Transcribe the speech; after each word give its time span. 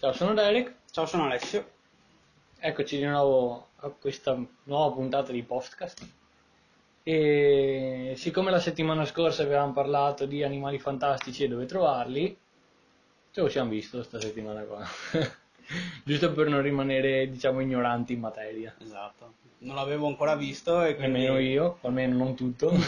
Ciao, 0.00 0.12
sono 0.12 0.32
Derek. 0.32 0.74
Ciao, 0.92 1.06
sono 1.06 1.24
Alessio. 1.24 1.70
Eccoci 2.60 2.98
di 2.98 3.04
nuovo 3.04 3.70
a 3.80 3.88
questa 3.88 4.40
nuova 4.62 4.94
puntata 4.94 5.32
di 5.32 5.42
podcast. 5.42 6.06
E 7.02 8.12
siccome 8.16 8.52
la 8.52 8.60
settimana 8.60 9.04
scorsa 9.04 9.42
avevamo 9.42 9.72
parlato 9.72 10.24
di 10.24 10.44
animali 10.44 10.78
fantastici 10.78 11.42
e 11.42 11.48
dove 11.48 11.66
trovarli, 11.66 12.38
ce 13.32 13.40
lo 13.40 13.48
siamo 13.48 13.70
visto 13.70 13.96
questa 13.96 14.20
settimana 14.20 14.62
qua. 14.62 14.86
Giusto 16.04 16.32
per 16.32 16.46
non 16.46 16.62
rimanere, 16.62 17.28
diciamo, 17.28 17.58
ignoranti 17.58 18.12
in 18.12 18.20
materia. 18.20 18.72
Esatto. 18.80 19.32
Non 19.58 19.74
l'avevo 19.74 20.06
ancora 20.06 20.36
visto 20.36 20.80
e 20.84 20.94
quindi 20.94 21.18
Nemmeno 21.18 21.40
io, 21.40 21.78
almeno 21.80 22.16
non 22.16 22.36
tutto. 22.36 22.70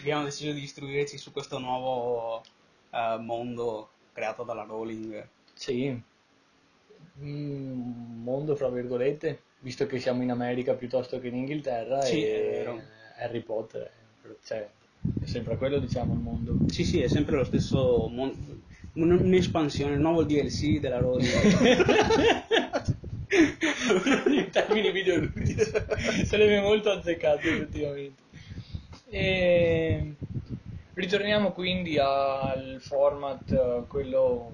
abbiamo 0.00 0.24
deciso 0.24 0.52
di 0.52 0.62
istruirci 0.64 1.16
su 1.16 1.32
questo 1.32 1.58
nuovo 1.58 2.42
eh, 2.90 3.16
mondo 3.18 3.92
creato 4.20 4.42
dalla 4.42 4.64
Rowling. 4.64 5.26
Sì, 5.54 5.98
un 7.20 8.22
mondo 8.22 8.54
fra 8.54 8.68
virgolette, 8.68 9.40
visto 9.60 9.86
che 9.86 9.98
siamo 9.98 10.22
in 10.22 10.30
America 10.30 10.74
piuttosto 10.74 11.18
che 11.18 11.28
in 11.28 11.36
Inghilterra 11.36 12.02
Sì, 12.02 12.22
e. 12.22 12.66
Harry 13.18 13.40
Potter, 13.40 13.90
cioè, 14.44 14.68
è 15.22 15.26
sempre 15.26 15.56
quello 15.56 15.78
diciamo 15.78 16.12
il 16.12 16.20
mondo. 16.20 16.56
Sì, 16.68 16.84
sì, 16.84 17.00
è 17.00 17.08
sempre 17.08 17.36
lo 17.36 17.44
stesso 17.44 18.08
mondo. 18.08 18.58
Un'espansione, 18.92 19.94
il 19.94 20.00
nuovo 20.00 20.24
DLC 20.24 20.80
della 20.80 20.98
Rowling. 20.98 21.28
in 23.30 24.50
termini 24.50 24.90
videoludici 24.90 25.56
se 26.24 26.36
le 26.36 26.44
abbiamo 26.44 26.66
molto 26.66 26.90
azzeccate 26.90 27.48
effettivamente 27.48 28.22
e 29.08 30.14
ritorniamo 31.00 31.52
quindi 31.52 31.98
al 31.98 32.76
format 32.80 33.50
eh, 33.52 33.84
quello 33.88 34.52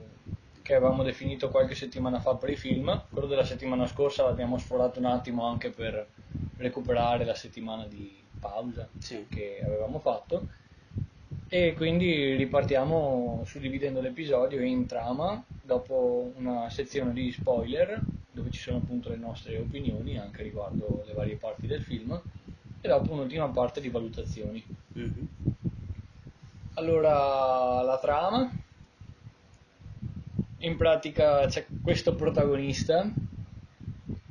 che 0.63 0.75
avevamo 0.75 1.03
definito 1.03 1.49
qualche 1.49 1.75
settimana 1.75 2.19
fa 2.19 2.35
per 2.37 2.51
i 2.51 2.57
film 2.57 3.05
quello 3.11 3.27
della 3.27 3.45
settimana 3.45 3.87
scorsa 3.87 4.25
l'abbiamo 4.25 4.59
sforato 4.59 4.99
un 4.99 5.05
attimo 5.07 5.45
anche 5.47 5.71
per 5.71 6.07
recuperare 6.57 7.25
la 7.25 7.35
settimana 7.35 7.87
di 7.87 8.15
pausa 8.41 8.89
Sì. 8.99 9.27
che 9.29 9.63
avevamo 9.65 9.99
fatto 9.99 10.47
e 11.49 11.75
quindi 11.77 12.35
ripartiamo 12.35 13.43
suddividendo 13.45 14.01
l'episodio 14.01 14.61
in 14.63 14.87
trama 14.87 15.43
dopo 15.63 16.33
una 16.37 16.69
sezione 16.71 17.13
di 17.13 17.31
spoiler 17.31 18.03
dove 18.33 18.51
ci 18.51 18.61
sono 18.61 18.79
appunto 18.79 19.09
le 19.09 19.17
nostre 19.17 19.57
opinioni 19.59 20.19
anche 20.19 20.43
riguardo 20.43 21.03
le 21.07 21.13
varie 21.13 21.37
parti 21.37 21.67
del 21.67 21.81
film 21.81 22.21
e 22.81 22.89
dopo 22.89 23.13
un'ultima 23.13 23.49
parte 23.49 23.81
di 23.81 23.89
valutazioni. 23.89 24.63
Mhm. 24.93 25.29
Allora, 26.79 27.81
la 27.81 27.99
trama. 27.99 28.53
In 30.59 30.77
pratica 30.77 31.47
c'è 31.47 31.67
questo 31.83 32.15
protagonista, 32.15 33.11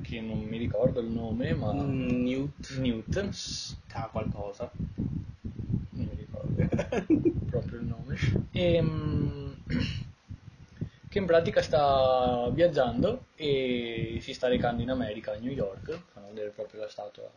che 0.03 0.21
non 0.21 0.43
mi 0.43 0.57
ricordo 0.57 0.99
il 0.99 1.07
nome, 1.07 1.55
ma 1.55 1.73
Newt 1.73 2.77
Newt, 2.77 3.75
ha 3.93 4.09
qualcosa. 4.11 4.69
non 4.75 6.05
mi 6.05 6.15
ricordo 6.15 6.67
proprio 7.49 7.79
il 7.79 7.85
nome, 7.85 8.15
Ehm, 8.51 9.57
che 11.09 11.17
in 11.17 11.25
pratica 11.25 11.63
sta 11.63 12.47
viaggiando 12.53 13.25
e 13.35 14.19
si 14.21 14.33
sta 14.35 14.47
recando 14.47 14.83
in 14.83 14.91
America, 14.91 15.31
a 15.31 15.37
New 15.37 15.51
York, 15.51 15.99
fanno 16.13 16.27
vedere 16.27 16.49
proprio 16.51 16.81
la 16.81 16.89
statua 16.89 17.27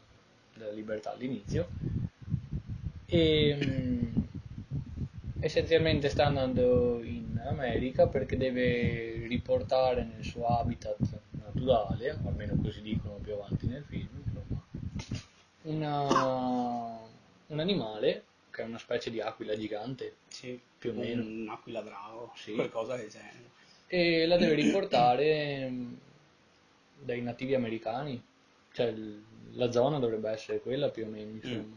della 0.54 0.72
libertà 0.72 1.12
all'inizio, 1.12 1.68
e 3.06 3.58
mm, 3.58 4.17
essenzialmente 5.48 6.08
sta 6.10 6.26
andando 6.26 7.02
in 7.02 7.40
America 7.44 8.06
perché 8.06 8.36
deve 8.36 9.26
riportare 9.26 10.04
nel 10.04 10.22
suo 10.22 10.46
habitat 10.48 10.98
naturale, 11.42 12.18
o 12.22 12.28
almeno 12.28 12.54
così 12.62 12.82
dicono 12.82 13.14
più 13.16 13.32
avanti 13.34 13.66
nel 13.66 13.82
film, 13.84 14.08
insomma, 14.24 14.62
una- 15.62 16.98
un 17.46 17.58
animale 17.58 18.24
che 18.50 18.62
è 18.62 18.64
una 18.66 18.78
specie 18.78 19.10
di 19.10 19.20
aquila 19.20 19.56
gigante 19.56 20.16
Sì, 20.28 20.58
Più 20.78 20.90
o 20.90 20.94
meno. 20.94 21.22
Un'aquila 21.22 21.80
drago, 21.80 22.32
Sì. 22.36 22.52
qualcosa 22.54 22.96
del 22.96 23.08
genere. 23.08 23.46
e 23.90 24.26
la 24.26 24.36
deve 24.36 24.54
riportare 24.54 25.66
mm, 25.68 25.94
dai 27.00 27.22
nativi 27.22 27.54
americani, 27.54 28.22
cioè 28.72 28.94
la 29.52 29.70
zona 29.70 29.98
dovrebbe 29.98 30.30
essere 30.30 30.60
quella 30.60 30.90
più 30.90 31.06
o 31.06 31.08
meno, 31.08 31.30
insomma. 31.30 31.76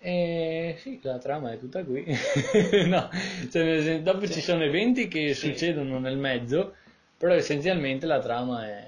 E 0.00 0.76
sì, 0.78 1.00
la 1.02 1.18
trama 1.18 1.52
è 1.52 1.58
tutta 1.58 1.84
qui. 1.84 2.04
no, 2.86 3.10
cioè, 3.50 4.00
dopo 4.00 4.26
ci 4.28 4.40
sono 4.40 4.62
eventi 4.62 5.08
che 5.08 5.34
Sì. 5.34 5.48
succedono 5.48 5.98
nel 5.98 6.16
mezzo, 6.16 6.74
però 7.16 7.34
essenzialmente 7.34 8.06
la 8.06 8.20
trama 8.20 8.66
è... 8.66 8.86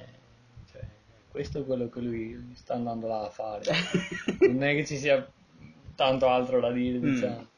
Cioè, 0.71 0.81
questo 1.31 1.61
è 1.61 1.65
quello 1.65 1.89
che 1.89 2.01
lui 2.01 2.53
sta 2.55 2.75
andando 2.75 3.09
là 3.09 3.23
a 3.25 3.31
fare. 3.31 3.65
non 4.49 4.63
è 4.63 4.75
che 4.75 4.87
ci 4.87 4.97
sia 4.97 5.27
tanto 5.97 6.29
altro 6.29 6.61
da 6.61 6.71
dire, 6.71 6.99
Mm. 6.99 7.13
diciamo. 7.13 7.49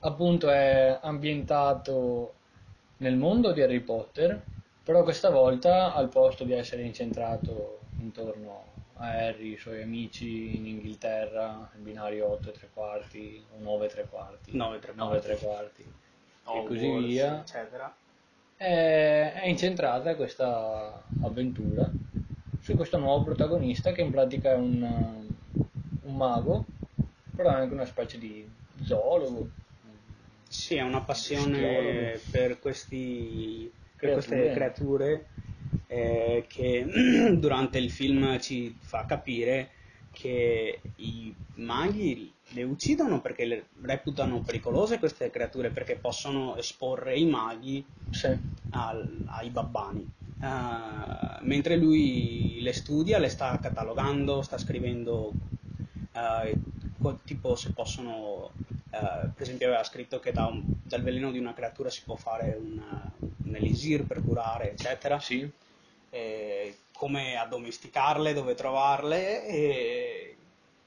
Appunto 0.00 0.48
è 0.50 0.98
ambientato 1.02 2.34
nel 2.98 3.16
mondo 3.16 3.52
di 3.52 3.60
Harry 3.62 3.80
Potter, 3.80 4.42
però 4.82 5.02
questa 5.04 5.30
volta 5.30 5.94
al 5.94 6.08
posto 6.08 6.42
di 6.44 6.52
essere 6.54 6.82
incentrato 6.82 7.80
intorno 8.00 8.64
a 9.00 9.08
Harry, 9.12 9.52
i 9.52 9.56
suoi 9.56 9.82
amici 9.82 10.56
in 10.56 10.66
Inghilterra, 10.66 11.70
il 11.74 11.80
binario 11.80 12.30
8 12.32 12.48
e 12.50 12.52
3 12.52 12.68
quarti 12.72 13.44
o 13.56 13.62
9 13.62 13.86
e 13.86 13.88
3 13.88 14.06
quarti, 14.08 14.56
9 14.56 14.76
e 14.76 14.78
tre 14.78 14.92
9 14.94 15.16
e 15.16 15.20
quarti. 15.20 15.38
3 15.38 15.46
quarti, 15.46 15.84
e 16.44 16.64
così 16.66 17.06
via, 17.06 17.40
eccetera. 17.40 17.94
è, 18.56 19.32
è 19.36 19.46
incentrata 19.46 20.14
questa 20.14 21.02
avventura 21.22 21.90
su 22.60 22.76
questo 22.76 22.98
nuovo 22.98 23.24
protagonista 23.24 23.92
che 23.92 24.02
in 24.02 24.10
pratica 24.10 24.50
è 24.50 24.56
un, 24.56 25.26
un 26.02 26.16
mago, 26.16 26.66
però 27.34 27.50
è 27.50 27.54
anche 27.54 27.72
una 27.72 27.86
specie 27.86 28.18
di 28.18 28.48
zoologo. 28.82 29.48
Sì, 30.46 30.78
ha 30.78 30.84
una 30.84 31.00
passione 31.00 32.20
per, 32.30 32.58
questi, 32.58 33.70
per 33.96 34.10
Creature. 34.10 34.12
queste 34.12 34.52
creature 34.52 35.26
eh, 35.90 36.44
che 36.48 36.86
durante 37.36 37.78
il 37.78 37.90
film 37.90 38.38
ci 38.40 38.76
fa 38.80 39.04
capire 39.06 39.70
che 40.12 40.80
i 40.96 41.34
maghi 41.54 42.32
le 42.52 42.62
uccidono 42.62 43.20
perché 43.20 43.44
le 43.44 43.64
reputano 43.82 44.40
pericolose 44.40 44.98
queste 44.98 45.30
creature, 45.30 45.70
perché 45.70 45.96
possono 45.96 46.56
esporre 46.56 47.16
i 47.18 47.24
maghi 47.26 47.84
Sì. 48.10 48.36
al- 48.70 49.24
ai 49.26 49.50
babbani. 49.50 50.08
Eh, 50.40 50.46
mentre 51.42 51.76
lui 51.76 52.58
le 52.62 52.72
studia, 52.72 53.18
le 53.18 53.28
sta 53.28 53.58
catalogando, 53.58 54.42
sta 54.42 54.58
scrivendo 54.58 55.34
co- 56.98 57.20
tipo 57.24 57.54
se 57.56 57.70
possono, 57.70 58.50
eh, 58.90 58.98
per 59.34 59.42
esempio 59.42 59.66
aveva 59.68 59.84
scritto 59.84 60.18
che 60.20 60.32
da 60.32 60.46
un- 60.46 60.64
dal 60.82 61.02
veleno 61.02 61.30
di 61.30 61.38
una 61.38 61.54
creatura 61.54 61.90
si 61.90 62.02
può 62.04 62.16
fare 62.16 62.54
un, 62.54 62.80
un 63.42 63.56
elisir 63.56 64.04
per 64.04 64.22
curare, 64.22 64.70
eccetera. 64.70 65.18
Sì. 65.20 65.48
Eh, 66.10 66.76
come 66.92 67.36
addomesticarle, 67.36 68.34
dove 68.34 68.54
trovarle 68.54 69.46
e, 69.46 70.36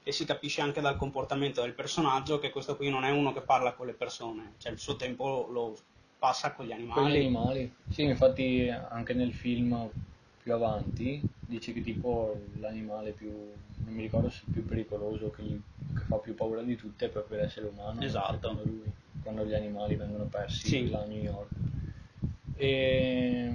e 0.03 0.11
si 0.11 0.25
capisce 0.25 0.61
anche 0.61 0.79
dal 0.81 0.95
comportamento 0.95 1.61
del 1.61 1.73
personaggio 1.73 2.38
che 2.39 2.51
questo 2.51 2.75
qui 2.75 2.89
non 2.89 3.03
è 3.03 3.09
uno 3.09 3.34
che 3.34 3.41
parla 3.41 3.73
con 3.73 3.88
le 3.88 3.94
persone, 3.94 4.53
cioè 4.57 4.72
il 4.73 4.79
suo 4.79 4.95
tempo 4.95 5.47
lo 5.50 5.75
passa 6.19 6.51
con 6.51 6.66
gli 6.66 6.69
Con 6.69 6.78
gli 6.78 6.81
animali. 6.81 7.19
animali. 7.19 7.73
Sì, 7.89 8.03
infatti 8.03 8.69
anche 8.69 9.13
nel 9.13 9.34
film 9.34 9.89
più 10.41 10.53
avanti 10.53 11.25
dice 11.45 11.73
che 11.73 11.81
tipo 11.81 12.38
l'animale 12.59 13.11
più, 13.11 13.29
non 13.31 13.94
mi 13.94 14.01
ricordo 14.03 14.29
se 14.29 14.41
il 14.44 14.51
più 14.51 14.66
pericoloso, 14.66 15.31
che, 15.31 15.41
gli- 15.41 15.61
che 15.94 16.01
fa 16.07 16.17
più 16.17 16.35
paura 16.35 16.61
di 16.61 16.75
tutte 16.75 17.05
è 17.05 17.09
proprio 17.09 17.40
l'essere 17.40 17.67
umano. 17.67 18.01
Esatto. 18.03 18.34
secondo 18.35 18.63
lui, 18.63 18.91
quando 19.23 19.45
gli 19.45 19.53
animali 19.53 19.95
vengono 19.95 20.25
persi 20.25 20.67
Sì. 20.67 20.90
là 20.90 21.00
a 21.01 21.05
New 21.05 21.22
York. 21.22 21.50
E, 22.55 23.52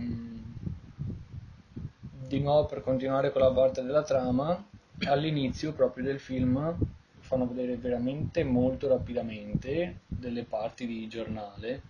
di 2.29 2.41
nuovo 2.41 2.67
per 2.67 2.83
continuare 2.83 3.33
con 3.33 3.41
la 3.41 3.51
parte 3.51 3.83
della 3.83 4.03
trama, 4.03 4.63
all'inizio 5.07 5.73
proprio 5.73 6.05
del 6.05 6.21
film 6.21 6.77
fanno 7.21 7.47
vedere 7.47 7.77
veramente 7.77 8.45
molto 8.45 8.87
rapidamente 8.89 10.01
delle 10.07 10.45
parti 10.45 10.87
di 10.87 11.09
giornale, 11.09 11.83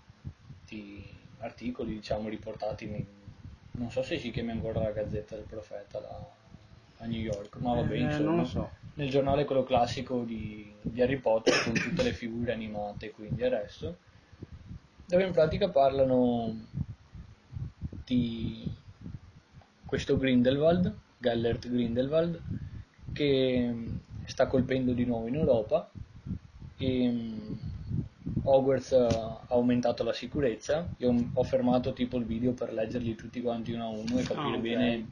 di 0.67 1.05
articoli 1.41 1.95
diciamo 1.95 2.29
riportati 2.29 2.85
in, 2.85 3.05
non 3.73 3.91
so 3.91 4.03
se 4.03 4.19
si 4.19 4.31
chiama 4.31 4.53
ancora 4.53 4.81
la 4.81 4.91
Gazzetta 4.91 5.35
del 5.37 5.45
Profeta 5.45 6.01
là 6.01 6.31
a 6.99 7.07
New 7.07 7.21
York, 7.21 7.57
ma 7.57 7.75
vabbè 7.75 7.95
Eh, 7.95 8.01
insomma, 8.01 8.25
non 8.25 8.37
lo 8.39 8.45
so. 8.45 8.71
nel 8.95 9.11
giornale 9.11 9.45
quello 9.45 9.63
classico 9.63 10.23
di, 10.23 10.73
di 10.81 11.01
Harry 11.03 11.19
Potter 11.19 11.63
con 11.63 11.75
tutte 11.75 12.03
le 12.03 12.13
figure 12.13 12.53
animate 12.53 13.11
quindi 13.11 13.43
il 13.43 13.51
resto, 13.51 13.97
dove 15.07 15.25
in 15.25 15.33
pratica 15.33 15.69
parlano 15.69 16.67
di 18.05 18.69
questo 19.89 20.19
Grindelwald, 20.19 20.95
Gellert 21.17 21.67
Grindelwald, 21.67 22.39
che 23.15 23.75
sta 24.27 24.47
colpendo 24.47 24.93
di 24.93 25.07
nuovo 25.07 25.29
in 25.29 25.37
Europa 25.37 25.91
e 26.77 27.09
mm, 27.11 27.53
Hogwarts 28.43 28.93
ha 28.93 29.45
aumentato 29.49 30.05
la 30.05 30.13
sicurezza. 30.13 30.87
Io 30.99 31.31
ho 31.33 31.43
fermato 31.43 31.95
tipo 31.95 32.19
il 32.19 32.27
video 32.27 32.53
per 32.53 32.75
leggerli 32.75 33.15
tutti 33.15 33.41
quanti 33.41 33.73
uno 33.73 33.85
a 33.85 33.89
uno 33.89 34.19
e 34.19 34.25
capire 34.25 34.57
Ah, 34.57 34.57
ok. 34.57 34.61
bene 34.61 35.09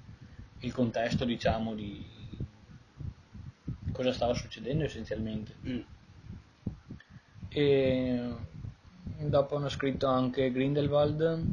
il 0.61 0.73
contesto, 0.75 1.25
diciamo, 1.25 1.75
di 1.75 2.05
cosa 3.93 4.13
stava 4.13 4.35
succedendo 4.35 4.85
essenzialmente. 4.85 5.55
Mm. 5.67 5.81
E 7.49 8.35
dopo 9.21 9.57
hanno 9.57 9.71
scritto 9.71 10.07
anche 10.07 10.53
Grindelwald, 10.53 11.45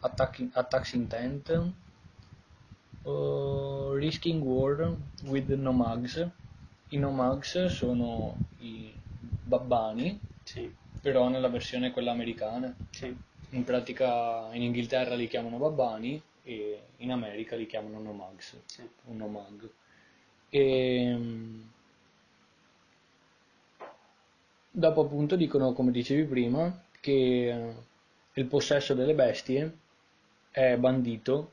Attack, 0.00 0.48
Attacks 0.52 0.92
Intent, 0.94 1.72
o 3.02 3.94
Risking 3.94 4.42
War 4.42 4.96
with 5.24 5.48
Nomags. 5.50 6.26
I 6.88 6.96
Nomags 6.98 7.66
sono 7.66 8.36
i 8.58 8.92
babbani, 9.42 10.18
Sì, 10.42 10.72
però 11.00 11.28
nella 11.28 11.48
versione 11.48 11.92
quella 11.92 12.10
americana. 12.10 12.74
sì. 12.90 13.14
In 13.52 13.64
pratica 13.64 14.48
in 14.52 14.62
Inghilterra 14.62 15.14
li 15.16 15.26
chiamano 15.26 15.56
babbani 15.58 16.20
e 16.44 16.80
in 16.98 17.10
America 17.10 17.56
li 17.56 17.66
chiamano 17.66 18.00
Nomags, 18.00 18.56
sì. 18.66 18.82
un 19.06 19.16
Nomag. 19.16 19.68
E 20.50 21.18
dopo 24.70 25.00
appunto 25.02 25.36
dicono, 25.36 25.72
come 25.72 25.90
dicevi 25.90 26.24
prima, 26.24 26.82
che 27.00 27.50
eh, 27.50 27.74
il 28.34 28.46
possesso 28.46 28.94
delle 28.94 29.14
bestie 29.14 29.76
è 30.50 30.76
bandito 30.76 31.52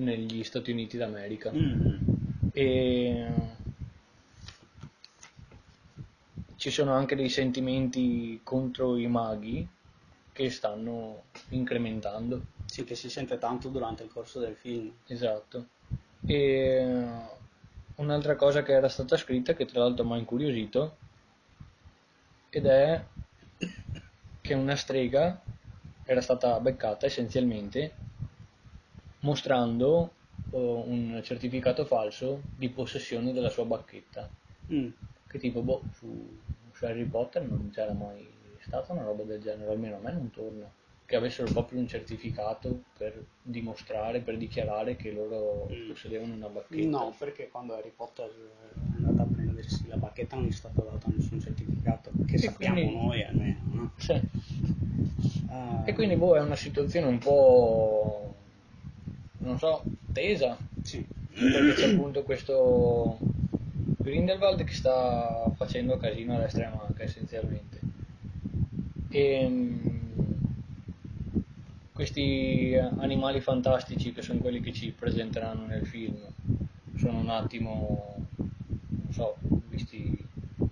negli 0.00 0.42
Stati 0.44 0.70
Uniti 0.70 0.96
d'America 0.96 1.52
Mm. 1.52 1.96
e 2.52 3.32
ci 6.56 6.70
sono 6.70 6.92
anche 6.92 7.16
dei 7.16 7.28
sentimenti 7.28 8.40
contro 8.42 8.96
i 8.96 9.06
maghi 9.06 9.66
che 10.32 10.50
stanno 10.50 11.24
incrementando. 11.50 12.42
Sì, 12.66 12.84
che 12.84 12.94
si 12.94 13.08
sente 13.08 13.38
tanto 13.38 13.68
durante 13.68 14.02
il 14.02 14.10
corso 14.10 14.40
del 14.40 14.54
film. 14.54 14.92
Esatto. 15.06 15.68
E 16.26 17.02
un'altra 17.96 18.36
cosa 18.36 18.62
che 18.62 18.72
era 18.72 18.88
stata 18.88 19.16
scritta, 19.16 19.54
che 19.54 19.64
tra 19.64 19.80
l'altro 19.80 20.04
mi 20.04 20.12
ha 20.12 20.16
incuriosito, 20.18 20.96
ed 22.50 22.66
è 22.66 23.04
che 24.40 24.54
una 24.54 24.76
strega 24.76 25.42
era 26.04 26.20
stata 26.20 26.58
beccata 26.60 27.06
essenzialmente 27.06 27.94
mostrando 29.20 30.12
eh, 30.50 30.56
un 30.56 31.20
certificato 31.22 31.84
falso 31.84 32.42
di 32.56 32.68
possessione 32.68 33.32
della 33.32 33.50
sua 33.50 33.64
bacchetta. 33.64 34.28
Mm. 34.72 34.88
Che 35.26 35.38
tipo, 35.38 35.62
boh, 35.62 35.84
su, 35.92 36.38
su 36.72 36.84
Harry 36.84 37.04
Potter 37.04 37.42
non 37.42 37.70
c'era 37.72 37.92
mai 37.92 38.26
stata 38.60 38.92
una 38.92 39.02
roba 39.02 39.22
del 39.24 39.40
genere, 39.40 39.70
almeno 39.70 39.96
a 39.96 40.00
me 40.00 40.12
non 40.12 40.30
torna. 40.30 40.70
Che 41.06 41.16
avessero 41.16 41.50
proprio 41.50 41.80
un 41.80 41.88
certificato 41.88 42.82
per 42.96 43.24
dimostrare, 43.42 44.20
per 44.20 44.36
dichiarare 44.36 44.94
che 44.96 45.10
loro 45.10 45.68
Mm. 45.72 45.88
possedevano 45.88 46.34
una 46.34 46.46
bacchetta. 46.48 46.88
No, 46.88 47.14
perché 47.18 47.48
quando 47.48 47.74
Harry 47.74 47.92
Potter 47.94 48.28
è 48.28 48.94
andato 48.96 49.22
a 49.22 49.24
prendersi 49.24 49.88
la 49.88 49.96
bacchetta 49.96 50.36
non 50.36 50.44
gli 50.46 50.50
è 50.50 50.52
stato 50.52 50.82
dato 50.82 51.08
nessun 51.10 51.40
certificato, 51.40 52.12
che 52.26 52.36
E 52.36 52.38
sappiamo 52.38 52.74
quindi- 52.74 52.94
noi 52.94 53.24
almeno. 53.24 53.58
no? 53.70 53.92
Sì. 53.96 54.22
Ah, 55.48 55.82
E 55.84 55.92
quindi, 55.94 56.14
boh, 56.16 56.36
è 56.36 56.40
una 56.40 56.54
situazione 56.56 57.06
un 57.06 57.18
po', 57.18 58.34
non 59.40 59.58
so, 59.58 59.82
tesa, 60.12 60.56
sì. 60.82 61.04
perché 61.32 61.74
c'è 61.74 61.92
appunto 61.92 62.22
questo 62.22 63.18
Grindelwald 63.98 64.64
che 64.64 64.72
sta 64.72 65.50
facendo 65.56 65.96
casino 65.96 66.36
a 66.36 66.40
destra 66.40 66.62
e 66.62 66.66
a 66.66 66.74
manca 66.74 67.02
essenzialmente. 67.02 67.78
E 69.10 69.46
mm, 69.48 69.88
questi 71.92 72.74
animali 72.74 73.40
fantastici 73.40 74.12
che 74.12 74.22
sono 74.22 74.40
quelli 74.40 74.60
che 74.60 74.72
ci 74.72 74.90
presenteranno 74.90 75.66
nel 75.66 75.86
film 75.86 76.16
sono 76.96 77.18
un 77.18 77.28
attimo 77.28 78.16
non 78.36 79.12
so 79.12 79.36
visti 79.68 80.16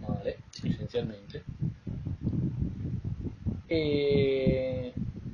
male 0.01 0.39
essenzialmente. 0.63 1.45
E, 3.67 4.93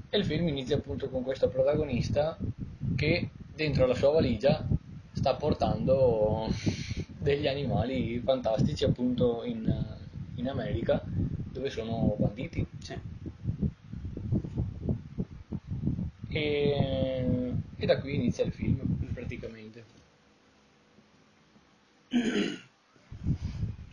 e 0.08 0.18
il 0.18 0.24
film 0.24 0.48
inizia 0.48 0.76
appunto 0.76 1.08
con 1.08 1.22
questo 1.22 1.48
protagonista 1.48 2.36
che 3.04 3.28
dentro 3.54 3.84
la 3.86 3.94
sua 3.94 4.10
valigia 4.10 4.66
sta 5.12 5.34
portando 5.34 6.50
degli 7.18 7.46
animali 7.46 8.18
fantastici 8.20 8.84
appunto 8.84 9.44
in, 9.44 9.70
in 10.36 10.48
America 10.48 11.04
dove 11.52 11.68
sono 11.68 12.16
banditi 12.18 12.66
Sì. 12.78 12.98
e, 16.30 17.54
e 17.76 17.86
da 17.86 18.00
qui 18.00 18.14
inizia 18.14 18.44
il 18.44 18.52
film 18.52 18.80
praticamente 19.12 19.84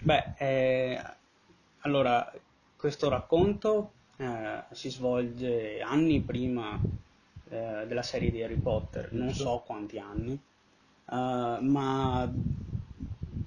Beh, 0.04 0.34
eh, 0.38 1.00
allora, 1.82 2.32
questo 2.76 3.10
racconto 3.10 3.92
eh, 4.18 4.64
si 4.72 4.90
svolge 4.90 5.80
anni 5.82 6.22
prima 6.22 6.80
eh, 7.52 7.86
della 7.88 8.02
serie 8.02 8.32
di 8.32 8.42
Harry 8.42 8.56
Potter, 8.56 9.12
non 9.14 9.34
so 9.34 9.64
quanti 9.66 10.00
anni, 10.00 10.34
eh, 10.34 11.58
ma 11.62 12.32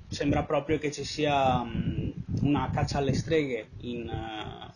sembra 0.09 0.45
proprio 0.45 0.79
che 0.79 0.93
ci 0.93 1.05
sia 1.05 1.63
mh, 1.63 2.13
una 2.43 2.71
caccia 2.71 2.99
alle 2.99 3.15
streghe 3.15 3.71
in, 3.79 4.09
eh, 4.09 4.73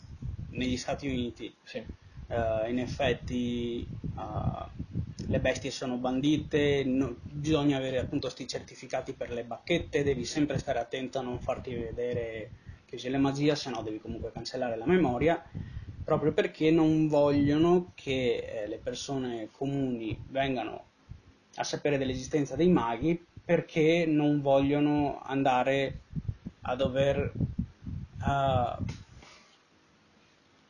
negli 0.56 0.76
Stati 0.76 1.06
Uniti. 1.06 1.54
sì. 1.62 1.84
Eh, 2.30 2.70
in 2.70 2.78
effetti 2.78 3.86
le 5.28 5.40
bestie 5.40 5.70
sono 5.70 5.96
bandite, 5.96 6.82
no- 6.84 7.16
bisogna 7.22 7.76
avere 7.76 7.98
appunto 7.98 8.26
questi 8.26 8.48
certificati 8.48 9.12
per 9.12 9.30
le 9.30 9.44
bacchette, 9.44 10.02
devi 10.02 10.24
sempre 10.24 10.58
stare 10.58 10.78
attento 10.78 11.18
a 11.18 11.22
non 11.22 11.38
farti 11.38 11.74
vedere 11.74 12.50
che 12.86 12.96
usi 12.96 13.10
la 13.10 13.18
magia, 13.18 13.54
se 13.54 13.68
no 13.70 13.82
devi 13.82 14.00
comunque 14.00 14.32
cancellare 14.32 14.76
la 14.76 14.86
memoria, 14.86 15.42
proprio 16.08 16.32
perché 16.32 16.70
non 16.70 17.06
vogliono 17.06 17.92
che 17.94 18.38
eh, 18.38 18.66
le 18.66 18.78
persone 18.78 19.50
comuni 19.52 20.18
vengano 20.28 20.84
a 21.56 21.64
sapere 21.64 21.98
dell'esistenza 21.98 22.56
dei 22.56 22.70
maghi 22.70 23.22
perché 23.44 24.06
non 24.06 24.40
vogliono 24.40 25.20
andare 25.22 26.00
a 26.62 26.74
dover 26.74 27.18
eh, 28.22 28.82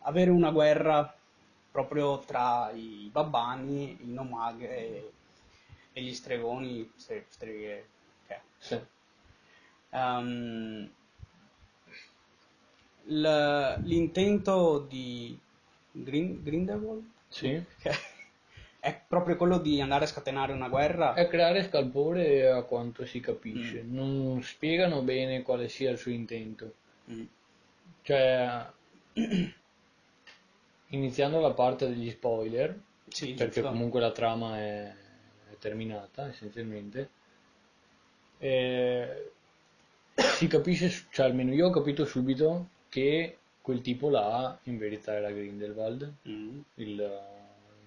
avere 0.00 0.30
una 0.30 0.50
guerra 0.50 1.14
proprio 1.70 2.18
tra 2.20 2.70
i 2.72 3.08
babbani, 3.12 3.98
i 4.02 4.12
nomag 4.12 4.62
e, 4.62 5.12
e 5.92 6.02
gli 6.02 6.14
stregoni, 6.14 6.90
stre- 6.96 7.26
streghe, 7.28 7.86
ok. 8.24 8.40
sì 8.58 8.80
l- 9.92 10.88
l'intento 13.10 14.78
di 14.88 15.36
Grin- 15.92 16.42
Grindelwald 16.42 17.02
sì 17.28 17.62
è 18.80 19.00
proprio 19.08 19.36
quello 19.36 19.58
di 19.58 19.80
andare 19.80 20.04
a 20.04 20.08
scatenare 20.08 20.52
una 20.52 20.68
guerra. 20.68 21.14
è 21.14 21.26
creare 21.28 21.64
scalpore 21.64 22.48
a 22.48 22.62
quanto 22.62 23.04
si 23.06 23.20
capisce 23.20 23.82
non 23.86 24.40
spiegano 24.42 25.02
bene 25.02 25.42
quale 25.42 25.68
sia 25.68 25.90
il 25.90 25.98
suo 25.98 26.10
intento 26.12 26.74
Mm. 27.10 27.24
cioè 28.02 28.66
iniziando 30.88 31.40
la 31.40 31.52
parte 31.52 31.88
degli 31.88 32.10
spoiler 32.10 32.78
Sì, 33.08 33.32
perché 33.32 33.60
giusto. 33.60 33.70
comunque 33.70 34.00
la 34.00 34.12
trama 34.12 34.58
è, 34.58 34.82
è 35.50 35.56
terminata 35.58 36.28
essenzialmente 36.28 37.08
Eh, 38.38 39.30
si 40.14 40.46
capisce 40.46 41.06
cioè 41.10 41.26
almeno 41.26 41.52
io 41.54 41.68
ho 41.68 41.70
capito 41.70 42.04
subito 42.04 42.68
che 42.88 43.38
quel 43.60 43.80
tipo 43.80 44.08
là 44.10 44.58
in 44.64 44.78
verità 44.78 45.12
era 45.14 45.30
Grindelwald 45.30 46.12
Mm. 46.28 46.60
il 46.74 46.94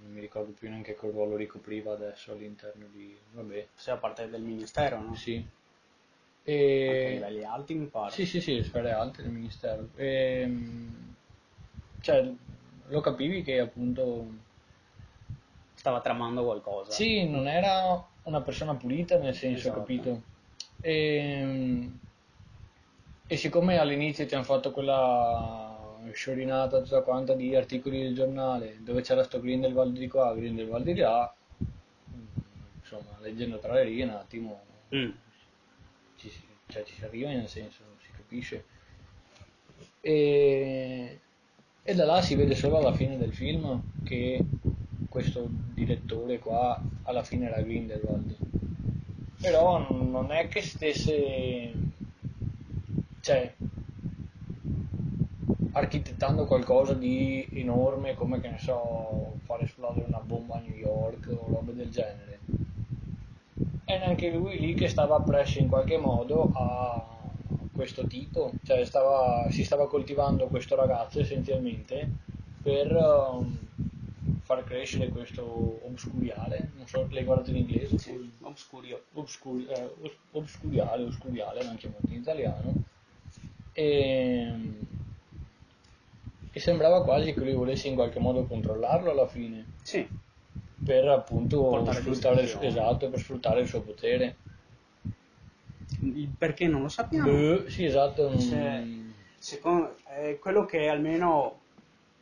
non 0.02 0.12
mi 0.14 0.20
ricordo 0.20 0.52
più 0.52 0.68
neanche 0.68 0.96
che 0.96 1.10
ruolo 1.12 1.36
ricopriva 1.36 1.94
adesso 1.94 2.32
all'interno 2.32 2.88
di 2.92 3.16
vabbè 3.34 3.68
Faceva 3.76 3.98
parte 3.98 4.30
del 4.30 4.42
ministero, 4.42 5.00
no? 5.00 5.16
sì 5.16 5.36
Anche 5.36 5.50
a 6.44 7.10
e 7.10 7.14
livelli 7.14 7.44
alti 7.44 7.74
mi 7.76 7.86
pare. 7.86 8.12
sì, 8.12 8.26
sì, 8.26 8.42
sì, 8.42 8.56
le 8.56 8.64
sfere 8.64 8.92
alte 8.92 9.22
del 9.22 9.32
ministero. 9.32 9.90
Ehm, 9.96 11.16
cioè, 12.00 12.32
lo 12.88 13.00
capivi 13.02 13.44
che 13.44 13.60
appunto... 13.60 14.50
Stava 15.76 16.02
tramando 16.02 16.44
qualcosa. 16.44 16.92
Sì, 16.92 17.28
non 17.28 17.48
era 17.48 18.04
una 18.24 18.42
persona 18.42 18.76
pulita 18.76 19.18
nel 19.18 19.34
senso, 19.36 19.60
Esatto. 19.60 19.80
capito? 19.80 20.22
Ehm, 20.82 22.00
E, 23.32 23.38
siccome 23.38 23.78
all'inizio 23.78 24.26
ti 24.26 24.36
hanno 24.36 24.44
fatto 24.44 24.72
quella 24.72 25.98
sciorinata 26.12 26.82
tutta 26.82 27.02
quanta 27.02 27.34
di 27.34 27.56
articoli 27.56 28.02
del 28.02 28.14
giornale 28.14 28.80
dove 28.82 29.02
c'era 29.04 29.24
sto 29.24 29.40
Grindelwald 29.40 29.98
di 29.98 30.10
qua, 30.10 30.36
Grindelwald 30.36 30.84
di 30.84 30.96
là, 30.96 31.34
insomma, 32.82 33.18
leggendo 33.22 33.58
tra 33.60 33.72
le 33.72 33.84
righe 33.84 34.04
un 34.04 34.10
attimo 34.10 34.64
Mm. 34.94 35.12
ci 36.18 36.30
si, 36.30 36.46
cioè, 36.68 36.84
ci 36.84 36.94
si 36.94 37.06
arriva 37.06 37.30
nel 37.30 37.48
senso, 37.48 37.80
si 38.02 38.12
capisce. 38.12 38.66
E 40.02 41.20
E 41.84 41.96
da 41.96 42.04
là 42.04 42.22
si 42.22 42.36
vede 42.36 42.54
solo 42.54 42.80
alla 42.80 42.92
fine 42.92 43.18
del 43.18 43.34
film 43.34 43.82
che 44.04 44.44
questo 45.08 45.48
direttore 45.74 46.40
qua 46.40 46.82
alla 47.04 47.24
fine 47.24 47.46
era 47.46 47.62
Grindelwald. 47.62 48.36
Però 49.40 49.90
non 49.90 50.34
è 50.34 50.50
che 50.50 50.62
stesse... 50.62 51.90
cioè 53.22 53.54
architettando 55.74 56.46
qualcosa 56.46 56.94
di 56.94 57.48
enorme 57.54 58.16
come 58.16 58.42
che 58.42 58.50
ne 58.50 58.58
so 58.58 59.38
fare 59.44 59.64
esplodere 59.64 60.08
una 60.08 60.20
bomba 60.20 60.56
a 60.56 60.60
New 60.60 60.76
York 60.76 61.28
o 61.30 61.48
robe 61.50 61.74
del 61.74 61.90
genere 61.90 62.40
è 63.86 63.98
neanche 63.98 64.30
lui 64.32 64.60
lì 64.60 64.74
che 64.74 64.88
stava 64.88 65.20
presso 65.22 65.60
in 65.60 65.68
qualche 65.68 65.98
modo 65.98 66.52
a 66.54 67.06
questo 67.74 68.06
tipo 68.06 68.54
cioè 68.64 68.84
stava, 68.86 69.48
si 69.50 69.64
stava 69.64 69.88
coltivando 69.88 70.48
questo 70.48 70.76
ragazzo 70.76 71.20
essenzialmente 71.20 72.08
per 72.62 72.94
um, 72.94 73.58
far 74.42 74.64
crescere 74.66 75.10
questo 75.10 75.80
obscuriale 75.86 76.72
non 76.76 76.88
so, 76.88 77.08
l'hai 77.10 77.24
guardato 77.24 77.52
in 77.52 77.58
inglese? 77.58 77.98
Sì, 77.98 78.32
obscurio. 78.42 79.04
Obscur, 79.14 79.62
eh, 79.70 80.12
obscuriale, 80.32 81.04
oscuriale, 81.04 81.64
l'hanno 81.64 81.78
chiamato 81.78 82.08
in 82.08 82.14
italiano 82.14 82.74
e 83.74 84.54
e 86.54 86.60
sembrava 86.60 87.04
quasi 87.04 87.34
che 87.34 87.40
lui 87.40 87.54
volesse 87.54 87.88
in 87.88 87.96
qualche 87.96 88.20
modo 88.20 88.46
controllarlo 88.46 89.12
alla 89.12 89.28
fine. 89.28 89.66
Sì. 89.84 90.06
Per 90.84 91.08
appunto 91.08 91.62
Portare 91.62 92.02
sfruttare, 92.02 92.42
il, 92.42 92.58
esatto, 92.62 93.10
per 93.10 93.20
sfruttare 93.20 93.62
il 93.62 93.68
suo 93.68 93.82
potere. 93.82 94.36
Il 96.02 96.30
perché 96.38 96.68
non 96.68 96.82
lo 96.82 96.90
sappiamo. 96.90 97.30
Eh, 97.30 97.70
sì, 97.70 97.86
esatto. 97.86 98.28
non- 98.30 98.40
Cioè, 98.40 98.84
secondo, 99.38 99.96
eh, 100.18 100.40
quello 100.40 100.66
che 100.66 100.90
almeno 100.90 101.60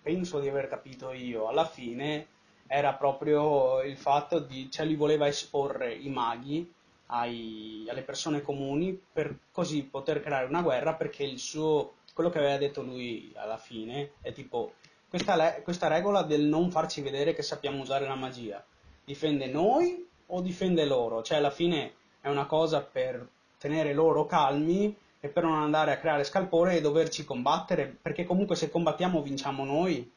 penso 0.02 0.40
di 0.40 0.48
aver 0.48 0.68
capito 0.68 1.12
io 1.12 1.48
alla 1.48 1.66
fine 1.66 2.28
era 2.68 2.94
proprio 2.94 3.82
il 3.82 3.98
fatto 3.98 4.40
di, 4.40 4.70
cioè 4.70 4.86
lui 4.86 4.96
voleva 4.96 5.28
esporre 5.28 5.92
i 5.94 6.10
maghi 6.10 6.72
ai- 7.12 7.86
alle 7.90 8.02
persone 8.02 8.42
comuni 8.42 9.00
per 9.12 9.36
così 9.52 9.84
poter 9.84 10.22
creare 10.22 10.46
una 10.46 10.62
guerra 10.62 10.94
perché 10.94 11.24
il 11.24 11.40
suo, 11.40 11.96
quello 12.14 12.30
che 12.30 12.40
aveva 12.40 12.58
detto 12.58 12.82
lui 12.82 13.32
alla 13.36 13.58
fine 13.58 14.12
è 14.22 14.32
tipo 14.32 14.74
questa, 15.10 15.36
le- 15.36 15.62
questa 15.64 15.88
regola 15.88 16.24
del 16.24 16.42
non 16.42 16.70
farci 16.72 17.02
vedere 17.02 17.34
che 17.34 17.42
sappiamo 17.42 17.82
usare 17.82 18.08
la 18.08 18.16
magia 18.16 18.64
difende 19.04 19.48
noi 19.48 20.08
o 20.28 20.42
difende 20.42 20.86
loro? 20.86 21.24
Cioè 21.24 21.38
alla 21.38 21.50
fine 21.50 21.94
è 22.22 22.30
una 22.30 22.46
cosa 22.46 22.82
per 22.82 23.28
tenere 23.58 23.94
loro 23.94 24.28
calmi 24.28 24.96
e 25.20 25.28
per 25.28 25.44
non 25.44 25.60
andare 25.60 25.92
a 25.92 25.98
creare 25.98 26.24
scalpore 26.24 26.76
e 26.76 26.82
doverci 26.82 27.26
combattere, 27.26 27.86
perché 28.02 28.24
comunque 28.26 28.56
se 28.56 28.70
combattiamo 28.70 29.22
vinciamo 29.22 29.66
noi. 29.66 30.12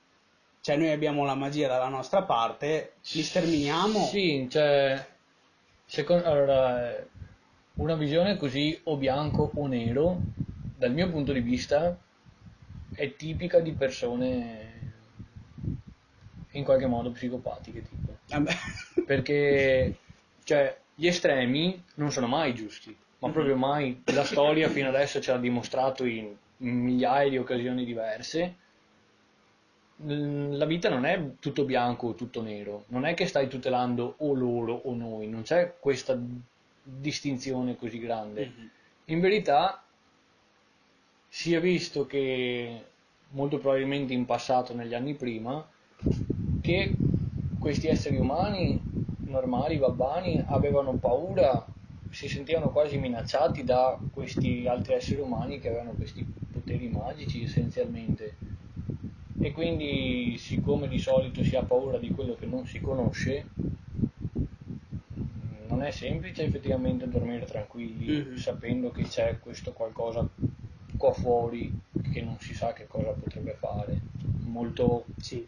Cioè 0.61 0.77
noi 0.77 0.91
abbiamo 0.91 1.25
la 1.25 1.35
magia 1.35 1.67
dalla 1.67 1.89
nostra 1.89 2.23
parte, 2.23 2.93
li 3.13 3.23
sterminiamo. 3.23 4.05
Sì, 4.05 4.47
cioè, 4.49 5.05
secondo, 5.93 6.25
allora, 6.25 7.05
una 7.75 7.95
visione 7.97 8.39
così 8.39 8.81
o 8.85 8.97
bianco 8.97 9.53
o 9.57 9.67
nero, 9.67 10.23
dal 10.75 10.91
mio 10.91 11.11
punto 11.11 11.35
di 11.35 11.41
vista, 11.41 11.95
è 12.95 13.15
tipica 13.15 13.61
di 13.61 13.73
persone 13.73 14.71
in 16.53 16.65
qualche 16.65 16.87
modo 16.87 17.11
psicopatiche, 17.11 17.83
tipo. 17.83 18.17
Vabbè. 18.27 18.53
perché 19.05 19.99
cioè, 20.45 20.75
gli 20.95 21.07
estremi 21.07 21.85
non 21.97 22.11
sono 22.11 22.27
mai 22.27 22.55
giusti, 22.55 22.97
ma 23.19 23.29
proprio 23.29 23.57
mai. 23.57 24.03
La 24.15 24.25
storia 24.25 24.71
fino 24.71 24.89
adesso 24.89 25.21
ce 25.21 25.31
l'ha 25.31 25.39
dimostrato 25.39 26.07
in 26.07 26.35
migliaia 26.57 27.29
di 27.29 27.37
occasioni 27.37 27.85
diverse. 27.85 28.55
Mm, 30.05 30.55
La 30.55 30.65
vita 30.67 30.89
non 30.89 31.05
è 31.05 31.37
tutto 31.39 31.65
bianco 31.65 32.09
o 32.09 32.15
tutto 32.15 32.43
nero, 32.43 32.85
non 32.89 33.05
è 33.05 33.15
che 33.15 33.27
stai 33.27 33.49
tutelando 33.49 34.17
o 34.19 34.35
loro 34.35 34.75
o 34.75 34.95
noi, 34.95 35.29
non 35.29 35.43
c'è 35.43 35.77
questa 35.79 36.19
distinzione 36.83 37.77
così 37.77 37.99
grande. 37.99 38.47
Mhm. 38.47 38.71
In 39.07 39.21
verità 39.21 39.83
si 41.29 41.55
è 41.55 41.61
visto 41.61 42.07
che 42.07 42.85
molto 43.31 43.59
probabilmente 43.59 44.13
in 44.13 44.25
passato, 44.27 44.75
negli 44.75 44.95
anni 44.95 45.15
prima, 45.15 45.67
che 46.61 46.95
questi 47.59 47.89
esseri 47.89 48.17
umani 48.19 48.81
normali, 49.25 49.79
babbani, 49.79 50.43
avevano 50.47 50.95
paura, 50.99 51.67
si 52.11 52.29
sentivano 52.29 52.71
quasi 52.71 52.99
minacciati 52.99 53.65
da 53.65 53.99
questi 54.11 54.67
altri 54.67 54.95
esseri 54.95 55.21
umani 55.21 55.59
che 55.59 55.69
avevano 55.69 55.93
questi 55.93 56.25
poteri 56.51 56.89
magici 56.89 57.43
essenzialmente. 57.43 58.35
E 59.45 59.51
quindi, 59.51 60.39
siccome 60.39 60.87
di 60.87 61.01
solito 61.01 61.43
si 61.43 61.57
ha 61.57 61.63
paura 61.63 61.99
di 61.99 62.11
quello 62.11 62.37
che 62.37 62.47
non 62.47 62.65
si 62.65 62.81
conosce, 62.81 63.47
non 65.67 65.83
è 65.83 65.91
semplice 65.91 66.45
effettivamente 66.45 67.09
dormire 67.09 67.45
tranquilli 67.45 68.19
Mhm. 68.19 68.37
sapendo 68.37 68.93
che 68.93 69.03
c'è 69.03 69.41
questo 69.41 69.73
qualcosa 69.73 70.29
qua 70.97 71.13
fuori 71.13 71.73
che 72.13 72.23
non 72.23 72.39
si 72.39 72.55
sa 72.55 72.73
che 72.73 72.87
cosa 72.87 73.11
potrebbe 73.11 73.55
fare. 73.55 74.01
Molto 74.45 75.07
Sì, 75.17 75.45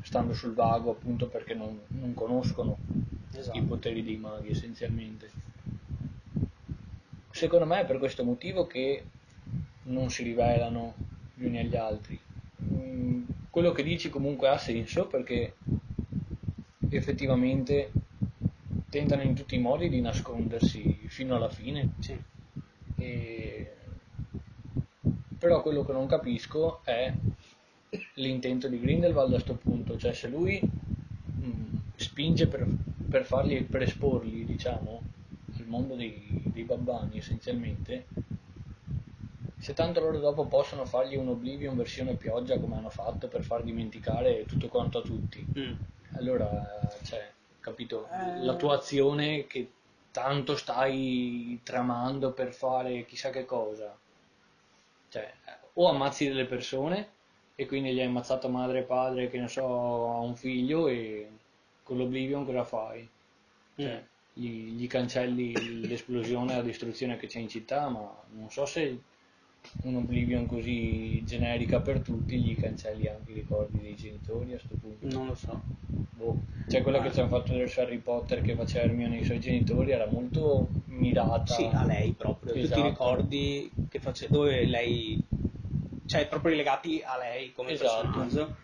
stando 0.00 0.32
sul 0.32 0.54
vago 0.54 0.92
appunto 0.92 1.28
perché 1.28 1.52
non, 1.52 1.78
non 1.88 2.14
conoscono 2.14 2.78
esatto. 3.36 3.58
i 3.58 3.62
poteri 3.62 4.02
dei 4.02 4.16
maghi 4.16 4.50
essenzialmente. 4.50 5.30
Secondo 7.30 7.66
me 7.66 7.80
è 7.80 7.84
per 7.84 7.98
questo 7.98 8.24
motivo 8.24 8.66
che 8.66 9.04
non 9.84 10.08
si 10.08 10.22
rivelano 10.22 10.94
gli 11.34 11.44
uni 11.44 11.58
agli 11.58 11.76
altri. 11.76 12.18
Mm, 12.72 13.24
Quello 13.50 13.72
che 13.72 13.82
dici 13.84 14.10
comunque 14.10 14.48
ha 14.48 14.58
senso 14.58 15.06
perché 15.06 15.54
effettivamente 16.90 17.90
tentano 18.90 19.22
in 19.22 19.34
tutti 19.34 19.54
i 19.54 19.60
modi 19.60 19.88
di 19.88 20.00
nascondersi 20.00 21.00
fino 21.06 21.34
alla 21.36 21.48
fine. 21.48 21.90
Sì. 22.00 22.16
E- 22.96 23.72
Però 25.38 25.60
quello 25.62 25.84
che 25.84 25.92
non 25.92 26.06
capisco 26.06 26.80
è 26.84 27.12
l'intento 28.14 28.68
di 28.68 28.80
Grindelwald 28.80 29.28
a 29.28 29.32
questo 29.34 29.54
punto, 29.54 29.96
cioè 29.98 30.12
se 30.12 30.28
lui 30.28 30.60
mh, 30.60 31.76
spinge 31.96 32.46
per, 32.46 32.66
per 33.08 33.24
farli, 33.24 33.62
per 33.64 33.82
esporli, 33.82 34.44
diciamo, 34.44 35.02
al 35.58 35.66
mondo 35.66 35.94
dei, 35.94 36.42
dei 36.52 36.64
babbani 36.64 37.18
essenzialmente, 37.18 38.06
se 39.64 39.72
tanto 39.72 39.98
loro 40.00 40.18
dopo 40.18 40.44
possono 40.46 40.84
fargli 40.84 41.16
un 41.16 41.28
Oblivion 41.28 41.74
versione 41.74 42.16
pioggia 42.16 42.58
come 42.58 42.76
hanno 42.76 42.90
fatto 42.90 43.28
per 43.28 43.42
far 43.42 43.62
dimenticare 43.62 44.44
tutto 44.44 44.68
quanto 44.68 44.98
a 44.98 45.02
tutti, 45.02 45.42
Mm. 45.58 45.72
allora, 46.16 47.00
cioè, 47.02 47.32
capito, 47.60 48.06
Eh. 48.12 48.44
la 48.44 48.56
tua 48.56 48.74
azione 48.74 49.46
che 49.46 49.66
tanto 50.10 50.54
stai 50.56 51.58
tramando 51.64 52.32
per 52.32 52.52
fare 52.52 53.06
chissà 53.06 53.30
che 53.30 53.46
cosa, 53.46 53.96
cioè, 55.08 55.32
o 55.74 55.88
ammazzi 55.88 56.28
delle 56.28 56.44
persone 56.44 57.08
e 57.54 57.66
quindi 57.66 57.94
gli 57.94 58.00
hai 58.00 58.06
ammazzato 58.06 58.50
madre 58.50 58.80
e 58.80 58.82
padre, 58.82 59.30
che 59.30 59.38
ne 59.38 59.48
so, 59.48 59.64
a 60.12 60.18
un 60.18 60.36
figlio 60.36 60.88
e 60.88 61.26
con 61.82 61.96
l'Oblivion 61.96 62.44
cosa 62.44 62.64
fai? 62.64 63.08
Cioè, 63.76 63.94
Mm. 64.02 64.04
gli, 64.34 64.48
gli 64.76 64.86
cancelli 64.88 65.86
l'esplosione 65.88 66.52
e 66.52 66.56
la 66.56 66.62
distruzione 66.62 67.16
che 67.16 67.28
c'è 67.28 67.38
in 67.38 67.48
città, 67.48 67.88
ma 67.88 68.14
non 68.32 68.50
so 68.50 68.66
se 68.66 68.98
un 69.82 69.96
Oblivion 69.96 70.46
così 70.46 71.22
generica 71.24 71.80
per 71.80 72.00
tutti 72.00 72.40
gli 72.40 72.56
cancelli 72.56 73.08
anche 73.08 73.32
i 73.32 73.34
ricordi 73.34 73.80
dei 73.80 73.94
genitori 73.96 74.52
a 74.54 74.58
questo 74.58 74.76
punto. 74.80 75.08
Non 75.16 75.26
lo 75.26 75.34
so. 75.34 75.60
Boh. 75.86 76.40
Cioè 76.68 76.82
quella 76.82 77.00
che 77.02 77.12
ci 77.12 77.20
hanno 77.20 77.28
fatto 77.28 77.52
vedere 77.52 77.68
su 77.68 77.80
Harry 77.80 77.98
Potter 77.98 78.40
che 78.40 78.54
faceva 78.54 78.84
Hermione 78.84 79.18
ai 79.18 79.24
suoi 79.24 79.40
genitori 79.40 79.90
era 79.90 80.06
molto 80.10 80.68
mirata. 80.86 81.52
Sì, 81.54 81.68
a 81.70 81.84
lei 81.84 82.12
proprio. 82.12 82.52
Tutti 82.52 82.64
Esatto. 82.64 82.80
i 82.80 82.82
ricordi 82.88 83.70
che 83.88 83.98
face... 84.00 84.28
dove 84.30 84.64
lei... 84.64 85.20
Cioè, 86.06 86.26
proprio 86.28 86.54
legati 86.54 87.02
a 87.04 87.16
lei 87.18 87.52
come 87.52 87.72
Esatto. 87.72 88.02
personaggio. 88.10 88.56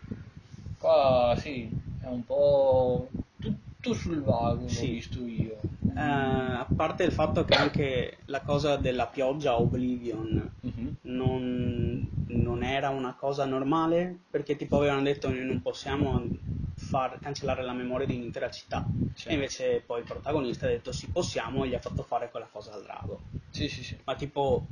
Qua 0.79 1.35
sì, 1.37 1.69
è 2.01 2.07
un 2.07 2.23
po' 2.25 3.07
tutto 3.39 3.93
sul 3.93 4.21
vago, 4.21 4.67
Sì. 4.67 4.87
l'ho 4.87 4.93
visto 4.93 5.25
io. 5.25 5.59
Eh, 5.95 6.01
a 6.01 6.67
parte 6.73 7.03
il 7.03 7.11
fatto 7.11 7.43
che 7.43 7.53
anche 7.55 8.17
la 8.25 8.41
cosa 8.41 8.77
della 8.77 9.07
pioggia 9.07 9.57
Oblivion 9.57 10.49
Mhm. 10.61 10.95
non, 11.03 12.09
non 12.27 12.63
era 12.63 12.89
una 12.89 13.13
cosa 13.13 13.45
normale 13.45 14.17
perché 14.29 14.55
tipo 14.55 14.77
avevano 14.77 15.01
detto 15.01 15.29
noi 15.29 15.43
non 15.45 15.61
possiamo 15.61 16.27
far 16.75 17.19
cancellare 17.19 17.61
la 17.63 17.73
memoria 17.73 18.05
di 18.07 18.15
un'intera 18.15 18.49
città 18.49 18.87
Sì. 19.13 19.29
e 19.29 19.33
invece 19.33 19.81
poi 19.85 19.99
il 19.99 20.05
protagonista 20.05 20.65
ha 20.65 20.69
detto 20.69 20.91
sì 20.91 21.07
possiamo 21.07 21.63
e 21.63 21.67
gli 21.69 21.73
ha 21.75 21.79
fatto 21.79 22.03
fare 22.03 22.29
quella 22.29 22.47
cosa 22.51 22.73
al 22.73 22.83
drago 22.83 23.19
Sì, 23.49 23.67
sì, 23.67 23.83
sì. 23.83 23.97
ma 24.05 24.15
tipo 24.15 24.65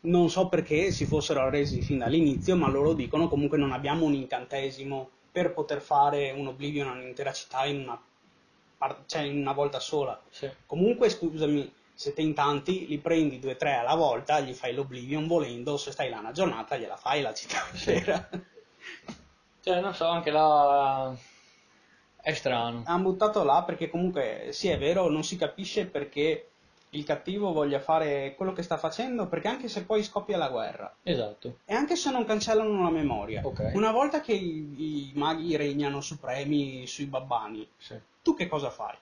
non 0.00 0.28
so 0.30 0.48
perché 0.48 0.90
si 0.92 1.04
fossero 1.06 1.40
arresi 1.40 1.80
fin 1.82 1.98
dall'inizio 1.98 2.56
ma 2.56 2.68
loro 2.68 2.92
dicono 2.92 3.28
comunque 3.28 3.58
non 3.58 3.72
abbiamo 3.72 4.04
un 4.04 4.14
incantesimo 4.14 5.10
per 5.32 5.52
poter 5.52 5.80
fare 5.80 6.30
un 6.30 6.46
Oblivion 6.46 6.88
a 6.88 6.92
un'intera 6.92 7.32
città 7.32 7.64
in 7.66 7.80
una, 7.80 8.00
cioè 9.06 9.22
in 9.22 9.38
una 9.38 9.52
volta 9.52 9.80
sola 9.80 10.20
Sì. 10.30 10.48
Comunque, 10.66 11.08
scusami, 11.08 11.72
siete 11.94 12.22
in 12.22 12.32
tanti, 12.34 12.86
li 12.86 12.98
prendi 12.98 13.38
due 13.40 13.52
o 13.52 13.56
tre 13.56 13.74
alla 13.74 13.94
volta, 13.96 14.38
gli 14.40 14.52
fai 14.54 14.72
l'oblivion 14.74 15.26
volendo, 15.26 15.76
se 15.76 15.90
stai 15.90 16.08
là 16.10 16.18
una 16.20 16.32
giornata 16.32 16.76
gliela 16.76 16.96
fai 16.96 17.22
la 17.22 17.34
città 17.34 17.58
intera. 17.72 18.28
Cioè, 19.60 19.80
non 19.80 19.92
so, 19.94 20.06
anche 20.06 20.30
là 20.30 21.14
è 22.22 22.32
strano. 22.32 22.82
Hanno 22.86 23.02
buttato 23.02 23.42
là 23.44 23.62
perché 23.64 23.90
comunque, 23.90 24.48
sì 24.52 24.68
è 24.68 24.78
vero, 24.78 25.08
non 25.10 25.24
si 25.24 25.36
capisce 25.36 25.86
perché 25.86 26.50
il 26.90 27.04
cattivo 27.04 27.52
voglia 27.52 27.80
fare 27.80 28.34
quello 28.34 28.52
che 28.54 28.62
sta 28.62 28.78
facendo, 28.78 29.26
perché 29.26 29.48
anche 29.48 29.68
se 29.68 29.84
poi 29.84 30.02
scoppia 30.02 30.38
la 30.38 30.48
guerra, 30.48 30.94
Esatto. 31.02 31.58
e 31.66 31.74
anche 31.74 31.96
se 31.96 32.10
non 32.10 32.24
cancellano 32.24 32.82
la 32.82 32.88
memoria, 32.90 33.42
Ok. 33.44 33.72
una 33.74 33.90
volta 33.90 34.20
che 34.22 34.32
i, 34.32 35.10
i 35.10 35.12
maghi 35.16 35.54
regnano 35.56 36.00
supremi 36.00 36.86
sui 36.86 37.04
babbani, 37.04 37.68
Sì. 37.76 37.98
Tu 38.28 38.34
che 38.34 38.46
cosa 38.46 38.68
fai? 38.68 38.94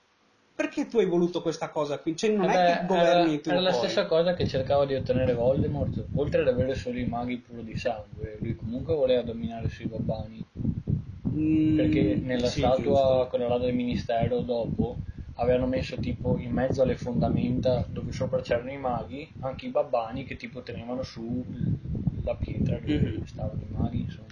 Perché 0.55 0.87
tu 0.87 0.99
hai 0.99 1.07
voluto 1.07 1.43
questa 1.43 1.69
cosa 1.71 1.99
qui? 1.99 2.15
Cioè, 2.17 2.31
non 2.31 2.45
Eh 2.45 2.53
è 2.53 2.53
beh, 2.53 2.63
che 2.63 2.87
governi 2.87 3.41
era, 3.41 3.41
tu 3.41 3.51
era 3.51 3.61
la 3.61 3.73
poi. 3.73 3.79
stessa 3.79 4.07
cosa 4.07 4.35
che 4.35 4.47
cercava 4.47 4.87
di 4.87 4.95
ottenere 4.95 5.35
Voldemort, 5.35 6.07
oltre 6.15 6.43
ad 6.43 6.49
avere 6.49 6.75
solo 6.75 6.99
i 6.99 7.05
maghi 7.05 7.39
puro 7.39 7.61
di 7.63 7.77
sangue, 7.77 8.39
lui 8.41 8.55
comunque 8.55 8.95
voleva 8.95 9.23
dominare 9.23 9.69
sui 9.69 9.87
babbani, 9.87 10.45
Mm, 11.29 11.75
perché 11.77 12.19
nella 12.23 12.47
sì, 12.47 12.61
statua, 12.61 13.27
quella 13.29 13.49
là 13.49 13.59
del 13.59 13.75
ministero, 13.75 14.41
dopo, 14.41 15.01
avevano 15.35 15.67
messo 15.67 15.99
tipo 15.99 16.39
in 16.39 16.53
mezzo 16.53 16.83
alle 16.83 16.97
fondamenta 16.97 17.87
dove 17.91 18.13
sopra 18.13 18.41
c'erano 18.41 18.71
i 18.71 18.79
maghi, 18.79 19.31
anche 19.41 19.67
i 19.67 19.71
babbani 19.71 20.25
che 20.25 20.37
tipo 20.37 20.63
tenevano 20.63 21.03
su 21.03 21.45
la 22.25 22.35
pietra 22.35 22.79
dove 22.79 23.21
Mhm. 23.21 23.27
stavano 23.27 23.61
i 23.61 23.69
maghi, 23.71 24.01
insomma. 24.01 24.26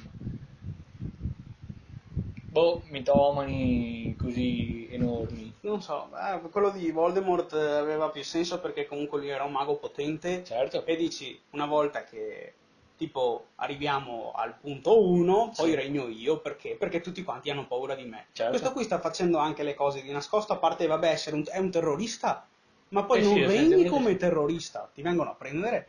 Boh, 2.54 2.82
mitomani 2.86 4.14
così 4.16 4.86
enormi. 4.92 5.52
Non 5.62 5.82
so, 5.82 6.08
eh, 6.14 6.38
quello 6.50 6.70
di 6.70 6.88
Voldemort 6.92 7.52
eh, 7.52 7.58
aveva 7.58 8.10
più 8.10 8.22
senso 8.22 8.60
perché 8.60 8.86
comunque 8.86 9.18
lui 9.18 9.28
era 9.30 9.42
un 9.42 9.50
mago 9.50 9.74
potente 9.74 10.44
Certo. 10.44 10.86
e 10.86 10.94
dici 10.94 11.36
una 11.50 11.66
volta 11.66 12.04
che 12.04 12.54
tipo 12.96 13.46
arriviamo 13.56 14.30
al 14.36 14.54
punto 14.54 15.04
1 15.04 15.50
poi 15.56 15.70
Sì. 15.70 15.74
regno 15.74 16.06
io 16.06 16.38
perché? 16.38 16.76
Perché 16.76 17.00
tutti 17.00 17.24
quanti 17.24 17.50
hanno 17.50 17.66
paura 17.66 17.96
di 17.96 18.04
me. 18.04 18.26
Certo. 18.30 18.52
Questo 18.52 18.70
qui 18.72 18.84
sta 18.84 19.00
facendo 19.00 19.38
anche 19.38 19.64
le 19.64 19.74
cose 19.74 20.00
di 20.00 20.12
nascosto, 20.12 20.52
a 20.52 20.58
parte 20.58 20.86
vabbè 20.86 21.08
essere 21.10 21.34
un, 21.34 21.42
è 21.48 21.58
un 21.58 21.72
terrorista, 21.72 22.46
ma 22.90 23.02
poi 23.02 23.18
Eh 23.18 23.22
non 23.22 23.32
sì, 23.32 23.40
regni 23.40 23.52
essenzialmente 23.54 23.90
come 23.90 24.16
terrorista, 24.16 24.88
ti 24.94 25.02
vengono 25.02 25.30
a 25.30 25.34
prendere. 25.34 25.88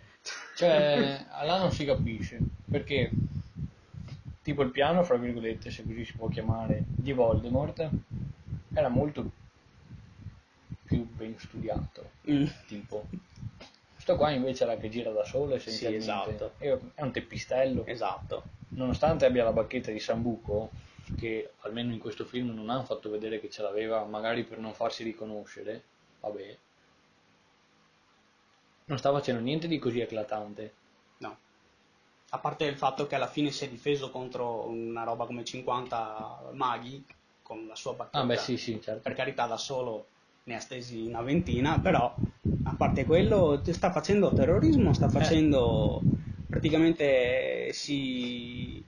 Cioè, 0.55 1.25
là 1.45 1.59
non 1.59 1.71
si 1.71 1.85
capisce, 1.85 2.39
perché 2.71 3.11
tipo 4.45 4.61
il 4.61 4.69
piano, 4.69 5.01
fra 5.03 5.15
virgolette, 5.17 5.71
se 5.71 5.83
così 5.83 6.05
si 6.05 6.13
può 6.13 6.27
chiamare, 6.27 6.83
di 6.87 7.11
Voldemort 7.13 7.89
era 8.73 8.89
molto 8.89 9.31
più 10.83 11.03
ben 11.15 11.35
studiato, 11.39 12.11
Mm. 12.29 12.45
tipo. 12.67 13.07
Sto 13.97 14.15
qua 14.17 14.29
invece 14.29 14.63
era 14.65 14.77
che 14.77 14.87
gira 14.89 15.09
da 15.09 15.23
solo 15.23 15.57
Sì, 15.57 15.69
essenzialmente. 15.69 15.97
esatto. 15.97 16.53
È 16.59 16.77
è 16.93 17.01
un 17.01 17.11
teppistello. 17.11 17.87
Esatto. 17.87 18.43
Nonostante 18.69 19.25
abbia 19.25 19.43
la 19.43 19.51
bacchetta 19.51 19.89
di 19.89 19.99
Sambuco, 19.99 20.69
che 21.17 21.53
almeno 21.61 21.91
in 21.91 21.97
questo 21.97 22.23
film 22.23 22.53
non 22.53 22.69
hanno 22.69 22.83
fatto 22.83 23.09
vedere 23.09 23.39
che 23.39 23.49
ce 23.49 23.63
l'aveva, 23.63 24.03
magari 24.03 24.43
per 24.43 24.59
non 24.59 24.73
farsi 24.75 25.03
riconoscere, 25.03 25.81
vabbè, 26.19 26.57
non 28.85 28.97
sta 28.99 29.11
facendo 29.11 29.41
niente 29.41 29.67
di 29.67 29.79
così 29.79 30.01
eclatante. 30.01 30.73
A 32.35 32.39
parte 32.39 32.65
il 32.65 32.75
fatto 32.77 33.07
che 33.07 33.15
alla 33.15 33.27
fine 33.27 33.49
si 33.49 33.63
è 33.63 33.69
difeso 33.69 34.11
contro 34.11 34.67
una 34.67 35.03
roba 35.03 35.25
come 35.25 35.45
50 35.45 36.49
maghi 36.53 37.05
con 37.41 37.65
la 37.65 37.75
sua 37.75 37.93
bacchetta. 37.93 38.19
Ah 38.19 38.25
beh 38.25 38.37
sì 38.37 38.57
sì, 38.57 38.81
certo. 38.81 39.01
Per 39.03 39.13
carità 39.13 39.45
da 39.45 39.55
solo 39.55 40.07
ne 40.43 40.55
ha 40.55 40.59
stesi 40.59 41.05
una 41.07 41.21
ventina, 41.21 41.79
però 41.79 42.13
a 42.63 42.73
parte 42.73 43.05
quello 43.05 43.61
sta 43.65 43.89
facendo 43.89 44.33
terrorismo, 44.33 44.91
sta 44.91 45.07
facendo 45.07 46.03
praticamente 46.49 47.71
si 47.71 48.85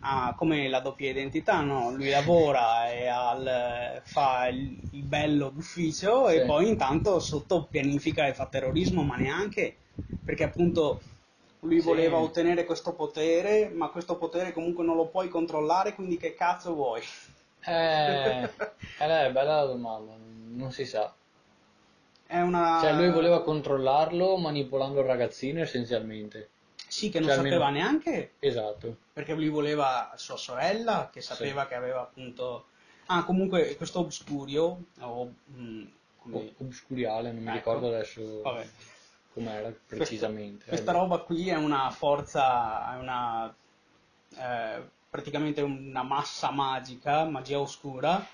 ha 0.00 0.34
come 0.34 0.68
la 0.68 0.80
doppia 0.80 1.10
identità, 1.10 1.60
no? 1.60 1.90
Lui 1.90 2.08
lavora 2.08 2.90
e 2.90 3.06
al- 3.08 4.00
fa 4.04 4.46
il, 4.48 4.80
il 4.92 5.02
bello 5.02 5.50
d'ufficio 5.50 6.28
e 6.30 6.40
Sì. 6.40 6.46
poi 6.46 6.68
intanto 6.68 7.18
sotto 7.20 7.66
pianifica 7.66 8.26
e 8.26 8.32
fa 8.32 8.46
terrorismo, 8.46 9.02
ma 9.02 9.16
neanche 9.16 9.76
perché 10.24 10.44
appunto 10.44 11.00
lui 11.66 11.80
Sì. 11.80 11.86
voleva 11.86 12.18
ottenere 12.18 12.64
questo 12.64 12.92
potere, 12.94 13.68
ma 13.68 13.88
questo 13.88 14.16
potere 14.16 14.52
comunque 14.52 14.84
non 14.84 14.96
lo 14.96 15.06
puoi 15.06 15.28
controllare, 15.28 15.94
quindi 15.94 16.16
che 16.16 16.34
cazzo 16.34 16.74
vuoi? 16.74 17.02
Eh, 17.64 18.42
eh, 18.98 19.26
è 19.26 19.30
bella 19.32 19.56
la 19.60 19.64
domanda, 19.66 20.12
non 20.18 20.72
si 20.72 20.86
sa. 20.86 21.12
È 22.26 22.40
una... 22.40 22.78
Cioè 22.80 22.92
lui 22.94 23.10
voleva 23.10 23.42
controllarlo 23.42 24.36
manipolando 24.36 25.00
il 25.00 25.06
ragazzino 25.06 25.60
essenzialmente. 25.60 26.50
Sì, 26.88 27.08
che 27.10 27.18
non 27.18 27.28
cioè, 27.28 27.36
sapeva 27.38 27.66
almeno- 27.66 27.84
neanche 27.84 28.32
Esatto. 28.38 28.96
perché 29.12 29.34
lui 29.34 29.48
voleva 29.48 30.12
sua 30.16 30.36
sorella, 30.36 31.10
che 31.12 31.20
sapeva 31.20 31.66
che 31.66 31.74
aveva 31.74 32.00
appunto... 32.02 32.66
Ah, 33.06 33.24
comunque 33.24 33.76
questo 33.76 34.00
Obscurio, 34.00 34.84
o... 35.00 35.32
mm, 35.52 35.84
come- 36.18 36.36
O- 36.36 36.64
Obscuriale, 36.64 37.30
non 37.32 37.42
mi 37.42 37.48
Ecco. 37.48 37.56
ricordo 37.56 37.88
adesso 37.88 38.40
Vabbè. 38.42 38.66
Com'era 39.36 39.70
precisamente. 39.86 40.64
Questa, 40.66 40.92
roba 40.92 41.18
qui 41.18 41.48
è 41.50 41.56
una 41.56 41.90
forza, 41.90 42.94
è 42.94 42.98
una... 42.98 43.54
eh, 44.36 44.82
praticamente 45.10 45.60
una 45.62 46.02
massa 46.02 46.50
magica, 46.50 47.24
magia 47.24 47.60
oscura, 47.60 48.24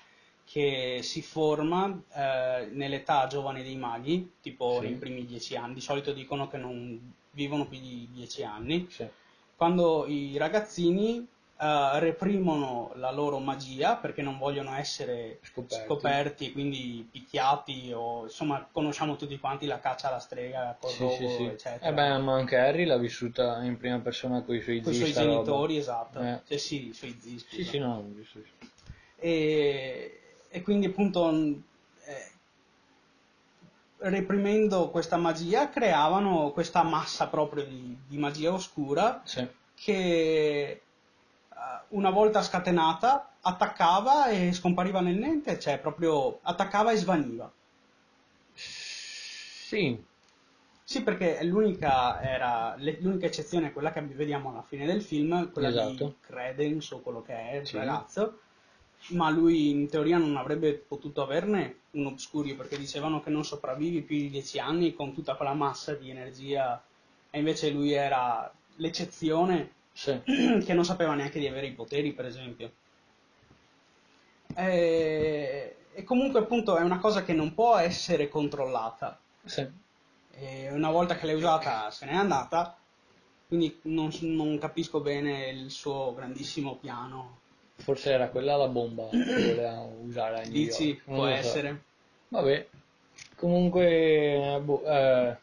che 0.45 0.99
si 1.03 1.21
forma 1.21 2.01
eh, 2.13 2.69
nell'età 2.71 3.27
giovane 3.27 3.63
dei 3.63 3.75
maghi, 3.75 4.33
tipo 4.41 4.79
Sì. 4.79 4.85
nei 4.87 4.95
primi 4.95 5.25
dieci 5.25 5.55
anni. 5.57 5.73
Di 5.75 5.81
solito 5.81 6.13
dicono 6.13 6.47
che 6.47 6.57
non 6.57 7.13
vivono 7.31 7.65
più 7.67 7.79
di 7.79 8.07
dieci 8.11 8.43
anni. 8.43 8.87
Sì. 8.89 9.07
quando 9.55 10.05
i 10.07 10.35
ragazzini 10.37 11.25
eh, 11.59 11.99
reprimono 11.99 12.91
la 12.95 13.11
loro 13.11 13.39
magia 13.39 13.95
perché 13.95 14.21
non 14.21 14.37
vogliono 14.37 14.73
essere 14.75 15.39
Scoperti. 15.43 15.85
scoperti, 15.85 16.51
quindi 16.51 17.07
picchiati 17.09 17.91
o 17.93 18.23
insomma 18.23 18.67
conosciamo 18.71 19.15
tutti 19.15 19.37
quanti 19.39 19.65
la 19.65 19.79
caccia 19.79 20.07
alla 20.07 20.19
strega 20.19 20.75
col 20.79 20.91
Sì, 20.91 20.97
robo 20.99 21.15
sì, 21.17 21.27
sì. 21.27 21.43
eccetera 21.45 21.89
Eh 21.89 21.93
beh, 21.93 22.17
ma 22.19 22.33
anche 22.35 22.57
Harry 22.57 22.85
l'ha 22.85 22.97
vissuta 22.97 23.61
in 23.63 23.77
prima 23.77 23.99
persona 23.99 24.41
con 24.41 24.55
i 24.55 24.61
suoi 24.61 24.81
con 24.81 24.91
i 24.91 24.95
zii. 24.95 25.03
suoi 25.03 25.11
sta 25.11 25.23
roba. 25.23 25.35
genitori 25.35 25.77
esatto 25.77 26.19
Eh. 26.19 26.41
Cioè, 26.47 26.57
sì 26.57 26.87
i 26.89 26.93
suoi 26.93 27.17
zii 27.19 27.39
Sì, 27.39 27.57
scusa. 27.57 27.69
sì, 27.71 27.77
no, 27.79 28.03
giusto, 28.15 28.39
giusto. 28.39 28.55
e, 29.17 30.19
e 30.49 30.61
quindi 30.61 30.87
appunto 30.87 31.29
eh, 31.29 32.31
reprimendo 33.97 34.89
questa 34.89 35.17
magia 35.17 35.69
creavano 35.69 36.51
questa 36.51 36.83
massa 36.83 37.27
proprio 37.27 37.63
di, 37.65 37.97
di 38.07 38.17
magia 38.17 38.51
oscura 38.51 39.21
Sì. 39.23 39.47
che 39.75 39.93
eh, 39.93 40.81
una 41.89 42.09
volta 42.09 42.41
scatenata 42.41 43.35
attaccava 43.41 44.27
e 44.27 44.51
scompariva 44.53 45.01
nel 45.01 45.15
niente, 45.17 45.59
cioè 45.59 45.79
proprio 45.79 46.39
attaccava 46.43 46.91
e 46.91 46.95
svaniva. 46.97 47.51
Sì, 48.55 50.03
Sì, 50.85 51.01
perché 51.01 51.43
l'unica, 51.43 52.21
era, 52.21 52.75
l'unica 52.77 53.25
eccezione 53.25 53.67
è 53.67 53.73
quella 53.73 53.91
che 53.91 54.01
vediamo 54.01 54.49
alla 54.51 54.61
fine 54.63 54.85
del 54.85 55.01
film, 55.01 55.51
quella 55.51 55.69
Esatto. 55.69 56.05
di 56.05 56.15
Credence 56.19 56.93
o 56.93 56.99
quello 56.99 57.21
che 57.21 57.33
è 57.33 57.55
il 57.55 57.67
Sì. 57.67 57.75
ragazzo, 57.77 58.39
ma 59.09 59.29
lui 59.29 59.69
in 59.69 59.89
teoria 59.89 60.17
non 60.17 60.35
avrebbe 60.37 60.73
potuto 60.73 61.21
averne 61.23 61.79
un 61.91 62.05
obscurio 62.07 62.55
perché 62.55 62.77
dicevano 62.77 63.21
che 63.21 63.29
non 63.29 63.43
sopravvivi 63.45 64.01
più 64.01 64.17
di 64.17 64.29
dieci 64.29 64.59
anni 64.59 64.93
con 64.93 65.13
tutta 65.13 65.35
quella 65.35 65.53
massa 65.53 65.93
di 65.95 66.09
energia 66.09 66.81
e 67.29 67.39
invece 67.39 67.69
lui 67.69 67.93
era 67.93 68.51
l'eccezione 68.75 69.71
sì. 69.93 70.19
che 70.65 70.73
non 70.73 70.83
sapeva 70.83 71.13
neanche 71.13 71.39
di 71.39 71.47
avere 71.47 71.67
i 71.67 71.73
poteri, 71.73 72.11
per 72.11 72.25
esempio. 72.25 72.71
E, 74.55 75.75
e 75.93 76.03
comunque 76.03 76.39
appunto 76.41 76.75
è 76.77 76.81
una 76.81 76.99
cosa 76.99 77.23
che 77.23 77.33
non 77.33 77.53
può 77.53 77.77
essere 77.77 78.27
controllata. 78.27 79.19
sì. 79.45 79.81
Una 80.71 80.89
volta 80.89 81.15
che 81.15 81.27
l'hai 81.27 81.35
usata 81.35 81.91
se 81.91 82.07
n'è 82.07 82.13
andata, 82.15 82.75
quindi 83.47 83.79
non, 83.83 84.09
non 84.21 84.57
capisco 84.57 84.99
bene 84.99 85.49
il 85.49 85.69
suo 85.69 86.11
grandissimo 86.15 86.75
piano. 86.77 87.37
Forse 87.75 88.11
era 88.11 88.29
quella 88.29 88.55
la 88.55 88.67
bomba 88.67 89.09
che 89.09 89.17
voleva 89.53 89.87
usare 90.01 90.39
a 90.39 90.41
New 90.41 90.51
Dici, 90.51 90.87
York. 90.87 91.03
può 91.03 91.25
so. 91.25 91.27
essere. 91.27 91.83
Vabbè, 92.29 92.67
comunque, 93.35 94.59
boh, 94.63 94.83
eh, 94.85 95.37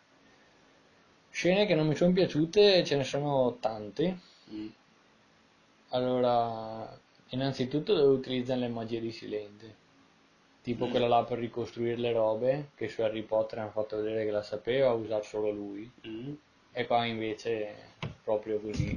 scene 1.30 1.66
che 1.66 1.74
non 1.76 1.86
mi 1.86 1.94
sono 1.94 2.12
piaciute 2.12 2.84
ce 2.84 2.96
ne 2.96 3.04
sono 3.04 3.58
tante. 3.60 4.18
Mm. 4.52 4.68
Allora, 5.90 6.98
innanzitutto 7.30 7.94
dove 7.94 8.12
utilizzano 8.16 8.60
le 8.60 8.68
magie 8.68 9.00
di 9.00 9.10
Silente. 9.10 9.76
Tipo 10.62 10.86
Mm. 10.86 10.90
quella 10.90 11.08
là 11.08 11.24
per 11.24 11.38
ricostruire 11.38 11.96
le 11.96 12.12
robe, 12.12 12.70
che 12.74 12.88
su 12.88 13.02
Harry 13.02 13.22
Potter 13.22 13.60
hanno 13.60 13.70
fatto 13.70 13.96
vedere 13.96 14.24
che 14.24 14.30
la 14.30 14.42
sapeva 14.42 14.92
usare 14.92 15.24
solo 15.24 15.50
lui. 15.50 15.90
Mm. 16.06 16.32
E 16.72 16.86
qua 16.86 17.04
invece 17.04 17.74
proprio 18.22 18.60
così, 18.60 18.96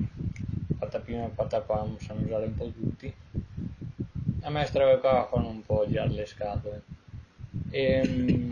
patapim 0.78 1.22
e 1.22 1.30
patapam, 1.30 1.98
sanno 1.98 2.26
usare 2.26 2.46
un 2.46 2.56
po' 2.56 2.70
tutti. 2.70 3.14
A 4.42 4.50
me 4.50 4.70
robe 4.74 5.00
qua 5.00 5.28
fanno 5.32 5.48
un 5.48 5.64
po' 5.64 5.88
girare 5.88 6.10
le 6.10 6.26
scatole. 6.26 6.84
Ehm, 7.72 8.50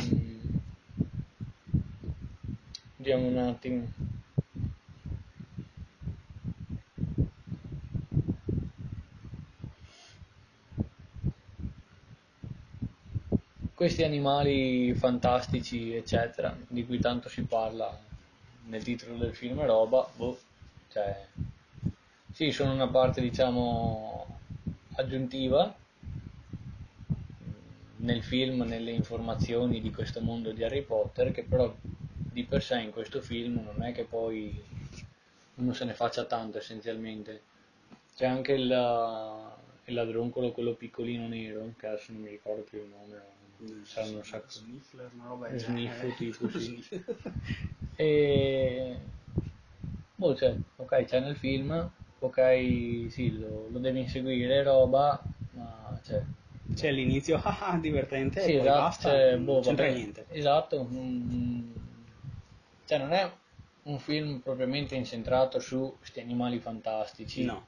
Vediamo 2.96 3.28
un 3.28 3.38
attimo. 3.38 3.88
Questi 13.82 14.04
animali 14.04 14.94
fantastici, 14.94 15.96
eccetera, 15.96 16.56
di 16.68 16.86
cui 16.86 17.00
tanto 17.00 17.30
si 17.30 17.42
parla 17.46 17.92
nel 18.68 18.84
titolo 18.84 19.18
del 19.18 19.34
film 19.34 19.60
e 19.60 19.66
roba, 19.66 20.08
boh, 20.16 20.40
cioè, 20.92 21.26
sì, 22.32 22.52
sono 22.52 22.74
una 22.74 22.88
parte, 22.88 23.22
diciamo, 23.22 24.38
aggiuntiva 24.98 25.76
nel 27.96 28.22
film, 28.22 28.62
nelle 28.62 28.92
informazioni 28.92 29.82
di 29.82 29.90
questo 29.90 30.22
mondo 30.22 30.52
di 30.52 30.64
Harry 30.64 30.84
Potter, 30.84 31.32
che 31.32 31.42
però 31.42 31.76
di 31.82 32.44
per 32.44 32.62
sé 32.62 32.82
in 32.82 32.92
questo 32.92 33.20
film 33.20 33.64
non 33.64 33.82
è 33.82 33.94
che 33.94 34.04
poi 34.04 34.64
uno 35.56 35.74
se 35.74 35.86
ne 35.86 35.96
faccia 35.96 36.26
tanto 36.26 36.60
essenzialmente. 36.60 37.42
C'è 38.16 38.28
anche 38.28 38.52
il, 38.52 38.62
il 39.86 39.94
ladroncolo, 39.96 40.52
quello 40.52 40.74
piccolino 40.74 41.28
nero, 41.28 41.74
che 41.80 41.88
adesso 41.88 42.12
non 42.12 42.22
mi 42.22 42.30
ricordo 42.30 42.62
più 42.62 42.78
il 42.78 42.86
nome, 42.88 43.40
saranno 43.84 44.18
un 44.18 44.24
sacco. 44.24 44.50
Sniffler, 44.50 45.10
una 45.14 45.28
roba 45.28 45.48
del 45.50 45.60
Sniffo, 45.60 45.94
genere. 46.00 46.16
tipo, 46.16 46.50
sì. 46.60 46.84
E... 47.96 48.98
Boh, 50.16 50.36
cioè, 50.36 50.56
ok, 50.76 51.04
c'è 51.06 51.20
nel 51.20 51.36
film, 51.36 51.92
ok, 52.20 53.06
sì, 53.10 53.38
lo, 53.38 53.68
lo 53.70 53.80
devi 53.80 54.00
inseguire, 54.02 54.64
roba, 54.64 55.24
ma 55.52 56.00
cioè... 56.04 56.24
C'è 56.74 56.92
l'inizio, 56.92 57.40
ah, 57.44 57.78
divertente, 57.82 58.42
Sì, 58.42 58.52
e 58.54 58.58
poi 58.58 58.62
esatto, 58.68 58.80
basta, 58.80 59.10
cioè, 59.10 59.36
non 59.36 59.46
boh, 59.46 59.60
c'entra 59.60 59.86
vabbè, 59.86 59.98
niente. 59.98 60.26
Esatto, 60.30 60.88
mm, 60.90 61.72
cioè 62.86 62.98
non 62.98 63.12
è 63.12 63.32
un 63.84 64.00
film 64.00 64.40
propriamente 64.40 64.96
incentrato 64.96 65.60
su 65.60 65.96
questi 65.98 66.20
animali 66.20 66.60
fantastici. 66.60 67.44
No, 67.44 67.66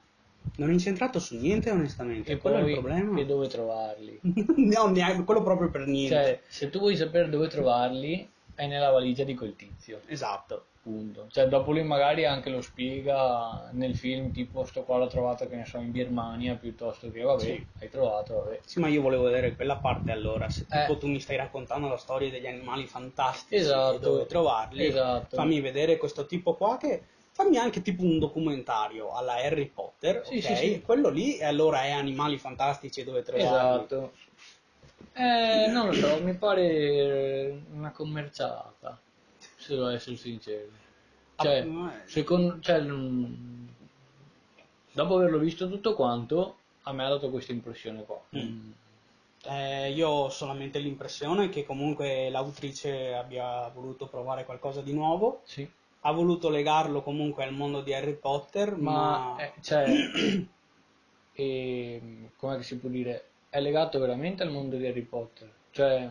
non 0.56 0.70
è 0.70 0.72
incentrato 0.72 1.18
su 1.18 1.36
niente 1.36 1.70
onestamente, 1.70 2.32
E 2.32 2.38
quello 2.38 2.58
poi 2.60 2.66
è 2.66 2.74
il 2.74 2.80
problema. 2.80 3.18
e 3.20 3.26
dove 3.26 3.48
trovarli. 3.48 4.20
no, 4.56 4.86
neanche 4.88 5.24
quello 5.24 5.42
proprio 5.42 5.70
per 5.70 5.86
niente. 5.86 6.14
Cioè, 6.14 6.40
se 6.48 6.70
tu 6.70 6.78
vuoi 6.78 6.96
sapere 6.96 7.28
dove 7.28 7.48
trovarli, 7.48 8.28
è 8.54 8.66
nella 8.66 8.90
valigia 8.90 9.24
di 9.24 9.34
quel 9.34 9.56
tizio. 9.56 10.00
Esatto. 10.06 10.66
Punto. 10.84 11.28
Cioè, 11.30 11.48
dopo 11.48 11.72
lui 11.72 11.82
magari 11.82 12.26
anche 12.26 12.50
lo 12.50 12.60
spiega 12.60 13.70
nel 13.72 13.96
film, 13.96 14.32
tipo 14.32 14.64
sto 14.64 14.82
qua 14.82 14.98
l'ho 14.98 15.06
trovato 15.06 15.48
che 15.48 15.56
ne 15.56 15.64
so 15.64 15.78
in 15.78 15.90
Birmania, 15.90 16.56
piuttosto 16.56 17.10
che 17.10 17.22
vabbè, 17.22 17.40
Sì. 17.40 17.66
hai 17.80 17.88
trovato, 17.88 18.34
vabbè. 18.44 18.60
Sì, 18.66 18.80
ma 18.80 18.88
io 18.88 19.00
volevo 19.00 19.22
vedere 19.24 19.56
quella 19.56 19.76
parte 19.76 20.12
allora, 20.12 20.50
se 20.50 20.66
tipo 20.68 20.92
Eh. 20.92 20.98
tu 20.98 21.06
mi 21.08 21.20
stai 21.20 21.36
raccontando 21.36 21.88
la 21.88 21.96
storia 21.96 22.30
degli 22.30 22.46
animali 22.46 22.86
fantastici 22.86 23.54
Esatto. 23.62 23.96
dove 23.98 24.26
trovarli, 24.26 24.84
Esatto. 24.86 25.36
fammi 25.36 25.58
vedere 25.62 25.96
questo 25.96 26.26
tipo 26.26 26.54
qua 26.54 26.76
che 26.76 27.02
fammi 27.34 27.56
anche 27.56 27.82
tipo 27.82 28.02
un 28.02 28.20
documentario 28.20 29.12
alla 29.12 29.34
Harry 29.34 29.66
Potter, 29.66 30.24
Sì, 30.24 30.36
ok? 30.36 30.42
sì, 30.42 30.56
sì. 30.56 30.82
Quello 30.82 31.08
lì 31.08 31.36
e 31.36 31.44
allora 31.44 31.82
è 31.82 31.90
animali 31.90 32.38
fantastici 32.38 33.02
dove 33.02 33.22
trovarli. 33.24 33.82
Esatto. 33.82 34.12
Eh, 35.14 35.66
non 35.68 35.86
lo 35.86 35.92
so, 35.92 36.20
mi 36.22 36.34
pare 36.34 37.60
una 37.72 37.90
commerciata, 37.90 39.00
se 39.56 39.74
devo 39.74 39.88
essere 39.88 40.16
sincero. 40.16 40.68
Cioè, 41.36 41.62
Ah, 41.62 41.64
ma- 41.64 41.92
secondo, 42.06 42.60
cioè, 42.60 42.80
dopo 44.92 45.16
averlo 45.16 45.38
visto 45.38 45.68
tutto 45.68 45.94
quanto, 45.94 46.58
a 46.82 46.92
me 46.92 47.04
ha 47.04 47.08
dato 47.08 47.30
questa 47.30 47.50
impressione 47.50 48.04
qua. 48.04 48.20
Mm. 48.36 48.70
Eh, 49.46 49.90
io 49.92 50.08
ho 50.08 50.28
solamente 50.30 50.78
l'impressione 50.78 51.48
che 51.48 51.64
comunque 51.66 52.30
l'autrice 52.30 53.12
abbia 53.12 53.68
voluto 53.68 54.06
provare 54.06 54.44
qualcosa 54.44 54.80
di 54.80 54.92
nuovo, 54.92 55.42
Sì, 55.44 55.68
ha 56.06 56.12
voluto 56.12 56.50
legarlo 56.50 57.02
comunque 57.02 57.44
al 57.44 57.54
mondo 57.54 57.80
di 57.80 57.94
Harry 57.94 58.14
Potter, 58.14 58.76
ma, 58.76 59.34
ma, 59.34 59.36
eh, 59.38 59.52
cioè, 59.62 59.86
e, 61.32 62.00
come 62.36 62.62
si 62.62 62.76
può 62.78 62.88
dire, 62.88 63.30
è 63.48 63.60
legato 63.60 63.98
veramente 63.98 64.42
al 64.42 64.50
mondo 64.50 64.76
di 64.76 64.86
Harry 64.86 65.02
Potter. 65.02 65.50
Cioè, 65.70 66.10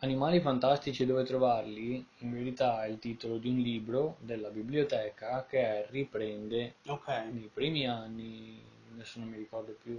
Animali 0.00 0.40
fantastici 0.40 1.06
dove 1.06 1.24
trovarli, 1.24 2.04
in 2.18 2.32
verità 2.32 2.84
è 2.84 2.88
il 2.88 2.98
titolo 2.98 3.38
di 3.38 3.48
un 3.48 3.56
libro 3.58 4.16
della 4.20 4.50
biblioteca 4.50 5.46
che 5.48 5.86
riprende 5.88 6.74
ok. 6.86 7.08
nei 7.32 7.50
primi 7.52 7.86
anni, 7.88 8.60
adesso 8.92 9.18
non 9.20 9.28
mi 9.28 9.38
ricordo 9.38 9.74
più, 9.82 9.98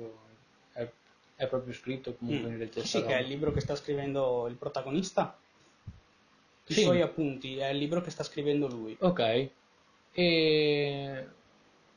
è, 0.73 0.87
è 1.35 1.47
proprio 1.47 1.73
scritto 1.73 2.13
comunque 2.15 2.49
Mm. 2.49 2.51
nelle 2.51 2.69
teste 2.69 2.99
sì, 2.99 3.05
che 3.05 3.17
è 3.17 3.21
il 3.21 3.27
libro 3.27 3.51
che 3.51 3.59
sta 3.61 3.75
scrivendo 3.75 4.45
il 4.47 4.55
protagonista. 4.55 5.35
I 6.69 6.73
Sì. 6.73 6.81
suoi 6.81 7.01
appunti, 7.01 7.57
è 7.57 7.67
il 7.69 7.77
libro 7.77 8.01
che 8.01 8.09
sta 8.11 8.23
scrivendo 8.23 8.67
lui. 8.67 8.95
Ok, 8.99 9.49
e, 10.11 11.27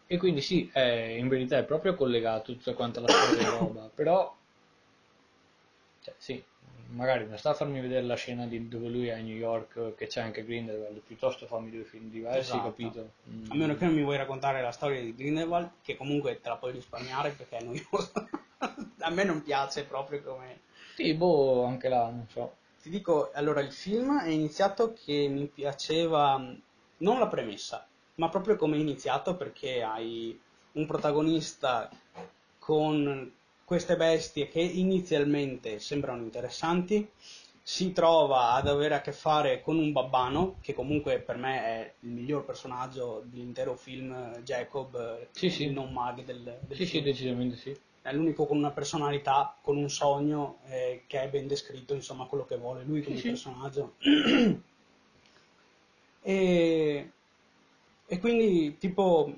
e 0.07 0.17
quindi 0.17 0.41
sì, 0.41 0.69
è, 0.73 0.81
in 1.19 1.29
verità 1.29 1.59
è 1.59 1.65
proprio 1.65 1.95
collegato 1.95 2.53
tutta 2.53 2.75
quanta 2.75 3.01
la 3.01 3.09
storia 3.09 3.47
e 3.47 3.51
roba, 3.59 3.91
però, 3.95 4.35
cioè, 6.03 6.15
sì, 6.19 6.43
magari 6.91 7.27
non 7.27 7.37
sta 7.39 7.51
a 7.51 7.55
farmi 7.55 7.81
vedere 7.81 8.03
la 8.07 8.15
scena 8.17 8.47
di 8.47 8.69
dove 8.69 8.89
lui 8.89 9.09
è 9.09 9.13
a 9.13 9.19
New 9.21 9.37
York, 9.37 9.95
che 9.97 10.07
c'è 10.07 10.21
anche 10.21 10.45
Grindelwald, 10.45 11.01
piuttosto 11.01 11.47
fammi 11.47 11.71
due 11.71 11.85
film 11.85 12.11
diversi, 12.11 12.39
Esatto. 12.39 12.63
capito? 12.63 13.11
Mm. 13.31 13.51
A 13.51 13.55
meno 13.55 13.77
che 13.77 13.85
non 13.85 13.95
mi 13.95 14.03
vuoi 14.03 14.17
raccontare 14.17 14.63
la 14.63 14.73
storia 14.73 15.01
di 15.01 15.15
Grindelwald, 15.15 15.71
che 15.83 15.97
comunque 15.97 16.41
te 16.41 16.49
la 16.49 16.57
puoi 16.57 16.73
risparmiare 16.73 17.31
perché 17.31 17.59
è 17.59 17.63
noiosa. 17.63 18.29
A 19.03 19.11
me 19.11 19.25
non 19.25 19.43
piace 19.43 19.85
proprio 19.85 20.23
come... 20.23 20.61
Sì, 20.95 21.15
boh, 21.15 21.65
anche 21.65 21.89
là, 21.89 22.05
non 22.11 22.27
so. 22.29 22.57
Ti 22.83 22.89
dico, 22.91 23.31
allora 23.33 23.61
il 23.61 23.73
film 23.73 24.21
è 24.23 24.29
iniziato 24.29 24.93
che 24.93 25.29
mi 25.29 25.47
piaceva 25.47 26.37
mh, 26.39 26.61
non 26.99 27.19
la 27.19 27.27
premessa, 27.29 27.87
ma 28.17 28.29
proprio 28.29 28.57
come 28.57 28.77
è 28.77 28.81
iniziato 28.81 29.37
perché 29.37 29.83
hai 29.83 30.39
un 30.73 30.87
protagonista 30.87 31.91
con 32.59 33.33
queste 33.65 33.97
bestie 33.97 34.49
che 34.49 34.61
inizialmente 34.61 35.79
sembrano 35.79 36.23
interessanti, 36.23 37.09
si 37.73 37.93
trova 37.93 38.55
ad 38.55 38.67
avere 38.67 38.97
a 38.97 39.01
che 39.01 39.13
fare 39.13 39.61
con 39.63 39.79
un 39.79 39.93
babbano, 39.93 40.57
che 40.61 40.75
comunque 40.75 41.21
per 41.21 41.37
me 41.37 41.61
è 41.63 41.95
il 42.01 42.11
miglior 42.11 42.45
personaggio 42.45 43.23
dell'intero 43.27 43.77
film, 43.77 44.13
Jacob, 44.43 44.97
eh, 44.97 45.29
Sì, 45.31 45.51
sì. 45.51 45.65
il 45.67 45.73
non 45.73 45.93
mag 45.93 46.25
del, 46.25 46.59
del 46.67 46.77
Sì, 46.77 46.85
sì, 46.85 46.91
film 46.91 47.05
decisamente 47.05 47.57
sì. 47.57 47.77
è 48.03 48.13
l'unico 48.13 48.45
con 48.47 48.57
una 48.57 48.73
personalità, 48.73 49.57
con 49.63 49.77
un 49.77 49.89
sogno 49.89 50.59
eh, 50.67 51.05
che 51.07 51.23
è 51.23 51.29
ben 51.29 51.47
descritto, 51.47 51.95
insomma, 51.95 52.25
quello 52.27 52.45
che 52.45 52.57
vuole 52.57 52.83
lui 52.83 53.03
come 53.03 53.15
Sì, 53.15 53.23
sì. 53.23 53.29
personaggio. 53.29 53.95
e, 56.23 57.11
e 58.07 58.19
quindi, 58.19 58.77
tipo, 58.79 59.33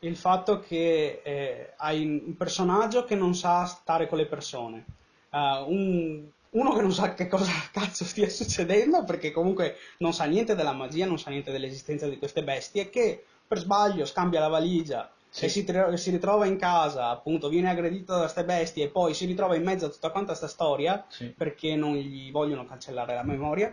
il 0.00 0.16
fatto 0.16 0.60
che 0.60 1.20
eh, 1.24 1.72
hai 1.78 2.04
un 2.24 2.36
personaggio 2.36 3.04
che 3.04 3.16
non 3.16 3.34
sa 3.34 3.64
stare 3.64 4.06
con 4.06 4.18
le 4.18 4.26
persone, 4.26 4.86
eh, 5.30 5.64
un- 5.66 6.30
uno 6.52 6.74
che 6.74 6.82
non 6.82 6.92
sa 6.92 7.14
che 7.14 7.28
cosa 7.28 7.52
cazzo 7.72 8.04
stia 8.04 8.28
succedendo, 8.28 9.04
perché 9.04 9.30
comunque 9.30 9.76
non 9.98 10.12
sa 10.12 10.24
niente 10.24 10.54
della 10.54 10.72
magia, 10.72 11.06
non 11.06 11.18
sa 11.18 11.30
niente 11.30 11.52
dell'esistenza 11.52 12.08
di 12.08 12.18
queste 12.18 12.42
bestie, 12.42 12.90
che 12.90 13.24
per 13.46 13.58
sbaglio 13.58 14.04
scambia 14.04 14.40
la 14.40 14.48
valigia 14.48 15.10
Sì. 15.28 15.46
e 15.46 15.48
si, 15.48 15.64
tro- 15.64 15.96
si 15.96 16.10
ritrova 16.10 16.46
in 16.46 16.56
casa, 16.58 17.08
appunto, 17.08 17.48
viene 17.48 17.70
aggredito 17.70 18.12
da 18.12 18.20
queste 18.20 18.44
bestie 18.44 18.84
e 18.84 18.88
poi 18.88 19.14
si 19.14 19.26
ritrova 19.26 19.54
in 19.56 19.62
mezzo 19.62 19.86
a 19.86 19.90
tutta 19.90 20.10
quanta 20.10 20.28
questa 20.30 20.48
storia 20.48 21.04
Sì. 21.08 21.26
perché 21.28 21.74
non 21.74 21.96
gli 21.96 22.30
vogliono 22.30 22.66
cancellare 22.66 23.14
la 23.14 23.22
memoria. 23.22 23.70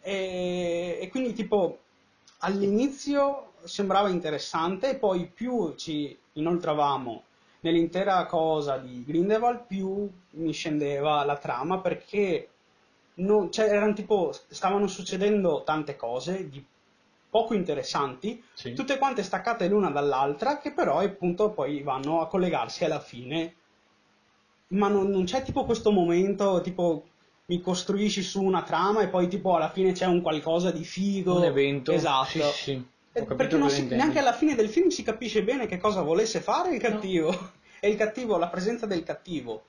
E, 0.00 0.98
e 1.00 1.08
quindi, 1.08 1.32
tipo, 1.32 1.78
all'inizio 2.38 3.52
sembrava 3.64 4.08
interessante, 4.08 4.90
e 4.90 4.94
poi 4.96 5.26
più 5.26 5.74
ci 5.76 6.18
inoltravamo 6.32 7.22
nell'intera 7.62 8.26
cosa 8.26 8.76
di 8.76 9.04
Grindelwald, 9.04 9.66
più 9.66 10.08
mi 10.32 10.52
scendeva 10.52 11.24
la 11.24 11.36
trama 11.36 11.80
perché 11.80 12.48
non- 13.14 13.50
cioè, 13.50 13.92
tipo, 13.94 14.32
stavano 14.32 14.86
succedendo 14.86 15.62
tante 15.64 15.96
cose 15.96 16.48
di 16.48 16.64
poco 17.30 17.54
interessanti, 17.54 18.42
Sì. 18.52 18.74
tutte 18.74 18.98
quante 18.98 19.22
staccate 19.22 19.68
l'una 19.68 19.90
dall'altra, 19.90 20.58
che 20.58 20.72
però 20.72 20.98
appunto 20.98 21.50
poi 21.50 21.82
vanno 21.82 22.20
a 22.20 22.26
collegarsi 22.26 22.84
alla 22.84 23.00
fine. 23.00 23.54
Ma 24.68 24.88
non, 24.88 25.08
non 25.08 25.24
c'è 25.24 25.42
tipo 25.42 25.64
questo 25.64 25.90
momento, 25.92 26.60
tipo 26.62 27.04
mi 27.46 27.60
costruisci 27.60 28.22
su 28.22 28.42
una 28.42 28.62
trama 28.62 29.02
e 29.02 29.08
poi 29.08 29.28
tipo 29.28 29.54
alla 29.54 29.68
fine 29.70 29.92
c'è 29.92 30.06
un 30.06 30.22
qualcosa 30.22 30.70
di 30.70 30.84
figo. 30.84 31.36
Un 31.36 31.44
evento. 31.44 31.92
Esatto. 31.92 32.28
Sì, 32.28 32.40
sì, 32.40 32.84
Perché 33.12 33.68
si- 33.68 33.86
neanche 33.88 34.18
alla 34.18 34.32
fine 34.32 34.54
del 34.54 34.68
film 34.68 34.88
si 34.88 35.02
capisce 35.02 35.42
bene 35.42 35.66
che 35.66 35.78
cosa 35.78 36.00
volesse 36.02 36.40
fare 36.40 36.74
il 36.74 36.80
cattivo. 36.80 37.30
E 37.84 37.88
il 37.90 37.96
cattivo, 37.96 38.38
la 38.38 38.46
presenza 38.46 38.86
del 38.86 39.02
cattivo 39.02 39.64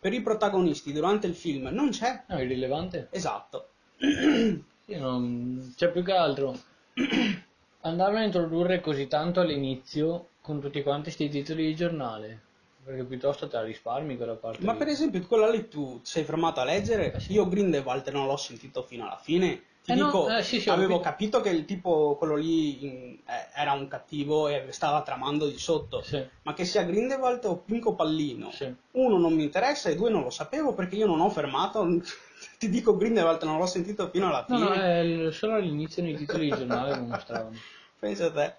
per 0.00 0.14
i 0.14 0.22
protagonisti 0.22 0.94
durante 0.94 1.26
il 1.26 1.34
film 1.34 1.68
non 1.70 1.90
c'è. 1.90 2.22
No, 2.28 2.36
è 2.38 2.42
irrilevante. 2.42 3.08
Esatto. 3.10 3.68
Sì, 4.86 4.96
non... 4.96 5.74
Cioè, 5.76 5.90
più 5.90 6.02
che 6.02 6.12
altro, 6.12 6.58
andarlo 7.82 8.18
a 8.18 8.22
introdurre 8.24 8.80
così 8.80 9.06
tanto 9.06 9.40
all'inizio 9.40 10.28
con 10.40 10.60
tutti 10.60 10.82
quanti 10.82 11.10
sti 11.10 11.28
titoli 11.28 11.66
di 11.66 11.76
giornale. 11.76 12.40
Perché 12.82 13.04
piuttosto 13.04 13.46
te 13.46 13.56
la 13.56 13.62
risparmi 13.62 14.16
quella 14.16 14.34
parte 14.34 14.64
Ma 14.64 14.72
lì. 14.72 14.78
per 14.78 14.88
esempio, 14.88 15.20
quella 15.26 15.50
lì 15.50 15.68
tu 15.68 16.00
sei 16.02 16.24
fermato 16.24 16.60
a 16.60 16.64
leggere, 16.64 17.12
Eh 17.12 17.20
sì. 17.20 17.32
io 17.32 17.46
Grindelwald 17.46 18.08
non 18.08 18.26
l'ho 18.26 18.38
sentito 18.38 18.82
fino 18.82 19.04
alla 19.04 19.20
fine, 19.22 19.62
Ti 19.90 19.92
Eh 19.92 19.96
no, 19.96 20.04
dico, 20.06 20.28
eh, 20.28 20.42
sì, 20.42 20.60
sì, 20.60 20.68
ho 20.68 20.74
avevo 20.74 21.00
capito. 21.00 21.10
capito 21.10 21.40
che 21.40 21.48
il 21.50 21.64
tipo, 21.64 22.16
quello 22.16 22.36
lì, 22.36 22.84
in- 22.84 23.18
eh, 23.26 23.48
era 23.60 23.72
un 23.72 23.88
cattivo 23.88 24.48
e 24.48 24.66
stava 24.70 25.02
tramando 25.02 25.46
di 25.48 25.58
sotto. 25.58 26.02
Sì. 26.02 26.24
Ma 26.42 26.52
che 26.54 26.64
sia 26.64 26.82
Grindelwald 26.84 27.44
o 27.46 27.56
Pinco 27.58 27.94
Pallino, 27.94 28.50
uno 28.92 29.18
non 29.18 29.34
mi 29.34 29.42
interessa 29.44 29.88
e 29.88 29.94
due 29.96 30.10
non 30.10 30.22
lo 30.22 30.30
sapevo 30.30 30.74
perché 30.74 30.96
io 30.96 31.06
non 31.06 31.20
ho 31.20 31.30
fermato. 31.30 31.86
Ti 32.58 32.68
dico 32.68 32.96
Grindelwald, 32.96 33.42
non 33.42 33.58
l'ho 33.58 33.66
sentito 33.66 34.08
fino 34.10 34.28
alla 34.28 34.44
No, 34.48 34.56
fine. 34.56 34.68
no, 34.68 34.72
è 34.74 34.98
il- 35.00 35.32
solo 35.32 35.54
all'inizio 35.54 36.02
nei 36.02 36.16
titoli 36.16 36.50
di 36.50 36.56
giornale 36.56 36.94
lo 36.94 37.02
mostravano. 37.02 37.56
Pensa 37.98 38.26
a 38.26 38.30
te, 38.32 38.54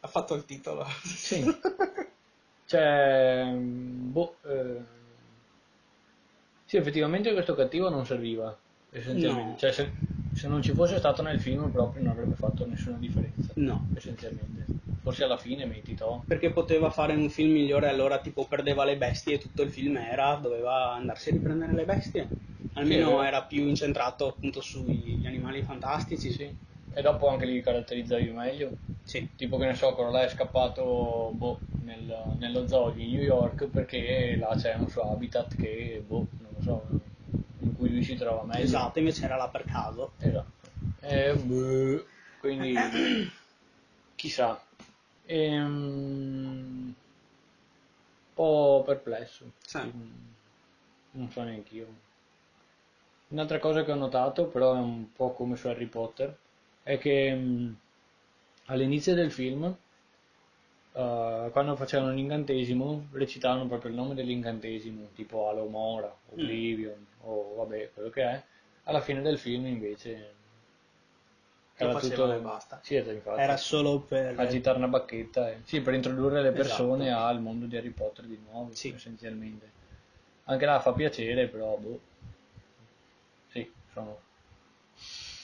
ha 0.00 0.08
fatto 0.08 0.34
il 0.34 0.44
titolo. 0.44 0.84
Sì. 1.02 1.44
Cioè, 2.68 3.50
boh, 3.56 4.36
eh, 4.44 4.82
sì, 6.66 6.76
effettivamente 6.76 7.32
questo 7.32 7.54
cattivo 7.54 7.88
non 7.88 8.04
serviva, 8.04 8.54
essenzialmente. 8.90 9.50
No. 9.52 9.56
Cioè, 9.56 9.72
se, 9.72 9.92
se 10.38 10.46
non 10.48 10.62
ci 10.62 10.72
fosse 10.72 10.98
stato 10.98 11.20
nel 11.22 11.40
film 11.40 11.68
proprio 11.70 12.02
non 12.02 12.12
avrebbe 12.12 12.34
fatto 12.36 12.64
nessuna 12.66 12.96
differenza, 12.98 13.52
No, 13.56 13.88
essenzialmente. 13.94 14.66
Forse 15.02 15.24
alla 15.24 15.36
fine 15.36 15.64
metti 15.64 15.94
to. 15.94 16.22
perché 16.26 16.50
poteva 16.50 16.90
fare 16.90 17.14
un 17.14 17.28
film 17.30 17.52
migliore 17.52 17.88
allora 17.88 18.18
tipo 18.20 18.44
perdeva 18.46 18.84
le 18.84 18.96
bestie 18.96 19.34
e 19.34 19.38
tutto 19.38 19.62
il 19.62 19.70
film 19.70 19.96
era 19.96 20.34
doveva 20.36 20.92
andarsi 20.92 21.30
a 21.30 21.32
riprendere 21.32 21.72
le 21.72 21.84
bestie 21.84 22.28
almeno 22.74 23.20
Sì. 23.20 23.26
era 23.26 23.42
più 23.42 23.66
incentrato 23.66 24.28
appunto 24.28 24.60
sugli 24.60 25.26
animali 25.26 25.62
fantastici 25.62 26.30
Sì. 26.30 26.54
E 26.94 27.02
dopo 27.02 27.28
anche 27.28 27.44
li 27.46 27.60
caratterizzavi 27.60 28.30
meglio. 28.30 28.70
Sì. 29.04 29.28
Tipo 29.36 29.56
che 29.56 29.66
ne 29.66 29.74
so, 29.74 29.94
quello 29.94 30.10
là 30.10 30.24
è 30.24 30.28
scappato 30.28 31.30
boh, 31.32 31.60
nel- 31.84 32.34
nello 32.38 32.66
zoo 32.66 32.90
di 32.90 33.06
New 33.12 33.22
York 33.22 33.66
perché 33.66 34.36
là 34.36 34.54
c'è 34.56 34.74
un 34.74 34.88
suo 34.88 35.12
habitat 35.12 35.54
che, 35.56 36.02
boh, 36.06 36.26
non 36.40 36.50
lo 36.56 36.60
so, 36.60 36.97
cui 37.78 37.90
lui 37.90 38.02
si 38.04 38.14
trova 38.16 38.44
meglio. 38.44 38.64
esatto 38.64 38.98
invece 38.98 39.24
era 39.24 39.36
là 39.36 39.48
per 39.48 39.64
caso 39.64 40.12
Esatto. 40.18 40.68
Eh, 41.00 41.34
boh, 41.34 42.04
quindi 42.40 42.74
chissà. 44.14 44.60
Ehm, 45.26 45.66
un 46.86 46.92
po' 48.34 48.82
perplesso. 48.84 49.52
Sì. 49.64 49.78
Mm, 49.78 50.10
Non 51.12 51.30
so 51.30 51.42
neanche 51.42 51.74
io. 51.74 51.86
Un'altra 53.28 53.58
cosa 53.58 53.84
che 53.84 53.92
ho 53.92 53.96
notato, 53.96 54.46
però 54.46 54.74
è 54.74 54.78
un 54.78 55.12
po' 55.12 55.32
come 55.32 55.56
su 55.56 55.68
Harry 55.68 55.86
Potter, 55.86 56.36
è 56.82 56.98
che 56.98 57.34
mm, 57.34 57.72
all'inizio 58.66 59.14
del 59.14 59.30
film, 59.30 59.74
eh, 60.98 61.50
quando 61.52 61.76
facevano 61.76 62.12
l'incantesimo, 62.12 63.06
recitavano 63.12 63.66
proprio 63.68 63.90
il 63.90 63.96
nome 63.96 64.14
dell'incantesimo, 64.14 65.10
tipo 65.14 65.48
Alomora, 65.48 66.12
Oblivion, 66.30 67.06
o 67.20 67.54
vabbè, 67.54 67.90
quello 67.94 68.10
che 68.10 68.22
è. 68.22 68.42
Alla 68.84 69.00
fine 69.00 69.22
del 69.22 69.38
film 69.38 69.66
invece 69.66 70.34
Lo 71.76 71.90
facevano 71.92 72.34
e 72.34 72.38
basta. 72.40 72.80
Sì, 72.82 72.96
infatti. 72.96 73.40
era 73.40 73.56
solo 73.56 74.00
per 74.00 74.38
agitare 74.40 74.78
una 74.78 74.88
bacchetta, 74.88 75.50
e- 75.50 75.60
sì, 75.64 75.80
per 75.80 75.94
introdurre 75.94 76.42
le 76.42 76.50
persone 76.50 77.06
Esatto. 77.06 77.24
al 77.26 77.40
mondo 77.40 77.66
di 77.66 77.76
Harry 77.76 77.90
Potter 77.90 78.24
di 78.24 78.38
nuovo, 78.50 78.74
Sì. 78.74 78.92
essenzialmente. 78.92 79.70
Anche 80.44 80.64
là 80.64 80.80
fa 80.80 80.92
piacere, 80.92 81.46
però, 81.46 81.76
boh. 81.76 82.00
Sì, 83.50 83.70
sono... 83.92 84.26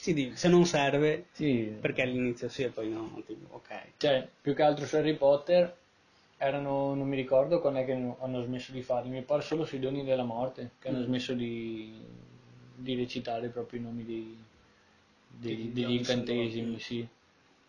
sì, 0.05 0.12
di- 0.14 0.37
se 0.37 0.49
non 0.49 0.64
serve 0.67 1.27
Sì, 1.33 1.73
perché 1.81 2.03
all'inizio 2.03 2.49
sì 2.49 2.62
e 2.62 2.69
poi 2.71 2.88
no 2.90 3.23
tipo, 3.27 3.55
ok 3.55 3.71
cioè, 3.97 4.29
più 4.40 4.55
che 4.55 4.62
altro 4.62 4.87
su 4.87 4.97
Harry 4.97 5.14
Potter 5.17 5.77
erano, 6.37 6.95
non 6.95 7.09
mi 7.09 7.17
ricordo 7.17 7.61
quando 7.61 7.81
è 7.81 7.85
che 7.85 7.93
hanno 7.93 8.43
smesso 8.43 8.73
di 8.73 8.83
farli, 8.83 9.09
mi 9.11 9.23
pare 9.23 9.43
solo 9.43 9.64
sui 9.64 9.79
doni 9.79 10.05
della 10.05 10.25
morte, 10.25 10.73
che 10.79 10.88
hanno 10.88 10.99
Mm. 10.99 11.05
smesso 11.05 11.33
di, 11.35 12.01
di 12.77 12.95
recitare 12.95 13.49
proprio 13.49 13.81
i 13.81 13.83
nomi 13.83 14.05
dei, 14.05 14.37
dei- 15.29 15.73
Degli 15.73 15.93
incantesimi, 15.93 16.79
sì. 16.79 17.07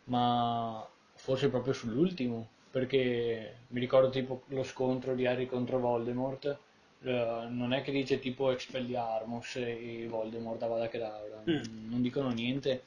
Ma 0.06 0.88
forse 1.16 1.50
proprio 1.50 1.74
sull'ultimo, 1.74 2.48
perché 2.72 3.60
mi 3.70 3.80
ricordo 3.80 4.10
tipo 4.10 4.44
lo 4.48 4.64
scontro 4.64 5.16
di 5.16 5.26
Harry 5.26 5.46
contro 5.46 5.80
Voldemort, 5.80 6.58
eh, 7.06 7.48
non 7.50 7.74
è 7.74 7.82
che 7.82 7.92
dice 7.92 8.20
tipo 8.20 8.52
Expelliarmus 8.52 9.56
e 9.58 10.08
Voldemort 10.10 10.62
Avada 10.64 10.88
Kedavra, 10.90 11.42
Mm. 11.48 11.90
non 11.90 12.02
dicono 12.02 12.30
niente, 12.32 12.84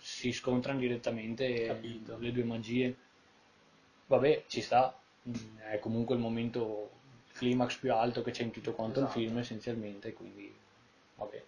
si 0.00 0.32
scontrano 0.32 0.78
direttamente 0.78 1.66
Capito. 1.66 2.16
le 2.18 2.32
due 2.32 2.44
magie. 2.44 2.96
Vabbè, 4.06 4.44
ci 4.46 4.60
sta, 4.60 4.94
Mm, 5.28 5.58
è 5.72 5.78
comunque 5.80 6.14
il 6.14 6.20
momento 6.22 6.90
climax 7.32 7.76
più 7.76 7.92
alto 7.92 8.22
che 8.22 8.30
c'è 8.30 8.44
in 8.44 8.50
tutto 8.50 8.72
quanto 8.72 9.00
Esatto. 9.00 9.18
il 9.18 9.24
film 9.26 9.38
essenzialmente, 9.38 10.12
quindi 10.14 10.50
vabbè, 11.16 11.42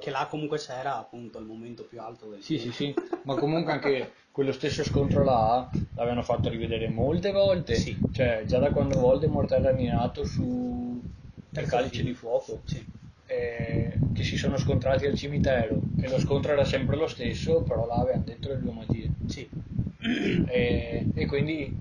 che 0.00 0.10
là 0.10 0.26
comunque 0.28 0.58
c'era 0.58 0.96
appunto 0.98 1.38
il 1.38 1.46
momento 1.46 1.84
più 1.84 2.00
alto 2.00 2.26
del 2.28 2.42
Sì, 2.42 2.58
film 2.58 2.70
sì, 2.72 2.76
sì, 2.92 2.94
ma 3.22 3.36
comunque 3.36 3.72
anche 3.72 4.12
quello 4.30 4.52
stesso 4.52 4.84
scontro 4.84 5.24
là 5.24 5.70
l'avevano 5.94 6.22
fatto 6.22 6.50
rivedere 6.50 6.88
molte 6.88 7.30
volte, 7.32 7.74
Sì. 7.74 7.96
cioè 8.12 8.44
già 8.46 8.58
da 8.58 8.70
quando 8.70 8.98
Voldemort 8.98 9.50
era 9.52 9.72
minato 9.72 10.24
su 10.24 11.00
Terzo 11.52 11.68
calice 11.76 12.02
di 12.02 12.14
fuoco, 12.14 12.60
Sì. 12.64 12.84
eh, 13.26 13.92
che 14.14 14.22
si 14.22 14.36
sono 14.36 14.56
scontrati 14.56 15.06
al 15.06 15.14
cimitero 15.16 15.80
e 16.00 16.08
lo 16.08 16.18
scontro 16.18 16.52
era 16.52 16.64
sempre 16.64 16.96
lo 16.96 17.06
stesso, 17.06 17.62
però 17.62 17.86
là 17.86 17.94
avevano 17.94 18.24
detto 18.24 18.48
le 18.48 18.58
due 18.60 18.72
magie. 18.72 19.10
Sì. 19.26 19.48
E, 20.02 21.04
e 21.14 21.26
quindi 21.26 21.76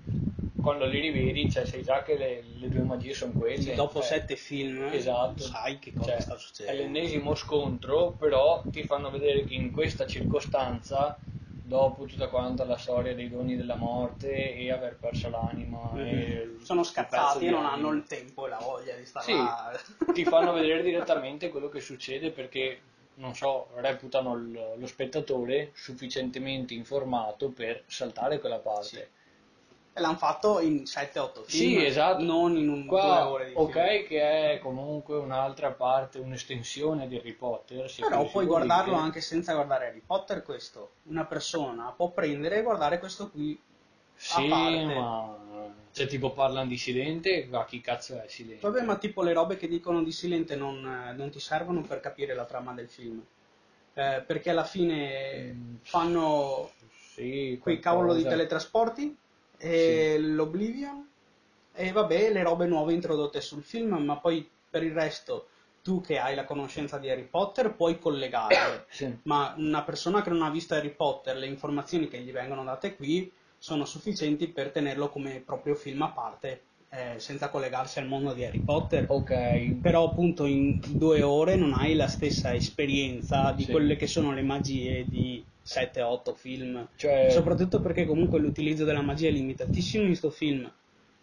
quando 0.61 0.85
li 0.85 0.99
rivedi 0.99 1.49
cioè, 1.49 1.65
sai 1.65 1.83
già 1.83 2.03
che 2.03 2.17
le, 2.17 2.43
le 2.57 2.67
due 2.69 2.81
magie 2.81 3.13
sono 3.13 3.31
quelle. 3.31 3.75
Dopo 3.75 3.99
eh. 3.99 4.03
sette 4.03 4.35
film 4.35 4.89
Esatto. 4.91 5.41
sai 5.43 5.79
che 5.79 5.93
cosa 5.93 6.11
Cioè, 6.11 6.21
sta 6.21 6.35
È 6.35 6.37
succedendo. 6.37 6.81
l'ennesimo 6.81 7.35
scontro, 7.35 8.11
però 8.17 8.61
ti 8.65 8.83
fanno 8.83 9.09
vedere 9.09 9.45
che 9.45 9.53
in 9.53 9.71
questa 9.71 10.05
circostanza, 10.05 11.17
dopo 11.69 12.05
tutta 12.05 12.27
quanta 12.27 12.65
la 12.65 12.77
storia 12.77 13.13
dei 13.13 13.29
doni 13.29 13.55
della 13.55 13.75
morte 13.75 14.55
e 14.55 14.71
aver 14.71 14.97
perso 14.97 15.29
l'anima, 15.29 15.93
e 15.95 16.45
Mhm. 16.57 16.63
Sono 16.63 16.83
scazzati 16.83 17.39
di 17.39 17.45
e 17.45 17.49
non 17.51 17.59
anima, 17.65 17.73
hanno 17.87 17.91
il 17.97 18.03
tempo 18.05 18.47
e 18.47 18.49
la 18.49 18.57
voglia 18.57 18.95
di 18.95 19.05
stare 19.05 19.25
Sì. 19.25 19.37
là. 19.37 19.79
ti 20.11 20.25
fanno 20.25 20.51
vedere 20.53 20.81
direttamente 20.81 21.49
quello 21.49 21.69
che 21.69 21.79
succede 21.79 22.31
perché, 22.31 22.81
non 23.15 23.35
so, 23.35 23.67
reputano 23.75 24.33
il- 24.35 24.73
lo 24.77 24.87
spettatore 24.87 25.69
sufficientemente 25.75 26.73
informato 26.73 27.49
per 27.49 27.83
saltare 27.85 28.39
quella 28.39 28.57
parte. 28.59 28.83
Sì. 28.87 29.05
L'hanno 29.99 30.17
fatto 30.17 30.59
in 30.59 30.85
7-8 30.85 31.43
Sì, 31.43 31.75
film, 31.75 31.85
esatto. 31.85 32.23
non 32.23 32.55
in 32.55 32.69
un 32.69 32.87
Qua, 32.87 32.97
due 32.97 33.19
ore 33.21 33.49
di 33.49 33.57
ok, 33.57 33.73
film. 33.73 33.89
che 34.07 34.53
è 34.53 34.59
comunque 34.59 35.17
un'altra 35.17 35.71
parte, 35.71 36.19
un'estensione 36.19 37.09
di 37.09 37.17
Harry 37.17 37.33
Potter. 37.33 37.89
sì, 37.89 38.01
Però 38.03 38.25
puoi 38.31 38.45
guardarlo 38.47 38.95
dire. 38.95 38.95
anche 38.95 39.21
senza 39.21 39.53
guardare 39.53 39.87
Harry 39.89 40.01
Potter 40.01 40.41
questo. 40.41 40.93
Una 41.03 41.25
persona 41.25 41.91
può 41.91 42.09
prendere 42.09 42.57
e 42.57 42.61
guardare 42.63 42.97
questo 42.97 43.29
qui. 43.29 43.61
Sì, 44.15 44.83
ma 44.85 45.35
cioè 45.91 46.05
tipo 46.05 46.31
parlano 46.31 46.67
di 46.67 46.77
Silente, 46.77 47.47
ma 47.49 47.65
chi 47.65 47.81
cazzo 47.81 48.21
è 48.21 48.27
Silente? 48.27 48.67
Vabbè, 48.67 48.83
ma 48.83 48.97
tipo 48.97 49.21
le 49.23 49.33
robe 49.33 49.55
che 49.57 49.67
dicono 49.67 50.03
di 50.03 50.11
Silente 50.11 50.55
non, 50.55 50.85
eh, 50.85 51.13
non 51.13 51.29
ti 51.29 51.39
servono 51.39 51.81
per 51.81 51.99
capire 52.01 52.33
la 52.33 52.45
trama 52.45 52.73
del 52.73 52.89
film. 52.89 53.23
Eh, 53.93 54.21
perché 54.25 54.49
alla 54.49 54.65
fine 54.65 55.51
Mm. 55.51 55.75
fanno 55.81 56.69
Sì, 57.15 57.57
quei 57.57 57.79
cavolo 57.79 58.13
di 58.13 58.25
teletrasporti 58.25 59.17
e 59.59 60.17
l'Oblivion? 60.19 61.07
E 61.73 61.91
vabbè 61.91 62.31
le 62.31 62.43
robe 62.43 62.65
nuove 62.65 62.93
introdotte 62.93 63.41
sul 63.41 63.63
film 63.63 63.93
ma 64.03 64.17
poi 64.17 64.49
per 64.69 64.83
il 64.83 64.91
resto 64.93 65.47
tu 65.81 66.01
che 66.01 66.17
hai 66.17 66.35
la 66.35 66.43
conoscenza 66.45 66.97
di 66.97 67.09
Harry 67.09 67.23
Potter 67.23 67.73
puoi 67.73 67.99
collegarle 67.99 68.85
Sì. 68.89 69.17
ma 69.23 69.53
una 69.57 69.83
persona 69.83 70.21
che 70.21 70.29
non 70.29 70.41
ha 70.41 70.49
visto 70.49 70.73
Harry 70.73 70.89
Potter 70.93 71.37
le 71.37 71.47
informazioni 71.47 72.07
che 72.07 72.19
gli 72.19 72.31
vengono 72.31 72.63
date 72.63 72.95
qui 72.95 73.31
sono 73.57 73.85
sufficienti 73.85 74.47
per 74.47 74.71
tenerlo 74.71 75.09
come 75.09 75.41
proprio 75.45 75.75
film 75.75 76.01
a 76.01 76.09
parte 76.09 76.63
eh, 76.91 77.15
senza 77.19 77.49
collegarsi 77.49 77.99
al 77.99 78.07
mondo 78.07 78.33
di 78.33 78.43
Harry 78.43 78.59
Potter. 78.59 79.05
Ok, 79.09 79.75
però 79.79 80.07
appunto 80.09 80.45
in 80.45 80.79
due 80.97 81.21
ore 81.21 81.55
non 81.55 81.73
hai 81.73 81.93
la 81.93 82.07
stessa 82.07 82.53
esperienza 82.55 83.51
di 83.51 83.65
Sì. 83.65 83.71
quelle 83.71 83.95
che 83.95 84.07
sono 84.07 84.33
le 84.33 84.41
magie 84.41 85.05
di 85.07 85.43
7-8 85.69 86.33
film. 86.33 86.87
Cioè 86.95 87.29
soprattutto 87.29 87.79
perché 87.79 88.05
comunque 88.05 88.39
l'utilizzo 88.39 88.85
della 88.85 89.01
magia 89.01 89.27
è 89.27 89.31
limitatissimo 89.31 90.01
in 90.01 90.09
questo 90.09 90.31
film. 90.31 90.71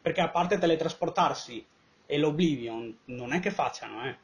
Perché 0.00 0.20
a 0.20 0.28
parte 0.28 0.58
teletrasportarsi 0.58 1.66
e 2.06 2.18
l'Oblivion 2.18 2.96
non 3.06 3.32
è 3.32 3.40
che 3.40 3.50
facciano 3.50 4.06
eh. 4.06 4.16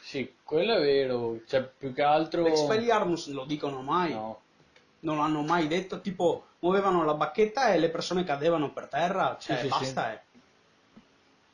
Sì, 0.00 0.32
quello 0.42 0.76
è 0.76 0.80
vero, 0.80 1.40
cioè 1.46 1.62
più 1.62 1.92
che 1.92 2.02
altro 2.02 2.42
l'Expelliarmus 2.42 3.28
lo 3.32 3.44
dicono 3.44 3.82
mai. 3.82 4.12
No. 4.12 4.40
non 5.00 5.18
l'hanno 5.18 5.42
mai 5.42 5.68
detto. 5.68 6.00
Tipo 6.00 6.46
muovevano 6.60 7.04
la 7.04 7.12
bacchetta 7.12 7.74
e 7.74 7.78
le 7.78 7.90
persone 7.90 8.24
cadevano 8.24 8.72
per 8.72 8.86
terra. 8.86 9.36
Cioè 9.38 9.56
Sì, 9.56 9.62
sì, 9.62 9.68
basta 9.68 10.12
eh. 10.14 10.20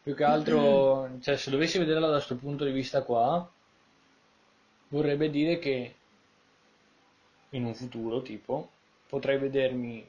Più 0.04 0.14
che 0.14 0.22
altro, 0.22 1.18
cioè, 1.20 1.37
se 1.37 1.50
dovessi 1.50 1.78
vederla 1.78 2.06
da 2.06 2.16
questo 2.16 2.37
punto 2.37 2.64
di 2.64 2.70
vista 2.70 3.02
qua, 3.02 3.50
vorrebbe 4.88 5.30
dire 5.30 5.58
che 5.58 5.94
in 7.54 7.64
un 7.64 7.74
futuro, 7.74 8.22
tipo, 8.22 8.70
potrei 9.08 9.38
vedermi, 9.38 10.04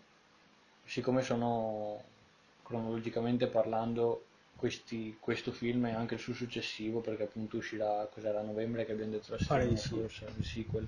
siccome 0.83 1.21
sono 1.21 2.01
cronologicamente 2.63 3.47
parlando, 3.47 4.25
questi, 4.55 5.17
questo 5.19 5.51
film 5.51 5.85
e 5.85 5.93
anche 5.93 6.15
il 6.15 6.19
suo 6.19 6.33
successivo, 6.33 6.99
perché 6.99 7.23
appunto 7.23 7.57
uscirà, 7.57 8.07
cos'era, 8.11 8.39
a 8.39 8.43
novembre 8.43 8.85
che 8.85 8.93
abbiamo 8.93 9.11
detto 9.11 9.31
la 9.31 9.37
settimana 9.37 9.75
sì. 9.75 9.87
scorsa, 9.87 10.25
il 10.37 10.45
sequel. 10.45 10.87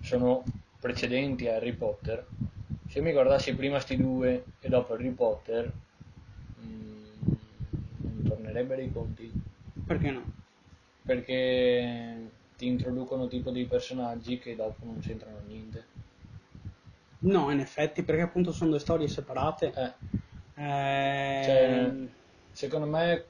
sono 0.00 0.42
precedenti 0.80 1.46
a 1.48 1.56
Harry 1.56 1.72
Potter, 1.72 2.26
se 2.88 3.00
mi 3.00 3.12
guardassi 3.12 3.54
prima 3.54 3.80
sti 3.80 3.96
due 3.96 4.44
e 4.60 4.68
dopo 4.68 4.94
Harry 4.94 5.10
Potter, 5.10 5.72
mm, 6.60 7.04
non 7.98 8.22
tornerebbero 8.24 8.80
i 8.80 8.92
conti. 8.92 9.30
Perché 9.86 10.10
no? 10.10 10.32
Perché 11.04 12.30
ti 12.62 12.68
introducono 12.68 13.26
tipo 13.26 13.50
dei 13.50 13.66
personaggi 13.66 14.38
che 14.38 14.54
dopo 14.54 14.84
non 14.84 15.00
c'entrano 15.00 15.40
niente. 15.40 15.88
No, 17.22 17.50
in 17.50 17.60
effetti, 17.60 18.02
perché 18.02 18.20
appunto 18.22 18.52
sono 18.52 18.70
due 18.70 18.78
storie 18.78 19.08
separate. 19.08 19.72
Eh, 19.74 19.94
Eh, 20.56 21.38
Cioè, 21.40 21.92
secondo 22.50 22.86
me, 22.86 23.26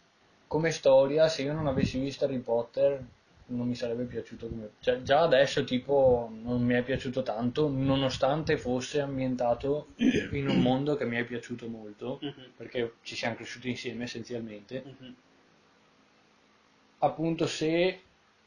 come 0.46 0.70
storia, 0.70 1.28
se 1.28 1.42
io 1.42 1.52
non 1.52 1.66
avessi 1.66 1.98
visto 1.98 2.24
Harry 2.24 2.38
Potter, 2.38 3.04
non 3.46 3.66
mi 3.66 3.74
sarebbe 3.74 4.04
piaciuto 4.04 4.48
come... 4.48 4.72
Cioè, 4.80 5.02
già 5.02 5.22
adesso, 5.22 5.64
tipo, 5.64 6.30
non 6.42 6.62
mi 6.62 6.74
è 6.74 6.82
piaciuto 6.82 7.22
tanto, 7.22 7.68
nonostante 7.68 8.56
fosse 8.58 9.00
ambientato 9.00 9.88
in 10.30 10.48
un 10.48 10.60
mondo 10.60 10.94
che 10.96 11.04
mi 11.06 11.16
è 11.16 11.24
piaciuto 11.24 11.68
molto, 11.68 12.22
Mhm, 12.22 12.52
perché 12.56 12.94
ci 13.02 13.16
siamo 13.16 13.34
cresciuti 13.36 13.70
insieme 13.70 14.04
essenzialmente. 14.04 14.84
mhm. 14.84 15.14
Appunto, 17.00 17.46
se 17.46 18.00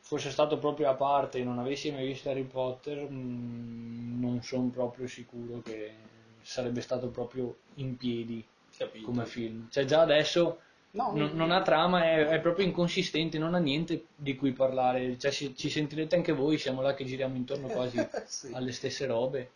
fosse 0.05 0.29
stato 0.29 0.59
proprio 0.59 0.87
a 0.89 0.93
parte 0.93 1.39
e 1.39 1.43
non 1.43 1.57
avessi 1.57 1.91
mai 1.91 2.05
visto 2.05 2.29
Harry 2.29 2.43
Potter, 2.43 3.09
mh, 3.09 4.19
non 4.19 4.39
sono 4.43 4.69
proprio 4.69 5.07
sicuro 5.07 5.61
che 5.63 5.93
sarebbe 6.41 6.81
stato 6.81 7.09
proprio 7.09 7.55
in 7.75 7.97
piedi 7.97 8.45
Capito. 8.77 9.03
come 9.03 9.25
film. 9.25 9.67
Cioè, 9.71 9.85
già 9.85 10.01
adesso 10.01 10.59
No, 10.91 11.11
non, 11.13 11.31
non 11.33 11.51
ha 11.51 11.61
trama, 11.61 12.05
è, 12.05 12.25
è 12.27 12.39
proprio 12.39 12.65
inconsistente, 12.65 13.37
non 13.37 13.53
ha 13.53 13.57
niente 13.57 14.05
di 14.15 14.35
cui 14.37 14.53
parlare. 14.53 15.17
Cioè, 15.17 15.29
ci, 15.31 15.53
ci 15.55 15.69
sentirete 15.69 16.15
anche 16.15 16.31
voi, 16.31 16.57
siamo 16.57 16.81
là 16.81 16.93
che 16.93 17.03
giriamo 17.03 17.35
intorno 17.35 17.67
quasi 17.67 17.97
Sì. 18.25 18.51
alle 18.53 18.71
stesse 18.71 19.05
robe. 19.05 19.51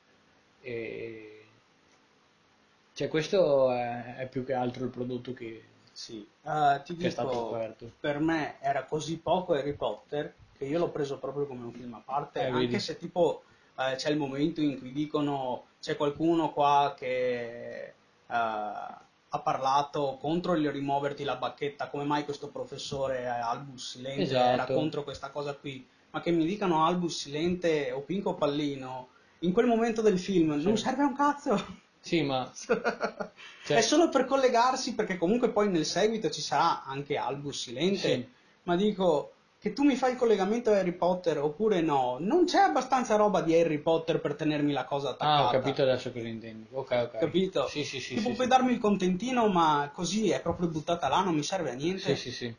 E... 0.62 1.44
Cioè, 2.94 3.08
questo 3.08 3.72
è, 3.72 4.16
è 4.18 4.28
più 4.28 4.44
che 4.44 4.54
altro 4.54 4.84
il 4.84 4.90
prodotto 4.90 5.32
che, 5.34 5.64
Sì. 6.00 6.26
Eh, 6.44 6.82
ti 6.86 6.96
dico, 6.96 7.58
per 8.00 8.20
me 8.20 8.56
era 8.62 8.86
così 8.86 9.18
poco 9.18 9.52
Harry 9.52 9.74
Potter 9.74 10.34
che 10.58 10.64
io 10.64 10.80
l'ho 10.80 10.92
preso 10.92 11.18
proprio 11.20 11.46
come 11.46 11.66
un 11.66 11.74
film 11.74 11.94
a 11.96 12.02
parte, 12.04 12.40
Eh, 12.40 12.46
anche 12.46 12.60
vedi. 12.68 12.80
se 12.80 12.98
tipo 12.98 13.44
eh, 13.78 13.96
c'è 13.96 14.10
il 14.10 14.16
momento 14.16 14.62
in 14.62 14.80
cui 14.80 14.94
dicono 14.94 15.66
c'è 15.82 15.98
qualcuno 15.98 16.52
qua 16.54 16.94
che 16.98 17.84
eh, 17.86 17.94
ha 18.28 19.40
parlato 19.44 20.18
contro 20.22 20.54
il 20.56 20.72
rimuoverti 20.72 21.26
la 21.26 21.36
bacchetta, 21.36 21.90
come 21.90 22.06
mai 22.06 22.24
questo 22.24 22.48
professore 22.48 23.28
Albus 23.28 23.92
Silente 23.92 24.22
Esatto. 24.22 24.50
era 24.52 24.66
contro 24.68 25.04
questa 25.04 25.30
cosa 25.32 25.54
qui, 25.54 25.86
ma 26.12 26.22
che 26.22 26.32
mi 26.32 26.46
dicano 26.46 26.86
Albus 26.86 27.18
Silente 27.20 27.92
o 27.92 28.00
Pinco 28.00 28.36
Pallino 28.36 29.10
in 29.40 29.52
quel 29.52 29.66
momento 29.68 30.02
del 30.02 30.18
film 30.18 30.52
non 30.62 30.78
Sì. 30.78 30.84
serve 30.84 31.04
a 31.04 31.08
un 31.08 31.16
cazzo. 31.16 31.88
Sì, 32.02 32.22
ma 32.22 32.52
Cioè- 33.70 33.78
È 33.78 33.82
solo 33.82 34.10
per 34.10 34.26
collegarsi, 34.26 34.96
perché 34.96 35.18
comunque 35.18 35.50
poi 35.50 35.70
nel 35.70 35.86
seguito 35.86 36.30
ci 36.30 36.42
sarà 36.42 36.84
anche 36.86 37.18
Albus 37.18 37.62
Silente. 37.62 37.98
Sì. 37.98 38.28
Ma 38.64 38.76
dico 38.76 39.34
che 39.60 39.74
tu 39.74 39.84
mi 39.84 39.96
fai 39.96 40.14
il 40.14 40.18
collegamento 40.18 40.72
a 40.72 40.78
Harry 40.78 40.94
Potter 40.94 41.38
oppure 41.38 41.82
no, 41.82 42.18
non 42.20 42.46
c'è 42.46 42.62
abbastanza 42.62 43.16
roba 43.16 43.42
di 43.42 43.54
Harry 43.54 43.78
Potter 43.78 44.22
per 44.22 44.36
tenermi 44.36 44.72
la 44.72 44.86
cosa 44.86 45.10
attaccata. 45.10 45.44
Ah, 45.44 45.48
ho 45.48 45.52
capito 45.52 45.82
adesso 45.82 46.12
cosa 46.12 46.28
intendi. 46.28 46.68
Ok, 46.72 46.92
ok. 46.92 47.18
Capito? 47.18 47.68
Sì, 47.68 47.84
sì, 47.84 48.00
sì. 48.00 48.16
tipo 48.16 48.30
sì, 48.30 48.36
puoi 48.36 48.48
sì. 48.48 48.52
darmi 48.52 48.72
il 48.72 48.80
contentino, 48.80 49.48
ma 49.50 49.92
così 49.94 50.30
è 50.30 50.42
proprio 50.42 50.68
buttata 50.68 51.08
là, 51.10 51.22
non 51.22 51.36
mi 51.36 51.44
serve 51.44 51.72
a 51.72 51.74
niente. 51.74 52.16
Sì, 52.16 52.32
sì, 52.32 52.32
sì. 52.32 52.56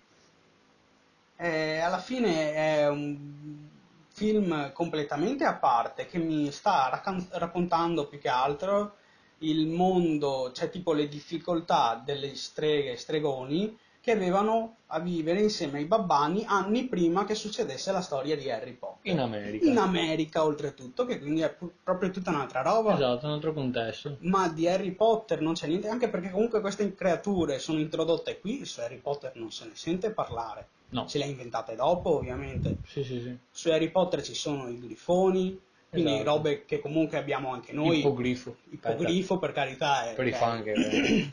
Eh, 1.37 1.79
alla 1.79 2.01
fine 2.01 2.53
è 2.53 2.89
un 2.89 3.69
film 4.13 4.73
completamente 4.73 5.45
a 5.45 5.55
parte 5.55 6.07
che 6.07 6.19
mi 6.19 6.53
sta 6.53 6.89
raccan- 6.91 7.27
raccontando 7.31 8.07
più 8.07 8.21
che 8.21 8.29
altro 8.29 8.97
il 9.43 9.67
mondo, 9.67 10.53
cioè 10.53 10.71
tipo 10.71 10.93
le 10.93 11.09
difficoltà 11.09 12.01
delle 12.05 12.35
streghe 12.35 12.93
e 12.93 12.97
stregoni 12.97 13.77
che 14.01 14.13
avevano 14.13 14.77
a 14.87 14.99
vivere 14.99 15.41
insieme 15.41 15.79
ai 15.79 15.85
babbani 15.85 16.45
anni 16.47 16.87
prima 16.87 17.27
che 17.27 17.35
succedesse 17.35 17.93
la 17.93 18.01
storia 18.01 18.35
di 18.35 18.51
Harry 18.51 18.73
Potter. 18.73 19.13
In 19.13 19.21
America. 19.21 19.67
In 19.67 19.77
America 19.77 20.43
oltretutto, 20.43 21.05
che 21.05 21.19
quindi 21.19 21.43
è 21.43 21.51
pu- 21.51 21.71
proprio 21.83 22.11
tutta 22.11 22.31
un'altra 22.31 22.63
roba. 22.63 22.95
Esatto, 22.95 23.27
un 23.27 23.33
altro 23.33 23.53
contesto. 23.53 24.17
Ma 24.21 24.49
di 24.49 24.67
Harry 24.67 24.93
Potter 24.93 25.43
non 25.43 25.53
c'è 25.53 25.67
niente, 25.67 25.89
anche 25.89 26.09
perché 26.09 26.31
comunque 26.31 26.63
queste 26.63 26.95
creature 26.95 27.59
sono 27.59 27.79
introdotte 27.79 28.41
qui, 28.41 28.65
su 28.65 28.81
Harry 28.81 28.97
Potter 28.97 29.33
non 29.35 29.53
se 29.53 29.67
ne 29.67 29.73
sente 29.75 30.11
parlare. 30.11 30.69
No. 30.91 31.07
Se 31.07 31.19
le 31.19 31.25
ha 31.25 31.29
inventate 31.29 31.77
dopo, 31.77 32.17
ovviamente. 32.17 32.79
Sì, 32.87 33.05
sì, 33.05 33.21
sì. 33.21 33.37
Su 33.51 33.69
Harry 33.71 33.91
Potter 33.91 34.23
ci 34.23 34.35
sono 34.35 34.69
i 34.69 34.81
grifoni, 34.81 35.61
quindi 35.91 36.15
Esatto. 36.15 36.31
robe 36.31 36.65
che 36.65 36.79
comunque 36.79 37.19
abbiamo 37.19 37.53
anche 37.53 37.73
noi. 37.73 37.99
Ippogrifo. 37.99 38.57
Ippogrifo, 38.71 39.39
per 39.39 39.53
carità. 39.53 40.09
È, 40.09 40.15
Per 40.15 40.27
i 40.27 40.33
fan 40.33 40.63
che... 40.63 41.33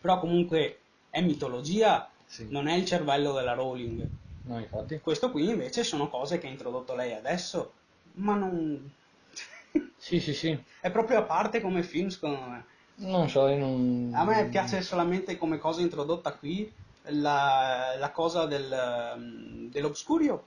Però 0.00 0.20
comunque 0.20 0.78
è 1.08 1.22
mitologia, 1.22 2.08
Sì. 2.26 2.46
non 2.50 2.68
è 2.68 2.74
il 2.74 2.84
cervello 2.84 3.32
della 3.32 3.54
Rowling. 3.54 4.06
No, 4.42 4.58
infatti. 4.58 5.00
Questo 5.00 5.30
qui 5.30 5.48
invece 5.48 5.82
sono 5.84 6.08
cose 6.08 6.38
che 6.38 6.46
ha 6.46 6.50
introdotto 6.50 6.94
lei 6.94 7.14
adesso, 7.14 7.72
ma 8.14 8.34
non... 8.34 8.90
Sì, 9.96 10.20
sì, 10.20 10.34
sì. 10.34 10.56
è 10.80 10.90
proprio 10.90 11.18
a 11.18 11.22
parte 11.22 11.60
come 11.60 11.82
film, 11.82 12.08
secondo 12.08 12.40
me. 12.46 12.64
Non 12.96 13.28
so, 13.28 13.48
non... 13.56 14.10
A 14.14 14.24
me 14.24 14.48
piace 14.48 14.82
solamente 14.82 15.36
come 15.38 15.58
cosa 15.58 15.80
introdotta 15.80 16.32
qui 16.32 16.70
la, 17.08 17.94
la 17.98 18.10
cosa 18.10 18.46
del, 18.46 19.14
um, 19.16 19.70
dell'obscurio. 19.70 20.44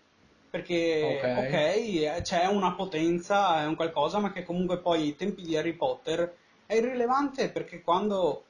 Perché, 0.49 1.19
Ok. 1.37 1.53
eh, 1.53 2.19
c'è 2.21 2.45
una 2.47 2.73
potenza, 2.73 3.61
è 3.61 3.65
un 3.65 3.75
qualcosa, 3.75 4.19
ma 4.19 4.31
che 4.31 4.43
comunque 4.43 4.79
poi 4.79 5.01
ai 5.01 5.15
tempi 5.15 5.43
di 5.43 5.55
Harry 5.55 5.73
Potter 5.73 6.35
è 6.65 6.75
irrilevante 6.75 7.49
perché 7.49 7.81
quando 7.81 8.45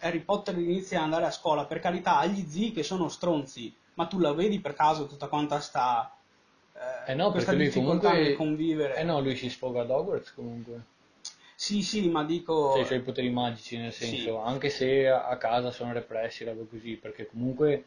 Harry 0.00 0.20
Potter 0.20 0.58
inizia 0.58 0.98
ad 0.98 1.04
andare 1.04 1.24
a 1.26 1.30
scuola, 1.30 1.64
per 1.64 1.80
carità, 1.80 2.18
ha 2.18 2.26
gli 2.26 2.44
zii 2.46 2.72
che 2.72 2.82
sono 2.82 3.08
stronzi, 3.08 3.74
ma 3.94 4.06
tu 4.06 4.18
la 4.18 4.32
vedi 4.32 4.60
per 4.60 4.74
caso 4.74 5.06
tutta 5.06 5.28
quanta 5.28 5.60
sta... 5.60 6.14
Eh 7.06 7.14
no, 7.14 7.30
questa 7.30 7.52
perché 7.52 7.64
lui 7.64 7.72
comunque... 7.72 8.34
convivere. 8.34 8.96
Eh 8.96 9.02
no, 9.04 9.20
lui 9.20 9.36
si 9.36 9.48
sfoga 9.48 9.82
ad 9.82 9.90
Hogwarts 9.90 10.34
comunque. 10.34 10.80
Sì, 11.54 11.82
sì, 11.82 12.08
ma 12.08 12.24
dico... 12.24 12.72
Cioè, 12.72 12.82
i 12.82 12.86
suoi 12.86 13.00
poteri 13.00 13.30
magici, 13.30 13.76
nel 13.76 13.92
Sì. 13.92 14.06
senso, 14.06 14.38
anche 14.40 14.68
se 14.68 15.08
a 15.08 15.28
a 15.28 15.36
casa 15.36 15.70
sono 15.70 15.92
repressi, 15.92 16.44
roba 16.44 16.64
così, 16.68 16.96
perché 16.96 17.26
comunque 17.26 17.84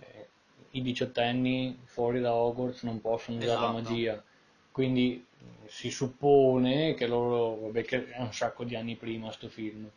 eh, 0.00 0.28
i 0.72 0.82
diciottenni 0.82 1.78
fuori 1.84 2.20
da 2.20 2.32
Hogwarts 2.34 2.82
non 2.84 3.00
possono 3.00 3.38
usare 3.38 3.60
la 3.60 3.68
Esatto. 3.68 3.72
magia. 3.82 4.24
Quindi 4.72 5.24
si 5.66 5.90
suppone 5.90 6.94
che 6.94 7.06
loro, 7.06 7.56
vabbè, 7.62 7.82
che 7.84 8.10
è 8.10 8.18
un 8.20 8.32
sacco 8.32 8.64
di 8.64 8.76
anni 8.76 8.96
prima 8.96 9.30
sto 9.32 9.48
film, 9.48 9.88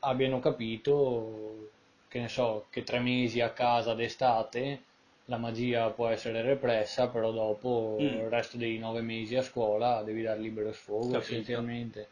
abbiano 0.00 0.40
capito, 0.40 1.70
che 2.08 2.20
ne 2.20 2.28
so, 2.28 2.66
che 2.70 2.82
tre 2.82 3.00
mesi 3.00 3.40
a 3.40 3.50
casa 3.52 3.94
d'estate 3.94 4.82
la 5.26 5.38
magia 5.38 5.88
può 5.90 6.08
essere 6.08 6.42
repressa, 6.42 7.08
però 7.08 7.32
dopo 7.32 8.00
Mm. 8.00 8.06
il 8.24 8.28
resto 8.28 8.56
dei 8.58 8.78
nove 8.78 9.00
mesi 9.00 9.36
a 9.36 9.42
scuola 9.42 10.02
devi 10.02 10.22
dar 10.22 10.38
libero 10.38 10.72
sfogo 10.72 11.12
Capito. 11.12 11.18
essenzialmente. 11.18 12.08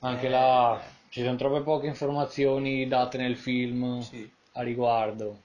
Anche 0.00 0.28
Eh. 0.28 0.30
là 0.30 0.80
ci 1.10 1.22
sono 1.22 1.36
troppe 1.36 1.60
poche 1.60 1.86
informazioni 1.86 2.88
date 2.88 3.18
nel 3.18 3.36
film 3.36 4.08
Sì. 4.10 4.30
a 4.52 4.62
riguardo. 4.62 5.42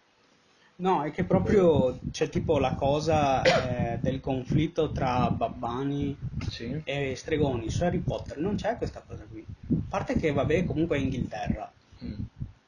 No, 0.81 1.03
è 1.03 1.11
che 1.11 1.23
proprio 1.25 1.99
c'è 2.11 2.27
tipo 2.27 2.57
la 2.57 2.73
cosa 2.73 3.43
eh, 3.43 3.99
del 3.99 4.19
conflitto 4.19 4.91
tra 4.91 5.29
babbani 5.29 6.17
Sì. 6.49 6.81
e 6.83 7.15
stregoni. 7.15 7.69
Su 7.69 7.83
Harry 7.83 7.99
Potter 7.99 8.39
non 8.39 8.55
c'è 8.55 8.77
questa 8.77 9.03
cosa 9.07 9.23
qui. 9.29 9.45
A 9.69 9.75
parte 9.87 10.15
che, 10.15 10.31
vabbè, 10.31 10.65
comunque 10.65 10.97
è 10.97 10.99
Inghilterra, 10.99 11.71
Mm. 12.03 12.13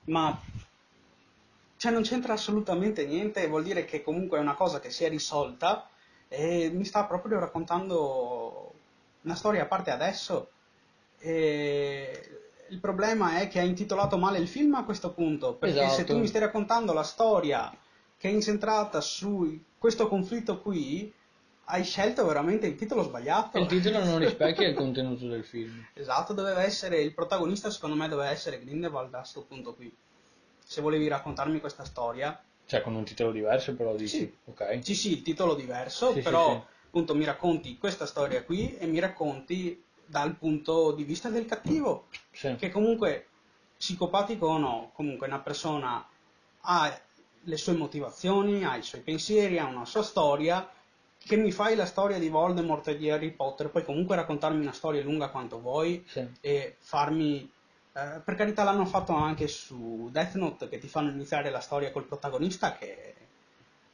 ma 0.05 0.39
cioè, 1.77 1.91
non 1.91 2.03
c'entra 2.03 2.33
assolutamente 2.33 3.03
niente, 3.07 3.47
vuol 3.47 3.63
dire 3.63 3.83
che 3.83 4.03
comunque 4.03 4.37
è 4.37 4.41
una 4.41 4.53
cosa 4.53 4.79
che 4.79 4.91
si 4.91 5.03
è 5.03 5.09
risolta 5.09 5.89
e 6.27 6.69
mi 6.71 6.85
sta 6.85 7.03
proprio 7.05 7.39
raccontando 7.39 8.73
una 9.23 9.33
storia 9.35 9.63
a 9.63 9.65
parte 9.65 9.89
adesso. 9.89 10.51
E 11.17 12.29
il 12.69 12.79
problema 12.79 13.39
è 13.39 13.47
che 13.47 13.59
ha 13.59 13.63
intitolato 13.63 14.17
male 14.19 14.37
il 14.37 14.47
film 14.47 14.75
a 14.75 14.83
questo 14.85 15.13
punto, 15.13 15.53
perché 15.55 15.79
se 15.79 15.83
Esatto. 15.85 16.13
tu 16.13 16.19
mi 16.19 16.27
stai 16.27 16.41
raccontando 16.41 16.93
la 16.93 17.03
storia 17.03 17.75
che 18.23 18.29
è 18.29 18.31
incentrata 18.31 19.01
su 19.01 19.61
questo 19.77 20.07
conflitto 20.07 20.61
qui, 20.61 21.11
hai 21.65 21.83
scelto 21.83 22.25
veramente 22.25 22.67
il 22.67 22.77
titolo 22.77 23.03
sbagliato. 23.03 23.57
Il 23.57 23.65
titolo 23.67 24.01
non 24.01 24.17
rispecchia 24.23 24.65
il 24.65 24.75
contenuto 24.75 25.27
del 25.27 25.43
film. 25.43 25.85
Esatto, 25.93 26.31
doveva 26.31 26.63
essere 26.63 27.01
il 27.01 27.13
protagonista, 27.13 27.69
secondo 27.69 27.97
me 27.97 28.07
doveva 28.07 28.29
essere 28.29 28.63
Grindelwald 28.63 29.13
a 29.13 29.17
questo 29.19 29.41
punto 29.43 29.73
qui. 29.73 29.93
Se 30.63 30.79
volevi 30.79 31.09
raccontarmi 31.09 31.59
questa 31.59 31.83
storia, 31.83 32.41
Cioè 32.65 32.79
con 32.81 32.95
un 32.95 33.03
titolo 33.03 33.33
diverso 33.33 33.75
però 33.75 33.93
dici, 33.93 34.19
Sì. 34.19 34.33
ok? 34.45 34.79
sì 34.81 34.95
sì, 34.95 35.11
il 35.11 35.21
titolo 35.21 35.53
diverso, 35.53 36.11
Sì, 36.13 36.19
sì, 36.19 36.21
però 36.21 36.51
sì. 36.53 36.75
appunto 36.85 37.15
mi 37.15 37.25
racconti 37.25 37.77
questa 37.77 38.05
storia 38.05 38.41
qui 38.45 38.77
e 38.77 38.85
mi 38.85 38.99
racconti 38.99 39.83
dal 40.05 40.33
punto 40.37 40.93
di 40.93 41.03
vista 41.03 41.27
del 41.27 41.45
cattivo, 41.45 42.07
Sì. 42.31 42.55
che 42.55 42.69
comunque 42.69 43.27
psicopatico 43.77 44.47
o 44.47 44.57
no, 44.57 44.91
comunque 44.93 45.27
una 45.27 45.39
persona 45.39 46.07
ha 46.65 47.01
le 47.45 47.57
sue 47.57 47.73
motivazioni, 47.73 48.63
ha 48.63 48.75
i 48.77 48.83
suoi 48.83 49.01
pensieri, 49.01 49.59
ha 49.59 49.65
una 49.65 49.85
sua 49.85 50.03
storia 50.03 50.69
che 51.25 51.35
mi 51.37 51.51
fai 51.51 51.75
la 51.75 51.85
storia 51.85 52.19
di 52.19 52.27
Voldemort 52.29 52.87
e 52.89 52.97
di 52.97 53.09
Harry 53.09 53.31
Potter, 53.31 53.69
puoi 53.69 53.83
comunque 53.85 54.15
raccontarmi 54.15 54.61
una 54.61 54.73
storia 54.73 55.01
lunga 55.03 55.29
quanto 55.29 55.59
vuoi 55.59 56.03
Sì. 56.07 56.27
e 56.41 56.75
farmi... 56.79 57.49
eh, 57.93 58.21
per 58.23 58.35
carità 58.35 58.63
l'hanno 58.63 58.85
fatto 58.85 59.13
anche 59.13 59.47
su 59.47 60.09
Death 60.11 60.33
Note, 60.35 60.67
che 60.67 60.79
ti 60.79 60.87
fanno 60.87 61.11
iniziare 61.11 61.49
la 61.49 61.61
storia 61.61 61.91
col 61.91 62.03
protagonista 62.05 62.73
che 62.73 63.13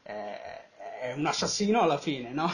è, 0.01 0.67
è 1.01 1.13
un 1.13 1.25
assassino 1.27 1.81
alla 1.81 1.97
fine, 1.97 2.31
no? 2.31 2.49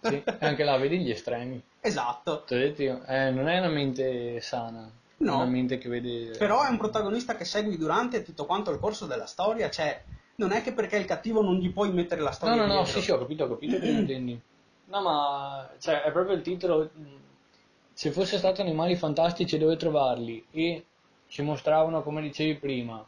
Sì, 0.00 0.20
anche 0.40 0.64
là 0.64 0.76
vedi 0.78 0.98
gli 0.98 1.10
estremi. 1.10 1.62
esatto. 1.80 2.42
Ti 2.44 2.54
ho 2.54 2.58
detto 2.58 2.82
io, 2.82 3.04
eh, 3.06 3.30
non 3.30 3.48
è 3.48 3.58
una 3.58 3.68
mente 3.68 4.40
sana, 4.40 4.90
No. 5.26 5.34
una 5.34 5.46
mente 5.46 5.78
che 5.78 5.88
vede... 5.88 6.38
Però 6.38 6.62
è 6.64 6.68
un 6.68 6.76
protagonista 6.78 7.36
che 7.36 7.44
segui 7.44 7.76
durante 7.76 8.22
tutto 8.22 8.44
quanto 8.46 8.70
il 8.70 8.78
corso 8.78 9.06
della 9.06 9.26
storia, 9.26 9.70
cioè 9.70 10.02
non 10.36 10.52
è 10.52 10.62
che 10.62 10.72
perché 10.72 10.96
è 10.96 11.00
il 11.00 11.06
cattivo 11.06 11.42
non 11.42 11.56
gli 11.56 11.72
puoi 11.72 11.92
mettere 11.92 12.20
la 12.20 12.32
No, 12.42 12.54
storia 12.56 12.56
no, 12.56 12.66
no, 12.66 12.84
dietro. 12.84 12.84
sì, 12.84 13.00
sì, 13.00 13.10
ho 13.10 13.16
capito, 13.18 13.44
ho 13.44 13.48
capito 13.48 13.78
che 13.80 13.88
intendi. 13.88 14.38
No, 14.86 15.00
ma 15.02 15.70
cioè, 15.78 16.02
è 16.02 16.12
proprio 16.12 16.36
il 16.36 16.42
titolo. 16.42 16.90
mh, 16.92 17.16
Se 17.94 18.10
fosse 18.10 18.38
stato 18.38 18.60
Animali 18.60 18.96
Fantastici 18.96 19.56
dove 19.56 19.76
trovarli 19.76 20.44
e 20.50 20.84
ci 21.28 21.42
mostravano, 21.42 22.02
come 22.02 22.20
dicevi 22.20 22.56
prima, 22.56 23.06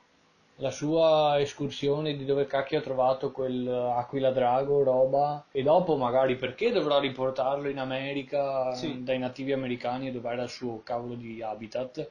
la 0.56 0.70
sua 0.70 1.40
escursione 1.40 2.16
di 2.16 2.24
dove 2.24 2.46
cacchio 2.46 2.78
ha 2.78 2.82
trovato 2.82 3.32
quel 3.32 3.66
aquila 3.68 4.30
drago, 4.30 4.82
roba, 4.82 5.44
e 5.50 5.62
dopo 5.62 5.96
magari 5.96 6.36
perché 6.36 6.70
dovrò 6.70 7.00
riportarlo 7.00 7.68
in 7.68 7.78
America 7.78 8.72
Sì. 8.74 9.02
dai 9.02 9.18
nativi 9.18 9.52
americani 9.52 10.12
dove 10.12 10.30
era 10.30 10.42
il 10.44 10.48
suo 10.50 10.82
cavolo 10.82 11.14
di 11.14 11.42
habitat. 11.42 12.10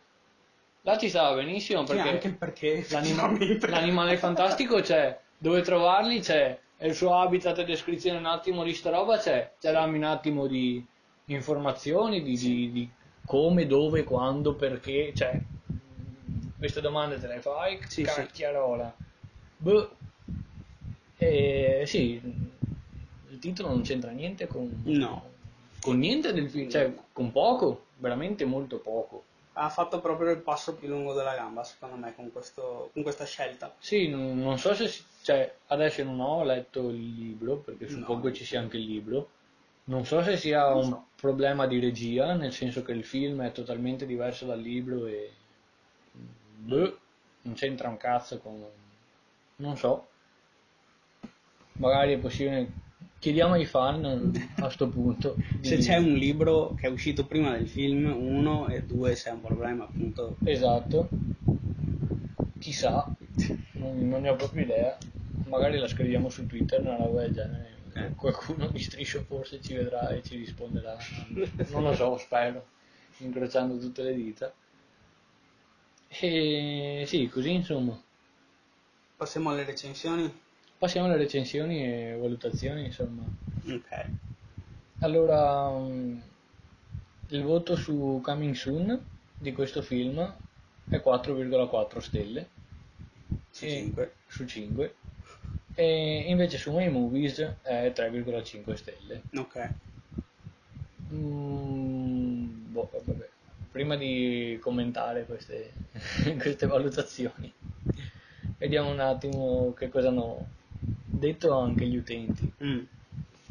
Là 0.81 0.97
ci 0.97 1.07
stava 1.09 1.35
benissimo 1.35 1.85
Sì, 1.85 1.93
perché 1.93 2.09
anche 2.09 2.27
il 2.27 2.37
perché 2.37 2.85
L'anima- 2.89 3.23
effettivamente. 3.31 3.67
l'animale 3.69 4.17
fantastico 4.17 4.81
c'è, 4.81 5.17
dove 5.37 5.61
trovarli 5.61 6.19
c'è, 6.19 6.59
e 6.77 6.87
il 6.87 6.93
suo 6.95 7.15
habitat 7.17 7.59
e 7.59 7.63
descrizione 7.63 8.17
un 8.17 8.25
attimo 8.25 8.63
di 8.63 8.73
sta 8.73 8.89
roba 8.89 9.17
c'è, 9.17 9.53
c'è 9.59 9.71
dammi 9.71 9.97
un 9.97 10.03
attimo 10.03 10.47
di 10.47 10.85
informazioni, 11.27 12.21
di, 12.21 12.37
di- 12.37 12.71
di 12.71 12.89
come, 13.25 13.65
dove, 13.65 14.03
quando, 14.03 14.55
perché, 14.55 15.13
cioè, 15.15 15.41
queste 16.63 16.79
domande 16.79 17.19
te 17.19 17.27
le 17.27 17.41
fai, 17.41 17.77
Sì, 17.89 18.05
sì. 18.05 18.21
cacchiarola. 18.21 18.95
Boh. 19.57 19.95
E, 21.17 21.83
sì, 21.85 22.21
il 23.29 23.39
titolo 23.39 23.67
non 23.67 23.81
c'entra 23.81 24.11
niente 24.11 24.47
con, 24.47 24.71
No. 24.85 25.29
con 25.81 25.99
niente 25.99 26.31
del 26.31 26.49
film, 26.49 26.69
cioè 26.69 26.93
con 27.11 27.33
poco, 27.33 27.87
veramente 27.97 28.45
molto 28.45 28.77
poco. 28.77 29.25
Ha 29.55 29.67
fatto 29.69 29.99
proprio 29.99 30.31
il 30.31 30.37
passo 30.37 30.73
più 30.75 30.87
lungo 30.87 31.11
della 31.13 31.35
gamba, 31.35 31.65
secondo 31.65 31.97
me, 31.97 32.15
con, 32.15 32.31
questo, 32.31 32.89
con 32.93 33.03
questa 33.03 33.25
scelta. 33.25 33.75
Sì, 33.77 34.07
non, 34.07 34.39
non 34.39 34.57
so 34.57 34.73
se, 34.73 34.87
si- 34.87 35.03
cioè, 35.21 35.53
adesso 35.67 36.01
non 36.05 36.21
ho 36.21 36.45
letto 36.45 36.87
il 36.91 37.13
libro, 37.13 37.57
perché 37.57 37.89
suppongo 37.89 38.29
No. 38.29 38.33
ci 38.33 38.45
sia 38.45 38.61
anche 38.61 38.77
il 38.77 38.85
libro. 38.85 39.29
Non 39.85 40.05
so 40.05 40.23
se 40.23 40.37
sia 40.37 40.69
Non 40.69 40.77
un 40.77 40.83
so. 40.91 41.05
problema 41.17 41.67
di 41.67 41.77
regia, 41.81 42.33
nel 42.35 42.53
senso 42.53 42.83
che 42.83 42.93
il 42.93 43.03
film 43.03 43.41
è 43.43 43.51
totalmente 43.51 44.05
diverso 44.05 44.45
dal 44.45 44.61
libro 44.61 45.07
e... 45.07 45.29
Boh, 46.63 46.97
non 47.41 47.55
c'entra 47.55 47.89
un 47.89 47.97
cazzo 47.97 48.39
con... 48.39 48.63
Non 49.57 49.75
so. 49.75 50.07
Magari 51.73 52.13
è 52.13 52.17
possibile... 52.17 52.81
Chiediamo 53.19 53.53
ai 53.53 53.65
fan 53.65 54.33
a 54.57 54.69
sto 54.69 54.87
punto. 54.87 55.35
Se 55.61 55.77
c'è 55.77 55.97
un 55.97 56.13
libro 56.13 56.73
che 56.77 56.87
è 56.87 56.89
uscito 56.89 57.25
prima 57.25 57.51
del 57.51 57.69
film, 57.69 58.05
uno, 58.05 58.67
e 58.67 58.83
due, 58.83 59.15
se 59.15 59.29
è 59.29 59.33
un 59.33 59.41
problema, 59.41 59.85
appunto. 59.85 60.35
Esatto. 60.43 61.07
Chissà, 62.59 63.13
non, 63.73 64.07
non 64.09 64.21
ne 64.21 64.29
ho 64.29 64.35
proprio 64.35 64.63
idea. 64.63 64.97
Magari 65.47 65.77
la 65.77 65.87
scriviamo 65.87 66.29
su 66.29 66.45
Twitter, 66.47 66.81
una 66.81 66.97
roba 66.97 67.21
del 67.21 67.33
genere. 67.33 67.71
Eh. 67.93 68.13
Qualcuno 68.15 68.67
di 68.67 68.79
striscio 68.79 69.23
forse 69.23 69.61
ci 69.61 69.73
vedrà 69.73 70.09
e 70.09 70.21
ci 70.21 70.35
risponderà. 70.35 70.97
Non 71.71 71.83
lo 71.83 71.93
so, 71.93 72.17
spero, 72.17 72.65
incrociando 73.19 73.77
tutte 73.77 74.03
le 74.03 74.15
dita. 74.15 74.53
E 76.19 77.03
sì, 77.07 77.27
così 77.27 77.51
insomma. 77.53 77.99
Passiamo 79.15 79.49
alle 79.49 79.63
recensioni. 79.63 80.31
Passiamo 80.77 81.07
alle 81.07 81.17
recensioni 81.17 81.83
e 81.83 82.17
valutazioni, 82.19 82.85
insomma. 82.85 83.23
Ok. 83.67 84.05
Allora, 84.99 85.69
mm, 85.71 86.19
il 87.29 87.41
voto 87.43 87.75
su 87.75 88.19
Coming 88.23 88.53
Soon 88.53 89.05
di 89.37 89.51
questo 89.53 89.81
film 89.81 90.19
è 90.89 91.01
4,4 91.01 91.99
stelle. 91.99 92.49
Su 93.49 93.65
E- 93.65 93.69
5. 93.69 94.13
su 94.27 94.45
5 94.45 94.95
e 95.75 96.23
invece 96.27 96.57
su 96.57 96.71
My 96.71 96.89
Movies 96.89 97.39
è 97.63 97.91
3,5 97.95 98.75
stelle 98.75 99.23
Ok. 99.35 99.69
Mm, 101.11 102.71
boh, 102.71 102.89
vabbè. 103.05 103.29
Prima 103.73 103.97
di 103.97 104.59
commentare 104.61 105.25
queste, 105.25 105.73
queste 106.37 106.67
valutazioni. 106.67 107.51
Vediamo 108.59 108.91
un 108.91 108.99
attimo 108.99 109.73
che 109.73 109.89
cosa 109.89 110.09
hanno 110.09 110.45
detto 110.79 111.57
anche 111.57 111.87
gli 111.87 111.97
utenti. 111.97 112.53
Mm. 112.63 112.83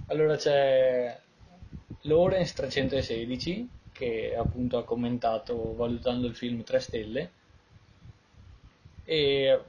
allora 0.07 0.37
c'è 0.37 1.19
Lorenz 2.03 2.53
316 2.53 3.69
che 3.91 4.35
appunto 4.37 4.79
ha 4.79 4.85
commentato 4.85 5.75
valutando 5.75 6.29
il 6.29 6.37
film 6.37 6.63
3 6.63 6.81
stelle 6.81 7.31
e 9.05 9.61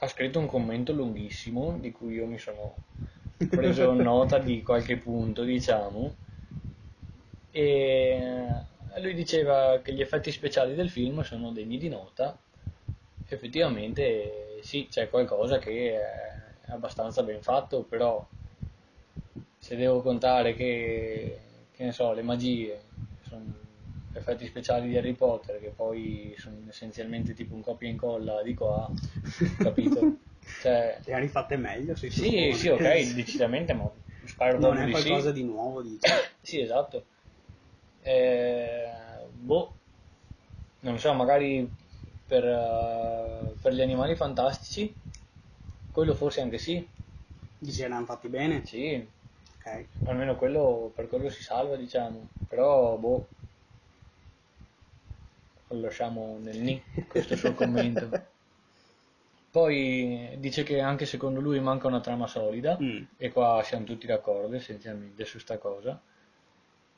ha 0.00 0.06
scritto 0.08 0.40
un 0.40 0.46
commento 0.46 0.92
lunghissimo 0.92 1.78
di 1.80 1.92
cui 1.92 2.14
io 2.14 2.26
mi 2.26 2.38
sono 2.38 2.74
preso 3.48 3.92
nota 3.94 4.38
di 4.38 4.60
qualche 4.62 4.96
punto 4.96 5.44
diciamo. 5.44 6.16
E 7.52 8.66
lui 8.98 9.14
diceva 9.14 9.80
che 9.82 9.92
gli 9.92 10.00
effetti 10.00 10.30
speciali 10.30 10.74
del 10.74 10.90
film 10.90 11.22
sono 11.22 11.52
degni 11.52 11.78
di 11.78 11.88
nota 11.88 12.36
effettivamente 13.28 14.58
sì 14.62 14.86
c'è 14.90 15.08
qualcosa 15.10 15.58
che 15.58 15.94
è 15.98 16.70
abbastanza 16.70 17.22
ben 17.22 17.42
fatto 17.42 17.82
però 17.82 18.26
se 19.58 19.76
devo 19.76 20.00
contare 20.00 20.54
che, 20.54 21.38
che 21.72 21.84
ne 21.84 21.92
so, 21.92 22.12
le 22.12 22.22
magie 22.22 22.80
sono 23.22 23.54
effetti 24.12 24.46
speciali 24.46 24.88
di 24.88 24.96
Harry 24.96 25.12
Potter 25.12 25.60
che 25.60 25.72
poi 25.74 26.34
sono 26.38 26.56
essenzialmente 26.68 27.34
tipo 27.34 27.54
un 27.54 27.62
copia 27.62 27.88
e 27.88 27.92
incolla 27.92 28.42
di 28.42 28.54
qua, 28.54 28.90
capito? 29.58 30.16
Cioè, 30.62 31.00
Le 31.04 31.14
ha 31.14 31.18
rifatte 31.18 31.56
meglio, 31.56 31.94
si 31.94 32.08
sì, 32.08 32.22
suppone. 32.24 32.54
sì, 32.54 32.68
ok, 32.68 33.14
decisamente, 33.14 33.72
ma 33.74 33.90
spero 34.24 34.58
Non 34.58 34.78
è 34.78 34.84
di 34.86 34.90
qualcosa 34.90 35.28
sì. 35.28 35.34
di 35.34 35.44
nuovo, 35.44 35.82
dice. 35.82 36.08
Sì, 36.40 36.60
esatto. 36.60 37.04
Eh, 38.02 39.28
boh, 39.32 39.76
non 40.80 40.98
so, 40.98 41.12
magari 41.14 41.70
per, 42.26 42.44
eh, 42.44 43.56
per 43.60 43.72
gli 43.72 43.80
animali 43.80 44.14
fantastici, 44.16 44.94
quello 45.90 46.14
forse 46.14 46.40
anche 46.40 46.58
sì, 46.58 46.86
Dice 47.58 47.82
che 47.82 47.88
l'hanno 47.88 48.04
fatti 48.06 48.28
bene? 48.28 48.64
sì, 48.64 49.04
Ok. 49.56 49.88
almeno 50.04 50.36
quello, 50.36 50.92
per 50.94 51.08
quello 51.08 51.28
si 51.30 51.42
salva, 51.42 51.76
diciamo, 51.76 52.30
però 52.48 52.96
boh, 52.96 53.28
lo 55.68 55.80
lasciamo 55.80 56.36
nel 56.40 56.58
ni, 56.58 56.82
questo 57.06 57.36
suo 57.36 57.52
commento. 57.54 58.12
Poi 59.50 60.36
dice 60.38 60.62
che 60.62 60.80
anche 60.80 61.04
secondo 61.04 61.40
lui 61.40 61.60
manca 61.60 61.86
una 61.86 62.00
trama 62.00 62.26
solida, 62.26 62.80
Mm. 62.80 63.08
e 63.16 63.30
qua 63.30 63.60
siamo 63.64 63.84
tutti 63.84 64.06
d'accordo 64.06 64.54
essenzialmente 64.56 65.24
su 65.24 65.38
sta 65.38 65.58
cosa. 65.58 66.00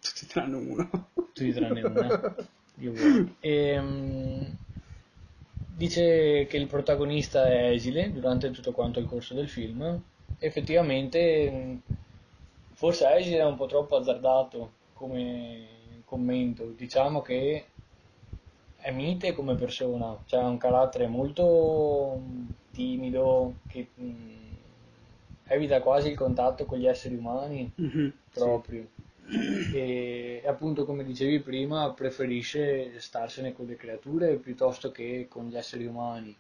Tutti 0.01 0.27
tranne 0.27 0.57
uno. 0.57 0.91
tutti 1.15 1.53
tranne 1.53 1.83
una. 1.83 2.37
Dio 2.75 2.93
buono. 2.93 3.35
Ehm, 3.41 4.57
dice 5.77 6.47
che 6.47 6.57
il 6.57 6.67
protagonista 6.67 7.47
è 7.47 7.71
esile 7.71 8.13
durante 8.13 8.51
tutto 8.51 8.73
quanto 8.73 8.99
il 8.99 9.07
corso 9.07 9.35
del 9.35 9.49
film. 9.49 10.03
Effettivamente, 10.39 11.81
forse 12.73 13.11
esile 13.15 13.39
è 13.39 13.45
un 13.45 13.57
po' 13.57 13.67
troppo 13.67 13.97
azzardato 13.97 14.73
come 14.95 16.03
commento. 16.05 16.65
Diciamo 16.77 17.21
che 17.23 17.67
è 18.77 18.91
mite 18.91 19.35
come 19.35 19.55
persona, 19.55 20.19
cioè 20.25 20.41
ha 20.41 20.47
un 20.47 20.57
carattere 20.57 21.07
molto 21.07 22.17
mh, 22.19 22.55
timido 22.73 23.57
che 23.67 23.89
mh, 23.95 24.05
evita 25.49 25.81
quasi 25.81 26.09
il 26.11 26.17
contatto 26.17 26.65
con 26.65 26.79
gli 26.79 26.87
esseri 26.87 27.15
umani 27.15 27.71
Mhm, 27.75 28.13
proprio. 28.33 28.89
E 29.73 30.43
appunto, 30.45 30.85
come 30.85 31.05
dicevi 31.05 31.41
prima, 31.41 31.93
preferisce 31.93 32.99
starsene 33.01 33.53
con 33.53 33.67
le 33.67 33.77
creature 33.77 34.35
piuttosto 34.37 34.91
che 34.91 35.27
con 35.29 35.47
gli 35.47 35.57
esseri 35.57 35.87
umani. 35.87 36.37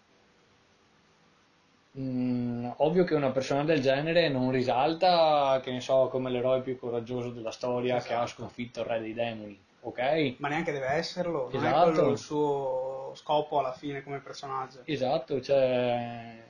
Mm, 1.98 2.70
ovvio 2.76 3.02
che 3.04 3.14
una 3.14 3.30
persona 3.30 3.64
del 3.64 3.80
genere 3.80 4.28
non 4.28 4.50
risalta, 4.52 5.60
che 5.62 5.72
ne 5.72 5.80
so, 5.80 6.06
come 6.08 6.30
l'eroe 6.30 6.60
più 6.60 6.78
coraggioso 6.78 7.30
della 7.30 7.50
storia 7.50 7.98
che 8.00 8.14
ha 8.14 8.22
Esatto. 8.22 8.42
sconfitto 8.42 8.80
il 8.80 8.86
re 8.86 9.00
dei 9.00 9.12
demoni, 9.12 9.60
ok? 9.80 10.34
Ma 10.38 10.48
neanche 10.48 10.70
deve 10.70 10.86
esserlo. 10.90 11.48
Non 11.52 11.64
è 11.64 11.66
Esatto. 11.66 11.90
quello 11.92 12.10
il 12.10 12.18
suo 12.18 13.12
scopo 13.14 13.58
alla 13.58 13.72
fine 13.72 14.04
come 14.04 14.20
personaggio. 14.20 14.82
Esatto, 14.84 15.40
cioè 15.40 16.44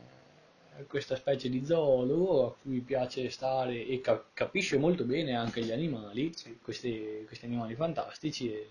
questa 0.89 1.16
specie 1.16 1.49
di 1.49 1.64
zoologo 1.64 2.47
a 2.47 2.55
cui 2.61 2.81
piace 2.81 3.31
stare 3.31 3.87
e 3.87 4.01
ca- 4.01 4.24
capisce 4.33 4.78
molto 4.78 5.05
bene 5.05 5.35
anche 5.35 5.62
gli 5.62 5.72
animali, 5.72 6.33
Sì. 6.35 6.59
questi, 6.62 7.24
questi 7.26 7.45
animali 7.47 7.74
fantastici. 7.74 8.53
E, 8.53 8.68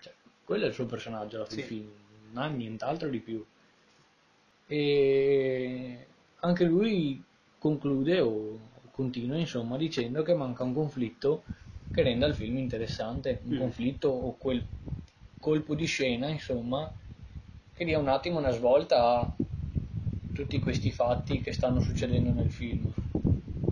cioè, 0.00 0.12
quello 0.44 0.64
è 0.64 0.68
il 0.68 0.74
suo 0.74 0.86
personaggio 0.86 1.36
alla 1.36 1.46
fin 1.46 1.58
Sì. 1.60 1.64
fine, 1.64 1.88
non 2.32 2.42
ha 2.42 2.46
nient'altro 2.48 3.08
di 3.08 3.18
più. 3.20 3.44
E 4.68 6.06
anche 6.40 6.64
lui 6.64 7.22
conclude 7.58 8.20
o 8.20 8.58
continua 8.90 9.36
insomma 9.36 9.76
dicendo 9.76 10.22
che 10.22 10.34
manca 10.34 10.64
un 10.64 10.72
conflitto 10.74 11.44
che 11.90 12.02
renda 12.02 12.26
il 12.26 12.34
film 12.34 12.58
interessante, 12.58 13.40
un 13.44 13.54
Mm. 13.54 13.58
conflitto 13.58 14.08
o 14.08 14.36
quel 14.36 14.64
colpo 15.38 15.74
di 15.74 15.84
scena 15.86 16.28
insomma 16.28 16.92
che 17.74 17.84
dia 17.84 17.98
un 17.98 18.08
attimo 18.08 18.38
una 18.38 18.50
svolta 18.50 19.18
a 19.20 19.36
tutti 20.36 20.58
questi 20.60 20.90
fatti 20.92 21.40
che 21.40 21.52
stanno 21.52 21.80
succedendo 21.80 22.30
nel 22.30 22.50
film. 22.50 22.92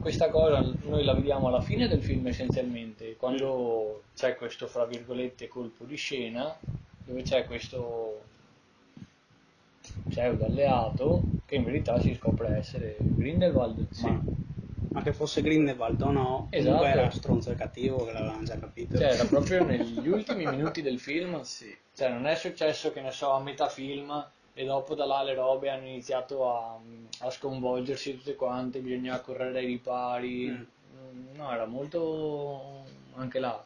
Questa 0.00 0.28
cosa 0.30 0.60
noi 0.84 1.04
la 1.04 1.14
vediamo 1.14 1.48
alla 1.48 1.60
fine 1.60 1.86
del 1.88 2.02
film 2.02 2.26
essenzialmente, 2.26 3.16
quando 3.16 4.02
c'è 4.16 4.34
questo 4.36 4.66
fra 4.66 4.84
virgolette 4.84 5.46
colpo 5.48 5.84
di 5.84 5.96
scena, 5.96 6.54
dove 7.04 7.22
c'è 7.22 7.44
questo 7.44 8.22
pseudo 10.08 10.44
alleato 10.46 11.22
che 11.46 11.54
in 11.56 11.64
verità 11.64 12.00
si 12.00 12.14
scopre 12.14 12.56
essere 12.56 12.96
Grindelwald. 12.98 13.86
Sì. 13.90 14.06
Ma 14.06 14.22
Ma 14.90 15.02
che 15.02 15.12
fosse 15.12 15.42
Grindelwald 15.42 16.00
o 16.02 16.10
no, 16.12 16.46
Esatto. 16.50 16.76
comunque 16.76 17.00
era 17.00 17.10
stronzo 17.10 17.50
e 17.50 17.54
cattivo, 17.56 18.04
che 18.04 18.12
l'avevamo 18.12 18.42
già 18.44 18.56
capito. 18.58 18.96
cioè, 18.96 19.08
era 19.12 19.24
proprio 19.24 19.64
negli 19.66 20.06
ultimi 20.08 20.46
minuti 20.46 20.82
del 20.82 21.00
film 21.00 21.40
Sì. 21.42 21.74
Cioè, 21.94 22.10
non 22.10 22.26
è 22.26 22.34
successo 22.36 22.92
che 22.92 23.00
ne 23.00 23.10
so 23.10 23.30
a 23.32 23.40
metà 23.40 23.68
film 23.68 24.24
e 24.54 24.64
dopo 24.64 24.94
da 24.94 25.04
là 25.04 25.22
le 25.22 25.34
robe 25.34 25.68
hanno 25.68 25.86
iniziato 25.86 26.48
a, 26.48 26.78
a 27.20 27.30
sconvolgersi 27.30 28.16
tutte 28.16 28.36
quante, 28.36 28.78
bisogna 28.78 29.18
correre 29.20 29.58
ai 29.58 29.66
ripari. 29.66 30.48
Mm. 30.48 30.62
No, 31.34 31.52
era 31.52 31.66
molto 31.66 32.84
anche 33.16 33.40
là, 33.40 33.62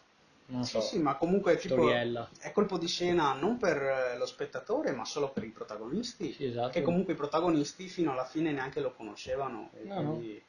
non 0.46 0.64
Sì, 0.64 0.70
so, 0.72 0.80
sì, 0.80 0.98
ma 0.98 1.14
comunque 1.16 1.56
tipo, 1.56 1.90
è 1.90 2.52
colpo 2.52 2.78
di 2.78 2.88
scena 2.88 3.34
non 3.34 3.58
per 3.58 3.76
eh, 3.76 4.16
lo 4.16 4.24
spettatore, 4.24 4.92
ma 4.92 5.04
solo 5.04 5.28
per 5.28 5.44
i 5.44 5.48
protagonisti. 5.48 6.32
Sì, 6.32 6.46
esatto. 6.46 6.70
Che 6.70 6.82
comunque 6.82 7.12
i 7.12 7.16
protagonisti 7.16 7.86
fino 7.88 8.12
alla 8.12 8.24
fine 8.24 8.50
neanche 8.50 8.80
lo 8.80 8.92
conoscevano. 8.92 9.70
No, 9.82 9.94
no. 10.00 10.10
quindi- 10.12 10.42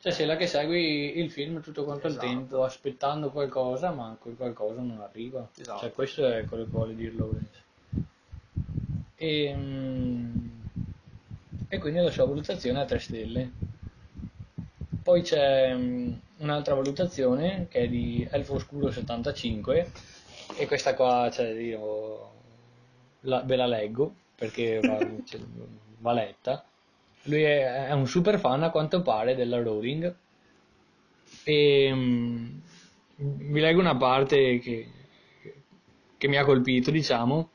Cioè, 0.00 0.10
sei 0.10 0.26
là 0.26 0.34
che 0.36 0.48
segui 0.48 1.18
il 1.18 1.30
film 1.30 1.62
tutto 1.62 1.84
quanto 1.84 2.08
Esatto. 2.08 2.26
il 2.26 2.32
tempo, 2.32 2.64
aspettando 2.64 3.30
qualcosa, 3.30 3.92
ma 3.92 4.16
quel 4.20 4.34
qualcosa 4.34 4.80
non 4.80 5.00
arriva. 5.00 5.48
Esatto. 5.56 5.78
Cioè, 5.78 5.92
questo 5.92 6.26
è 6.26 6.44
quello 6.44 6.64
che 6.64 6.70
vuole 6.70 6.94
dire 6.96 7.12
Lawrence. 7.14 7.62
E, 9.28 9.54
mm, 9.54 10.48
e 11.68 11.78
quindi 11.78 12.00
la 12.00 12.10
sua 12.10 12.26
valutazione 12.26 12.80
è 12.80 12.82
a 12.82 12.84
3 12.84 12.98
stelle. 12.98 13.50
Poi 15.02 15.22
c'è 15.22 15.74
mm, 15.74 16.12
un'altra 16.38 16.74
valutazione 16.74 17.66
che 17.68 17.80
è 17.80 17.88
di 17.88 18.26
Elfo 18.30 18.54
Oscuro 18.54 18.90
75 18.90 19.90
e 20.56 20.66
questa 20.66 20.94
qua, 20.94 21.30
cioè, 21.32 21.48
io 21.50 22.30
la- 23.20 23.42
ve 23.42 23.56
la 23.56 23.66
leggo 23.66 24.14
perché 24.36 24.80
va, 24.80 24.98
cioè, 25.24 25.40
va 25.98 26.12
letta. 26.12 26.64
Lui 27.24 27.42
è, 27.42 27.86
è 27.88 27.92
un 27.92 28.06
super 28.06 28.38
fan 28.38 28.62
a 28.62 28.70
quanto 28.70 29.02
pare 29.02 29.34
della 29.34 29.60
Rowling 29.62 30.14
e 31.44 31.90
mm, 31.92 32.58
vi 33.16 33.60
leggo 33.60 33.80
una 33.80 33.96
parte 33.96 34.58
che, 34.58 34.88
che 36.16 36.28
mi 36.28 36.36
ha 36.36 36.44
colpito, 36.44 36.90
diciamo. 36.90 37.50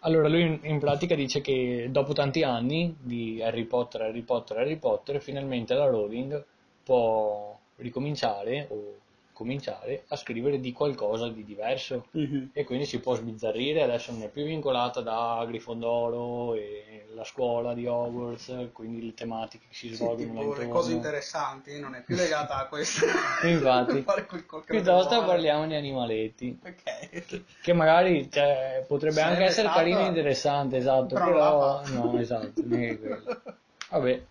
Allora, 0.00 0.28
lui 0.28 0.58
in, 0.62 0.78
pratica 0.78 1.14
dice 1.14 1.42
che 1.42 1.88
dopo 1.90 2.14
tanti 2.14 2.42
anni 2.42 2.96
di 2.98 3.42
Harry 3.42 3.64
Potter, 3.64 4.02
Harry 4.02 4.22
Potter, 4.22 4.56
Harry 4.58 4.76
Potter, 4.76 5.20
finalmente 5.20 5.74
la 5.74 5.86
Rowling 5.86 6.42
può 6.82 7.58
ricominciare 7.76 8.66
o 8.70 8.94
cominciare 9.40 10.04
a 10.08 10.16
scrivere 10.16 10.60
di 10.60 10.70
qualcosa 10.72 11.30
di 11.30 11.44
diverso 11.44 12.08
Mhm. 12.10 12.50
e 12.52 12.64
quindi 12.64 12.84
si 12.84 13.00
può 13.00 13.14
sbizzarrire, 13.14 13.82
adesso 13.82 14.12
non 14.12 14.22
è 14.22 14.28
più 14.28 14.44
vincolata 14.44 15.00
da 15.00 15.42
Grifondoro 15.48 16.54
e 16.54 17.06
la 17.14 17.24
scuola 17.24 17.72
di 17.72 17.86
Hogwarts, 17.86 18.68
quindi 18.74 19.02
le 19.04 19.14
tematiche 19.14 19.64
che 19.68 19.74
si 19.74 19.88
Sì, 19.88 19.94
svolgono 19.94 20.40
tipo 20.40 20.54
le 20.60 20.68
cose 20.68 20.92
interessanti, 20.92 21.80
non 21.80 21.94
è 21.94 22.02
più 22.02 22.16
legata 22.16 22.56
a 22.58 22.66
questo. 22.66 23.06
Infatti. 23.48 24.04
Piuttosto 24.70 25.24
parliamo 25.24 25.66
di 25.66 25.74
animaletti, 25.74 26.58
Ok. 26.62 27.42
che 27.62 27.72
magari 27.72 28.30
cioè, 28.30 28.84
potrebbe 28.86 29.14
Sarebbe 29.14 29.36
anche 29.36 29.44
essere 29.48 29.68
stato- 29.68 29.78
carino 29.78 30.00
e 30.00 30.06
interessante, 30.06 30.76
esatto, 30.76 31.14
Però 31.14 31.24
però, 31.24 31.86
no, 31.86 32.18
esatto, 32.18 32.52
neanche 32.66 32.98
quello. 32.98 33.42
Vabbè. 33.90 34.22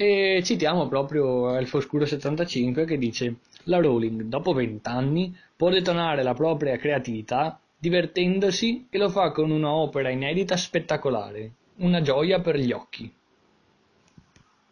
E 0.00 0.42
citiamo 0.44 0.86
proprio 0.86 1.56
Elfo 1.56 1.78
Oscuro 1.78 2.06
75 2.06 2.84
che 2.84 2.98
dice 2.98 3.34
La 3.68 3.78
Rowling, 3.80 4.22
dopo 4.22 4.52
vent'anni, 4.52 5.34
può 5.56 5.70
detonare 5.70 6.22
la 6.22 6.34
propria 6.34 6.76
creatività 6.76 7.60
divertendosi 7.78 8.86
e 8.90 8.98
lo 8.98 9.08
fa 9.08 9.30
con 9.30 9.50
una 9.50 9.70
opera 9.70 10.10
inedita 10.10 10.56
spettacolare, 10.56 11.52
una 11.76 12.00
gioia 12.02 12.40
per 12.40 12.56
gli 12.58 12.72
occhi. 12.72 13.12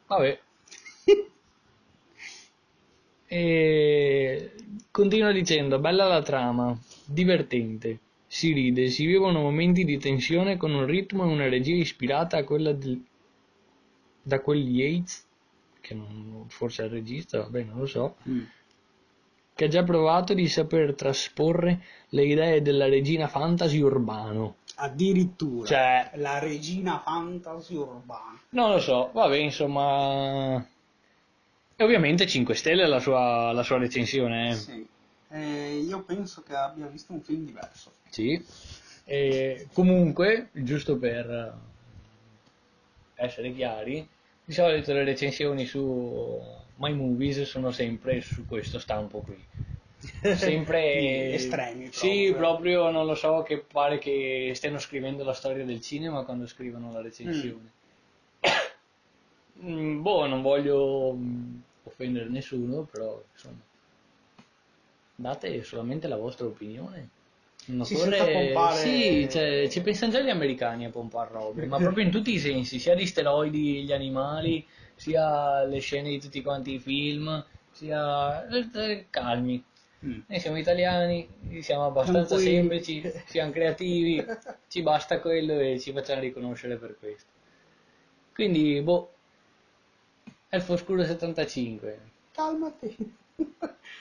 Vabbè. 0.07 0.41
E 3.29 4.53
continua 4.93 5.33
dicendo, 5.33 5.81
bella 5.81 6.07
la 6.07 6.23
trama, 6.23 6.79
divertente, 7.05 7.99
si 8.27 8.53
ride, 8.53 8.89
si 8.89 9.05
vivono 9.05 9.41
momenti 9.41 9.85
di 9.85 9.99
tensione 9.99 10.57
con 10.57 10.73
un 10.73 10.87
ritmo 10.87 11.25
e 11.25 11.33
una 11.33 11.49
regia 11.49 11.75
ispirata 11.75 12.37
a 12.37 12.45
quella 12.45 12.73
del- 12.73 13.05
da 14.23 14.41
quel 14.41 14.67
Yates, 14.69 15.27
che 15.81 15.95
non, 15.95 16.45
forse 16.49 16.83
è 16.83 16.87
il 16.87 16.93
regista, 16.93 17.41
vabbè 17.41 17.65
non 17.65 17.79
lo 17.79 17.87
so, 17.87 18.17
Mm. 18.29 18.43
Che 19.57 19.65
ha 19.65 19.69
già 19.69 19.83
provato 19.83 20.35
di 20.35 20.47
saper 20.49 20.95
trasporre 20.95 21.83
le 22.11 22.25
idee 22.27 22.61
della 22.61 22.91
regina 22.91 23.27
fantasy 23.27 23.81
urbano. 23.81 24.57
Addirittura. 24.75 25.67
Cioè, 25.67 26.11
La 26.17 26.39
regina 26.39 27.01
fantasy 27.03 27.75
urbana. 27.75 28.39
non 28.51 28.71
lo 28.73 28.79
so, 28.79 29.09
vabbè 29.15 29.37
insomma... 29.37 30.63
E 31.75 31.85
ovviamente 31.85 32.27
5 32.27 32.55
stelle 32.55 32.87
la 32.87 33.01
sua, 33.01 33.51
la 33.53 33.63
sua 33.63 33.79
recensione, 33.79 34.51
eh. 34.51 34.55
Sì. 34.55 34.87
Eh, 35.31 35.79
io 35.79 36.03
penso 36.03 36.43
che 36.43 36.55
abbia 36.55 36.87
visto 36.87 37.15
un 37.15 37.23
film 37.23 37.47
diverso. 37.47 37.93
Sì. 38.11 38.39
E 39.05 39.69
comunque, 39.73 40.51
giusto 40.53 40.99
per 40.99 41.57
essere 43.15 43.55
chiari, 43.55 44.07
di 44.45 44.53
solito 44.53 44.93
le 44.93 45.05
recensioni 45.05 45.65
su 45.65 46.39
My 46.77 46.93
Movies 46.93 47.43
sono 47.43 47.71
sempre 47.71 48.21
su 48.21 48.47
questo 48.47 48.79
stampo 48.79 49.21
qui. 49.21 49.43
Sempre 50.37 51.33
estremi. 51.33 51.89
Sì, 51.91 52.33
proprio 52.37 52.91
non 52.91 53.07
lo 53.07 53.15
so, 53.15 53.43
che 53.43 53.59
pare 53.59 53.99
che 53.99 54.53
stiano 54.55 54.79
scrivendo 54.79 55.25
la 55.25 55.33
storia 55.33 55.65
del 55.65 55.81
cinema 55.81 56.25
quando 56.25 56.47
scrivono 56.47 56.93
la 56.93 57.01
recensione. 57.01 57.71
Mm, 59.63 60.01
boh, 60.03 60.27
non 60.27 60.43
voglio 60.43 61.15
mm, 61.15 61.57
offendere 61.85 62.29
nessuno, 62.29 62.83
però 62.83 63.21
insomma, 63.33 63.61
date 65.15 65.63
solamente 65.63 66.07
la 66.09 66.17
vostra 66.17 66.47
opinione. 66.47 67.09
Non 67.67 67.85
Sì, 67.85 67.95
occorre- 67.95 68.31
pompare- 68.33 68.77
Sì, 68.77 69.29
cioè, 69.31 69.69
ci 69.69 69.81
pensano 69.81 70.13
già 70.13 70.21
gli 70.21 70.29
americani 70.31 70.85
a 70.85 70.91
pompare 70.91 71.31
robe, 71.33 71.67
ma 71.67 71.79
proprio 71.79 72.05
in 72.05 72.11
tutti 72.11 72.33
i 72.33 72.39
sensi, 72.39 72.79
sia 72.79 72.95
di 72.95 73.07
steroidi 73.07 73.83
gli 73.83 73.93
animali, 73.93 74.65
sia 74.97 75.63
le 75.65 75.79
scene 75.79 76.09
di 76.11 76.19
tutti 76.21 76.43
quanti 76.43 76.75
i 76.75 76.79
film, 76.81 77.45
sia 77.71 78.47
eh, 78.49 79.07
calmi. 79.11 79.63
Mm. 80.05 80.21
Noi 80.27 80.41
siamo 80.41 80.59
italiani, 80.59 81.29
siamo 81.61 81.87
abbastanza 81.87 82.35
qui- 82.35 82.45
semplici, 82.45 83.13
siamo 83.27 83.51
creativi, 83.53 84.25
ci 84.69 84.83
basta 84.83 85.21
quello 85.21 85.59
e 85.59 85.79
ci 85.79 85.93
facciamo 85.93 86.21
riconoscere 86.21 86.77
per 86.77 86.97
questo. 86.99 87.31
Quindi, 88.35 88.81
boh, 88.83 89.13
Elfo 90.49 90.75
Oscuro 90.75 91.05
75. 91.05 92.01
Calmati. 92.33 93.15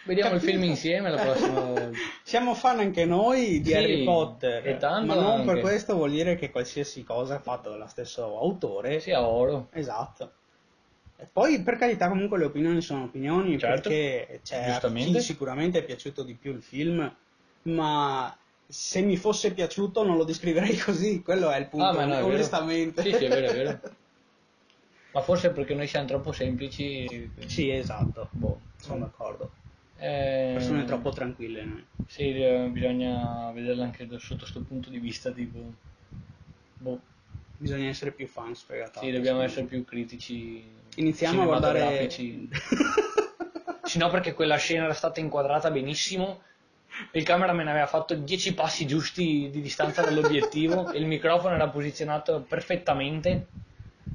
Vediamo 0.05 0.35
il 0.35 0.39
Capito? 0.39 0.57
film 0.59 0.63
insieme 0.69 1.09
la 1.09 1.21
prossima 1.21 1.59
volta. 1.63 1.89
Siamo 2.23 2.53
fan 2.53 2.79
anche 2.79 3.05
noi 3.05 3.61
di 3.61 3.69
Sì, 3.69 3.75
Harry 3.75 4.03
Potter, 4.03 4.77
ma 4.81 5.15
non 5.15 5.39
per 5.45 5.49
anche. 5.55 5.61
questo 5.61 5.95
vuol 5.95 6.11
dire 6.11 6.35
che 6.35 6.51
qualsiasi 6.51 7.03
cosa 7.03 7.39
fatta 7.39 7.69
dallo 7.69 7.87
stesso 7.87 8.37
autore 8.37 8.99
Sia 8.99 9.25
oro. 9.25 9.69
Esatto. 9.71 10.31
Poi 11.31 11.61
per 11.63 11.77
carità 11.77 12.09
comunque 12.09 12.37
le 12.37 12.45
opinioni 12.45 12.81
sono 12.81 13.03
opinioni 13.05 13.57
Certo. 13.57 13.89
perché 13.89 14.41
c'è 14.43 14.69
a 14.71 14.79
chi 14.79 15.21
sicuramente 15.21 15.79
è 15.79 15.83
piaciuto 15.83 16.23
di 16.23 16.33
più 16.33 16.51
il 16.53 16.61
film, 16.61 17.13
ma 17.63 18.37
se 18.67 19.01
mi 19.01 19.15
fosse 19.15 19.53
piaciuto 19.53 20.03
non 20.03 20.17
lo 20.17 20.23
descriverei 20.25 20.75
così, 20.77 21.21
quello 21.21 21.49
è 21.51 21.57
il 21.57 21.67
punto, 21.67 21.97
Ah, 21.97 22.05
no, 22.05 22.25
onestamente. 22.25 23.01
Sì, 23.01 23.13
sì, 23.13 23.25
è 23.25 23.29
vero, 23.29 23.47
è 23.47 23.53
vero. 23.55 23.79
Ma 25.11 25.21
forse 25.21 25.51
perché 25.51 25.73
noi 25.73 25.87
siamo 25.87 26.07
troppo 26.07 26.33
semplici. 26.33 27.05
quindi- 27.07 27.49
Sì, 27.49 27.71
esatto, 27.71 28.27
Boh. 28.33 28.59
sono 28.77 28.99
d'accordo. 28.99 29.51
Eh, 29.97 30.51
Persone 30.55 30.83
troppo 30.83 31.11
tranquille 31.11 31.63
noi. 31.63 31.85
Sì, 32.05 32.33
eh, 32.43 32.67
bisogna 32.69 33.49
vederla 33.51 33.85
anche 33.85 34.05
da- 34.05 34.19
sotto 34.19 34.39
questo 34.41 34.59
punto 34.61 34.89
di 34.89 34.99
vista, 34.99 35.31
tipo... 35.31 35.73
Boh. 36.77 36.99
Bisogna 37.65 37.89
essere 37.89 38.11
più 38.11 38.27
fan 38.27 38.53
sfegatati. 38.53 39.07
Sì, 39.07 39.11
dobbiamo 39.11 39.41
essere 39.41 39.65
più 39.65 39.83
critici. 39.83 40.63
Iniziamo 40.97 41.41
a 41.41 41.45
guardare... 41.45 42.09
Sì, 43.85 43.99
no, 43.99 44.09
perché 44.09 44.33
quella 44.33 44.55
scena 44.55 44.85
era 44.85 44.93
stata 44.93 45.19
inquadrata 45.19 45.69
benissimo. 45.69 46.41
Il 47.11 47.23
cameraman 47.23 47.67
aveva 47.67 47.85
fatto 47.85 48.15
10 48.15 48.55
passi 48.55 48.87
giusti 48.87 49.49
di 49.51 49.61
distanza 49.61 50.01
dall'obiettivo 50.01 50.91
e 50.91 50.97
il 50.97 51.05
microfono 51.05 51.53
era 51.53 51.69
posizionato 51.69 52.41
perfettamente. 52.41 53.47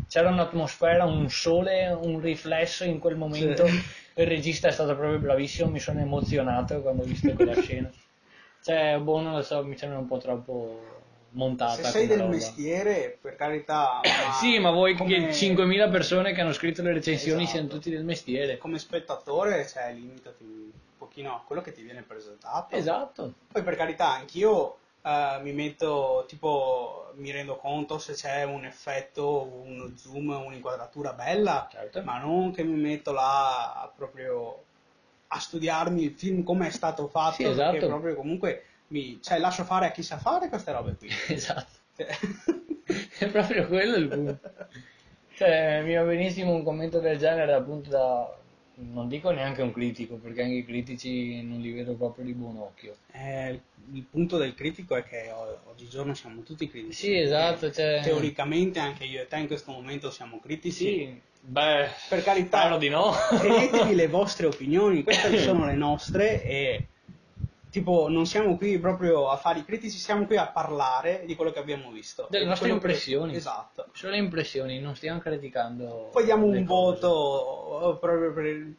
C'era 0.08 0.28
un'atmosfera, 0.28 1.04
un 1.04 1.30
sole, 1.30 1.86
un 1.88 2.20
riflesso 2.20 2.82
in 2.82 2.98
quel 2.98 3.14
momento. 3.14 3.64
Sì. 3.64 3.82
Il 4.16 4.26
regista 4.26 4.66
è 4.66 4.72
stato 4.72 4.96
proprio 4.96 5.20
bravissimo, 5.20 5.70
mi 5.70 5.78
sono 5.78 6.00
emozionato 6.00 6.80
quando 6.80 7.02
ho 7.02 7.06
visto 7.06 7.32
quella 7.34 7.54
scena. 7.62 7.88
Cioè, 8.62 8.98
boh, 8.98 9.20
non 9.20 9.34
lo 9.34 9.42
so, 9.42 9.64
mi 9.64 9.76
sembra 9.76 9.98
un 9.98 10.06
po' 10.06 10.18
troppo 10.18 10.99
montata. 11.32 11.82
Se 11.82 11.84
sei 11.84 12.06
del 12.06 12.18
roba. 12.18 12.30
mestiere, 12.30 13.18
per 13.20 13.36
carità, 13.36 14.00
ma 14.04 14.32
Sì, 14.40 14.58
ma 14.58 14.70
vuoi 14.70 14.94
come- 14.96 15.28
che 15.28 15.32
5.000 15.32 15.90
persone 15.90 16.32
che 16.32 16.40
hanno 16.40 16.52
scritto 16.52 16.82
le 16.82 16.92
recensioni 16.92 17.42
Esatto. 17.42 17.56
siano 17.56 17.68
tutti 17.72 17.90
del 17.90 18.04
mestiere? 18.04 18.58
come 18.58 18.78
spettatore, 18.78 19.66
cioè, 19.66 19.92
limitati 19.92 20.42
un 20.42 20.70
pochino 20.98 21.34
a 21.34 21.42
quello 21.46 21.62
che 21.62 21.72
ti 21.72 21.82
viene 21.82 22.02
presentato. 22.02 22.74
Esatto. 22.74 23.32
Poi 23.52 23.62
per 23.62 23.76
carità, 23.76 24.10
anch'io 24.12 24.76
eh, 25.02 25.38
mi 25.42 25.52
metto, 25.52 26.24
tipo, 26.28 27.12
mi 27.14 27.30
rendo 27.30 27.56
conto 27.56 27.98
se 27.98 28.12
c'è 28.14 28.42
un 28.44 28.64
effetto, 28.64 29.42
uno 29.64 29.92
zoom, 29.96 30.28
un'inquadratura 30.28 31.12
bella, 31.14 31.68
Certo. 31.70 32.02
ma 32.02 32.18
non 32.18 32.52
che 32.52 32.62
mi 32.64 32.78
metto 32.80 33.12
là 33.12 33.72
a 33.80 33.92
proprio 33.94 34.64
a 35.32 35.38
studiarmi 35.38 36.02
il 36.02 36.10
film 36.12 36.42
come 36.42 36.66
è 36.66 36.70
stato 36.70 37.06
fatto, 37.06 37.34
Sì, 37.36 37.42
perché 37.44 37.60
esatto. 37.76 37.86
proprio 37.86 38.14
comunque 38.16 38.64
mi, 38.90 39.20
cioè, 39.22 39.38
lascio 39.38 39.64
fare 39.64 39.86
a 39.86 39.90
chi 39.90 40.02
sa 40.02 40.18
fare 40.18 40.48
queste 40.48 40.72
robe 40.72 40.94
qui. 40.96 41.08
Esatto. 41.28 41.78
Cioè, 41.96 42.08
È 43.18 43.26
proprio 43.28 43.66
quello 43.66 43.96
il 43.96 44.08
punto. 44.08 44.38
Cioè, 45.34 45.82
mi 45.84 45.94
va 45.94 46.02
benissimo 46.02 46.52
un 46.54 46.62
commento 46.62 46.98
del 47.00 47.18
genere 47.18 47.52
appunto 47.52 47.88
da... 47.90 48.36
Non 48.82 49.08
dico 49.08 49.30
neanche 49.30 49.60
un 49.60 49.72
critico, 49.72 50.14
perché 50.16 50.42
anche 50.42 50.54
i 50.54 50.64
critici 50.64 51.42
non 51.42 51.60
li 51.60 51.70
vedo 51.70 51.94
proprio 51.94 52.24
di 52.24 52.32
buon 52.32 52.56
occhio. 52.56 52.96
eh, 53.12 53.60
il 53.92 54.04
punto 54.08 54.38
del 54.38 54.54
critico 54.54 54.94
è 54.96 55.02
che 55.02 55.30
oggigiorno 55.68 56.14
siamo 56.14 56.42
tutti 56.42 56.68
critici. 56.68 57.06
Sì, 57.06 57.18
esatto, 57.18 57.70
cioè... 57.70 58.00
Teoricamente 58.02 58.78
anche 58.78 59.04
io 59.04 59.20
e 59.22 59.26
te 59.26 59.36
in 59.36 59.46
questo 59.48 59.72
momento 59.72 60.10
siamo 60.10 60.40
critici. 60.40 60.84
Sì, 60.84 61.20
beh, 61.40 61.88
Per 62.08 62.22
carità, 62.22 62.76
di 62.78 62.88
no. 62.88 63.12
tenetevi 63.28 63.94
le 63.94 64.06
vostre 64.08 64.46
opinioni, 64.48 65.02
queste 65.02 65.38
sono 65.38 65.66
le 65.66 65.74
nostre 65.74 66.42
e 66.42 66.86
tipo 67.70 68.08
non 68.08 68.26
siamo 68.26 68.56
qui 68.56 68.78
proprio 68.78 69.28
a 69.28 69.36
fare 69.36 69.60
i 69.60 69.64
critici, 69.64 69.96
siamo 69.98 70.26
qui 70.26 70.36
a 70.36 70.46
parlare 70.48 71.22
di 71.26 71.34
quello 71.36 71.52
che 71.52 71.58
abbiamo 71.60 71.90
visto. 71.90 72.26
Delle 72.28 72.44
di 72.44 72.48
nostre 72.50 72.68
quello 72.68 72.80
che- 72.80 72.86
Impressioni. 72.88 73.34
Esatto. 73.34 73.86
Solo 73.92 74.14
impressioni, 74.16 74.80
non 74.80 74.94
stiamo 74.96 75.20
criticando. 75.20 76.08
Poi 76.12 76.24
diamo 76.24 76.46
un 76.46 76.64
cose. 76.64 77.00
voto 77.00 77.98
proprio 78.00 78.32
per 78.32 78.44
il, 78.46 78.74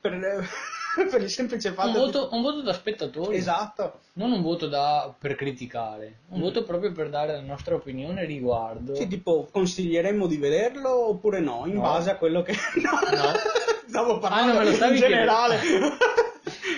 per, 0.00 0.48
per 1.10 1.22
il 1.22 1.30
semplice 1.30 1.72
fatto 1.72 1.88
Un 1.88 1.94
di- 1.94 2.00
voto, 2.12 2.28
un 2.32 2.42
voto 2.42 2.62
da 2.62 2.72
spettatori. 2.72 3.36
Esatto. 3.36 4.00
Non 4.14 4.32
un 4.32 4.40
voto 4.42 4.66
da, 4.66 5.12
per 5.18 5.34
criticare, 5.34 6.20
un 6.30 6.38
Mm. 6.38 6.42
voto 6.42 6.64
proprio 6.64 6.90
per 6.92 7.10
dare 7.10 7.32
la 7.34 7.40
nostra 7.40 7.74
opinione 7.74 8.24
riguardo. 8.24 8.94
Sì, 8.94 9.06
tipo 9.06 9.46
consiglieremmo 9.50 10.26
di 10.26 10.38
vederlo 10.38 11.08
oppure 11.10 11.40
no, 11.40 11.64
in 11.66 11.74
No. 11.74 11.82
base 11.82 12.10
a 12.10 12.16
quello 12.16 12.40
che... 12.42 12.52
No. 12.52 12.96
Stavo 13.88 14.16
Ah, 14.16 14.18
parlando 14.18 14.72
stavi 14.72 14.94
in 14.94 15.00
generale. 15.00 15.58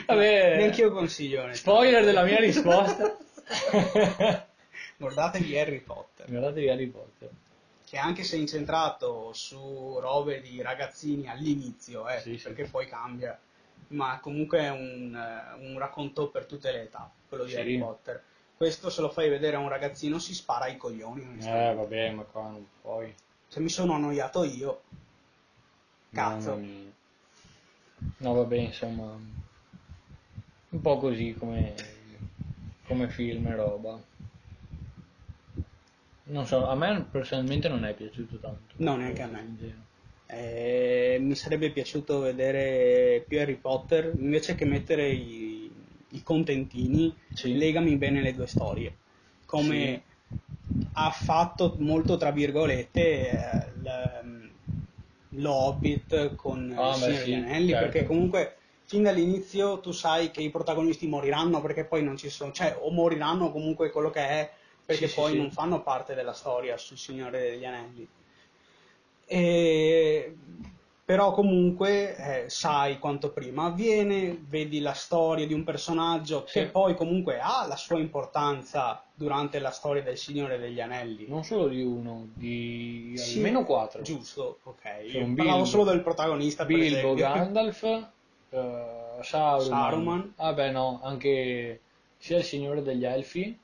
Vabbè. 0.08 0.56
Neanche 0.56 0.80
io 0.80 0.90
consiglio. 0.90 1.42
onestamente. 1.42 1.58
Spoiler 1.58 2.04
della 2.04 2.24
mia 2.24 2.38
risposta. 2.38 3.16
Guardatevi 4.96 5.58
Harry 5.58 5.80
Potter. 5.80 6.26
Guardatevi 6.28 6.68
Harry 6.68 6.86
Potter. 6.86 7.30
che 7.84 7.96
anche 7.98 8.22
se 8.22 8.36
è 8.36 8.38
incentrato 8.38 9.32
su 9.32 9.98
robe 10.00 10.40
di 10.42 10.60
ragazzini 10.62 11.28
all'inizio, 11.28 12.06
eh, 12.08 12.20
Sì, 12.20 12.36
sì. 12.36 12.44
perché 12.48 12.64
poi 12.64 12.86
cambia, 12.86 13.38
ma 13.88 14.18
comunque 14.20 14.58
è 14.60 14.70
un, 14.70 15.14
eh, 15.14 15.66
un 15.66 15.78
racconto 15.78 16.28
per 16.28 16.44
tutte 16.46 16.70
le 16.72 16.82
età, 16.82 17.10
quello 17.28 17.44
di 17.44 17.50
Sì. 17.52 17.56
Harry 17.58 17.78
Potter. 17.78 18.22
Questo 18.56 18.90
se 18.90 19.00
lo 19.00 19.08
fai 19.08 19.28
vedere 19.30 19.56
a 19.56 19.60
un 19.60 19.68
ragazzino 19.68 20.18
si 20.18 20.34
spara 20.34 20.66
i 20.66 20.76
coglioni. 20.76 21.38
Eh, 21.40 21.74
vabbè, 21.74 22.10
ma 22.10 22.22
qua 22.24 22.42
non 22.42 22.66
puoi. 22.82 23.14
Se 23.46 23.60
mi 23.60 23.68
sono 23.70 23.92
annoiato 23.94 24.42
io, 24.44 24.82
Cazzo. 26.12 26.60
No, 28.18 28.32
vabbè, 28.34 28.56
insomma. 28.56 29.16
Un 30.70 30.80
po' 30.82 30.98
così 30.98 31.34
come, 31.38 31.74
come 32.86 33.08
film 33.08 33.46
e 33.46 33.54
roba. 33.56 33.98
Non 36.24 36.46
so, 36.46 36.66
a 36.66 36.74
me 36.74 37.06
personalmente 37.10 37.68
non 37.68 37.84
è 37.86 37.94
piaciuto 37.94 38.38
tanto. 38.38 38.74
No, 38.76 38.96
neanche 38.96 39.22
a 39.22 39.26
me. 39.26 39.46
Eh, 40.26 41.16
mi 41.20 41.34
sarebbe 41.34 41.70
piaciuto 41.70 42.20
vedere 42.20 43.24
più 43.26 43.40
Harry 43.40 43.54
Potter, 43.56 44.14
invece 44.14 44.54
che 44.54 44.66
mettere 44.66 45.08
i, 45.08 45.70
i 46.10 46.22
contentini, 46.22 47.14
Sì. 47.32 47.56
legami 47.56 47.96
bene 47.96 48.20
le 48.20 48.34
due 48.34 48.46
storie. 48.46 48.92
Come 49.46 50.02
ha 50.92 51.10
fatto 51.10 51.76
molto, 51.78 52.18
tra 52.18 52.30
virgolette, 52.30 53.00
eh, 53.00 53.70
l- 53.82 54.50
lo 55.30 55.52
Hobbit 55.52 56.34
con 56.34 56.74
Ah, 56.76 56.92
beh, 56.92 57.14
sì, 57.14 57.32
certo. 57.32 57.72
perché 57.72 58.04
comunque 58.04 58.57
fin 58.88 59.02
dall'inizio 59.02 59.80
tu 59.80 59.92
sai 59.92 60.30
che 60.30 60.40
i 60.40 60.48
protagonisti 60.50 61.06
moriranno 61.06 61.60
perché 61.60 61.84
poi 61.84 62.02
non 62.02 62.16
ci 62.16 62.30
sono, 62.30 62.52
cioè 62.52 62.74
o 62.80 62.90
moriranno 62.90 63.52
comunque 63.52 63.90
quello 63.90 64.08
che 64.10 64.20
è, 64.26 64.50
perché 64.84 65.06
Sì, 65.06 65.12
sì, 65.12 65.20
poi 65.20 65.30
sì. 65.32 65.36
non 65.36 65.50
fanno 65.50 65.82
parte 65.82 66.14
della 66.14 66.32
storia 66.32 66.78
sul 66.78 66.96
Signore 66.96 67.38
degli 67.38 67.64
Anelli. 67.66 68.08
E- 69.26 70.34
Però 71.08 71.32
comunque 71.32 72.16
eh, 72.16 72.50
sai 72.50 72.98
quanto 72.98 73.30
prima 73.30 73.64
avviene, 73.64 74.38
vedi 74.46 74.78
la 74.80 74.92
storia 74.92 75.46
di 75.46 75.54
un 75.54 75.64
personaggio 75.64 76.44
Sì. 76.46 76.52
che 76.52 76.66
poi 76.66 76.94
comunque 76.94 77.40
ha 77.40 77.66
la 77.66 77.76
sua 77.76 77.98
importanza 77.98 79.02
durante 79.14 79.58
la 79.58 79.70
storia 79.70 80.02
del 80.02 80.18
Signore 80.18 80.58
degli 80.58 80.82
Anelli. 80.82 81.24
Non 81.26 81.44
solo 81.44 81.68
di 81.68 81.80
uno, 81.80 82.28
di 82.34 83.14
Sì, 83.16 83.36
almeno 83.38 83.64
quattro. 83.64 84.02
Giusto, 84.02 84.58
ok. 84.64 84.82
C'è 84.82 85.18
Io 85.18 85.32
parlavo 85.34 85.64
solo 85.64 85.84
del 85.84 86.02
protagonista 86.02 86.66
Bilbo. 86.66 87.14
Gandalf, 87.14 87.82
eh, 88.50 89.22
Saruman. 89.22 89.68
Saruman. 89.68 90.34
Ah 90.36 90.52
beh 90.52 90.70
no, 90.70 91.00
anche 91.02 91.80
sia 92.18 92.38
il 92.38 92.44
Signore 92.44 92.82
degli 92.82 93.04
Elfi 93.04 93.58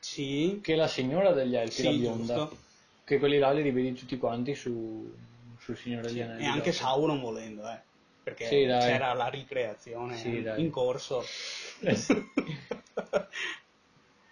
Sì, 0.00 0.58
che 0.62 0.74
la 0.76 0.86
Signora 0.88 1.32
degli 1.32 1.54
Elfi, 1.56 1.82
Sì, 1.82 1.84
la 1.84 1.92
bionda. 1.92 2.34
giusto. 2.34 2.56
Che 3.04 3.18
quelli 3.18 3.38
là 3.38 3.50
li 3.52 3.62
rivedi 3.62 3.92
tutti 3.94 4.18
quanti 4.18 4.54
su, 4.54 5.10
sul 5.58 5.76
Signore 5.76 6.08
degli 6.08 6.20
Anelli. 6.20 6.42
e 6.42 6.46
anche. 6.46 6.72
Sauron 6.72 7.20
volendo, 7.20 7.68
eh. 7.68 7.80
Perché 8.22 8.48
Sì, 8.48 8.64
c'era 8.78 9.12
la 9.14 9.28
ricreazione 9.28 10.16
Sì, 10.16 10.44
in 10.60 10.70
corso. 10.70 11.24
Eh 11.80 11.94
sì. 11.96 12.14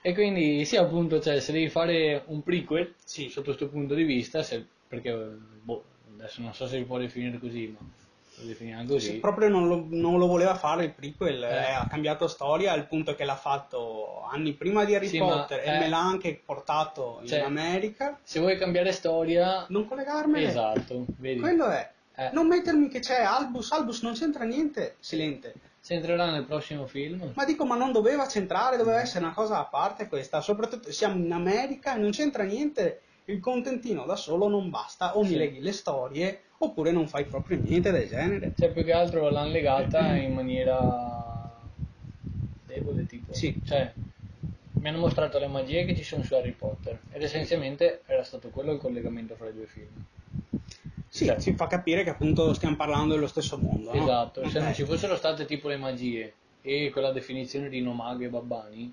E 0.00 0.14
quindi 0.14 0.64
sì, 0.64 0.76
appunto, 0.76 1.20
cioè, 1.20 1.40
se 1.40 1.52
devi 1.52 1.68
fare 1.68 2.22
un 2.26 2.42
prequel, 2.42 2.94
Sì. 3.04 3.28
sotto 3.28 3.46
questo 3.46 3.68
punto 3.68 3.94
di 3.94 4.04
vista, 4.04 4.42
se- 4.42 4.64
perché 4.88 5.12
boh, 5.12 5.84
adesso 6.14 6.40
non 6.42 6.54
so 6.54 6.66
se 6.66 6.78
si 6.78 6.84
può 6.84 6.98
definire 6.98 7.38
così, 7.38 7.66
ma 7.68 7.78
lo 8.38 8.46
definiamo 8.46 8.84
così. 8.86 9.06
Se 9.12 9.14
proprio 9.18 9.48
non 9.48 9.66
lo, 9.68 9.84
non 9.88 10.18
lo 10.18 10.26
voleva 10.26 10.54
fare 10.54 10.84
il 10.84 10.92
prequel, 10.92 11.42
Eh. 11.42 11.48
eh, 11.48 11.70
ha 11.72 11.86
cambiato 11.88 12.26
storia 12.28 12.72
al 12.72 12.86
punto 12.86 13.14
che 13.14 13.24
l'ha 13.24 13.36
fatto 13.36 14.22
anni 14.30 14.52
prima 14.52 14.84
di 14.84 14.94
Harry 14.94 15.08
Sì, 15.08 15.18
ma, 15.18 15.26
Potter 15.26 15.60
e 15.66 15.74
eh, 15.74 15.78
me 15.78 15.88
l'ha 15.88 16.00
anche 16.00 16.40
portato 16.44 17.18
in 17.22 17.28
cioè, 17.28 17.40
America. 17.40 18.18
Se 18.22 18.40
vuoi 18.40 18.56
cambiare 18.58 18.92
storia, 18.92 19.64
Non 19.68 19.86
collegarmele. 19.86 20.48
esatto, 20.48 21.04
vedi, 21.18 21.40
Quello 21.40 21.66
è. 21.68 21.90
Eh. 22.18 22.30
Non 22.32 22.46
mettermi 22.46 22.88
che 22.88 23.00
c'è 23.00 23.20
Albus, 23.22 23.72
Albus 23.72 24.02
non 24.02 24.14
c'entra 24.14 24.44
niente, 24.44 24.96
silente. 25.00 25.54
se 25.80 25.94
entrerà 25.94 26.30
nel 26.30 26.44
prossimo 26.44 26.86
film. 26.86 27.30
Ma 27.34 27.44
dico, 27.44 27.64
ma 27.64 27.76
non 27.76 27.92
doveva 27.92 28.26
centrare, 28.26 28.76
doveva 28.76 29.00
essere 29.00 29.24
una 29.24 29.34
cosa 29.34 29.58
a 29.60 29.64
parte 29.66 30.08
questa. 30.08 30.40
Soprattutto 30.40 30.90
siamo 30.90 31.16
in 31.24 31.30
America 31.30 31.94
e 31.94 31.98
non 31.98 32.10
c'entra 32.10 32.42
niente. 32.42 33.02
Il 33.26 33.38
contentino 33.40 34.04
da 34.04 34.16
solo 34.16 34.48
non 34.48 34.68
basta. 34.70 35.16
O 35.16 35.22
mi 35.22 35.28
Sì. 35.28 35.36
leghi 35.36 35.60
le 35.60 35.72
storie, 35.72 36.40
oppure 36.58 36.90
non 36.90 37.06
fai 37.08 37.24
proprio 37.24 37.58
niente 37.60 37.90
del 37.90 38.08
genere. 38.08 38.52
Cioè, 38.56 38.70
più 38.72 38.84
che 38.84 38.92
altro 38.92 39.28
l'hanno 39.28 39.50
legata 39.52 40.14
in 40.16 40.32
maniera 40.34 41.60
debole, 42.66 43.06
tipo. 43.06 43.32
Sì. 43.34 43.60
Cioè, 43.64 43.92
mi 44.78 44.88
hanno 44.88 44.98
mostrato 44.98 45.38
le 45.38 45.46
magie 45.46 45.84
che 45.84 45.96
ci 45.96 46.02
sono 46.02 46.22
su 46.22 46.34
Harry 46.34 46.52
Potter. 46.52 47.00
Ed 47.12 47.22
essenzialmente 47.22 48.02
era 48.06 48.22
stato 48.24 48.48
quello 48.50 48.72
il 48.72 48.78
collegamento 48.78 49.34
fra 49.36 49.48
i 49.48 49.52
due 49.54 49.66
film. 49.66 49.88
Sì, 51.08 51.24
Cioè. 51.26 51.40
ci 51.40 51.54
fa 51.54 51.66
capire 51.66 52.02
che 52.04 52.10
appunto 52.10 52.52
stiamo 52.52 52.76
parlando 52.76 53.14
dello 53.14 53.26
stesso 53.26 53.56
mondo. 53.58 53.92
no? 53.94 54.02
Esatto, 54.02 54.46
se 54.48 54.58
Ok. 54.58 54.64
non 54.64 54.74
ci 54.74 54.84
fossero 54.84 55.16
state 55.16 55.46
tipo 55.46 55.68
le 55.68 55.76
magie 55.76 56.34
e 56.60 56.90
quella 56.92 57.12
definizione 57.12 57.68
di 57.70 57.80
Nomag 57.80 58.22
e 58.22 58.28
Babbani, 58.28 58.92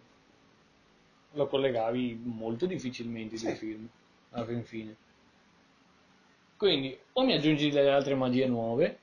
lo 1.34 1.48
collegavi 1.48 2.22
molto 2.24 2.66
difficilmente 2.66 3.36
i 3.36 3.40
due 3.40 3.52
Sì. 3.52 3.58
film, 3.58 3.90
alla 4.32 4.46
fin 4.46 4.64
fine. 4.64 4.96
Quindi, 6.58 6.98
o 7.14 7.24
mi 7.24 7.34
aggiungi 7.34 7.70
delle 7.70 7.92
altre 7.92 8.16
magie 8.16 8.48
nuove 8.48 9.00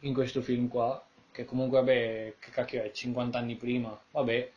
in 0.00 0.14
questo 0.14 0.42
film 0.42 0.68
qua, 0.68 1.04
che 1.30 1.44
comunque, 1.44 1.78
vabbè, 1.78 2.34
che 2.38 2.50
cacchio 2.50 2.82
è, 2.82 2.90
50 2.90 3.38
anni 3.38 3.54
prima, 3.56 3.98
vabbè, 4.10 4.50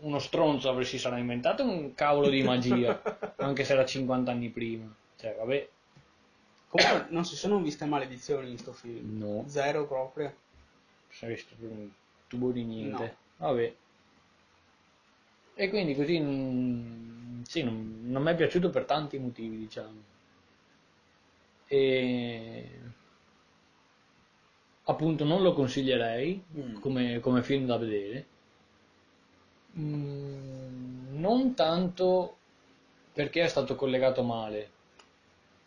uno 0.00 0.18
stronzo 0.18 0.68
avresti 0.68 0.98
sarà 0.98 1.18
inventato 1.18 1.62
un 1.62 1.94
cavolo 1.94 2.28
di 2.28 2.42
magia, 2.42 3.00
anche 3.36 3.64
se 3.64 3.72
era 3.72 3.84
50 3.84 4.30
anni 4.30 4.48
prima. 4.50 4.92
Cioè, 5.16 5.34
vabbè, 5.36 5.68
Comunque 6.68 7.06
non 7.08 7.24
si 7.24 7.34
sono 7.34 7.60
viste 7.60 7.86
maledizioni 7.86 8.50
in 8.50 8.58
sto 8.58 8.72
film. 8.72 9.18
no, 9.18 9.44
Zero 9.48 9.86
proprio. 9.86 10.34
sei 11.08 11.30
visto 11.30 11.54
un 11.60 11.88
tubo 12.26 12.50
di 12.50 12.62
niente. 12.62 13.16
Vabbè. 13.38 13.74
E 15.54 15.68
quindi 15.70 15.94
così, 15.94 16.20
mm, 16.20 17.42
sì, 17.42 17.62
non, 17.62 18.02
non 18.04 18.22
mi 18.22 18.30
è 18.30 18.36
piaciuto 18.36 18.68
per 18.68 18.84
tanti 18.84 19.18
motivi, 19.18 19.56
diciamo. 19.56 20.16
E 21.70 22.80
appunto 24.86 25.22
non 25.22 25.40
lo 25.42 25.52
consiglierei 25.52 26.42
Mm. 26.56 26.80
come, 26.80 27.20
come 27.20 27.44
film 27.44 27.64
da 27.66 27.76
vedere. 27.76 28.26
Mm, 29.78 31.18
non 31.20 31.54
tanto 31.54 32.36
perché 33.12 33.42
è 33.42 33.48
stato 33.48 33.74
collegato 33.76 34.22
male, 34.22 34.70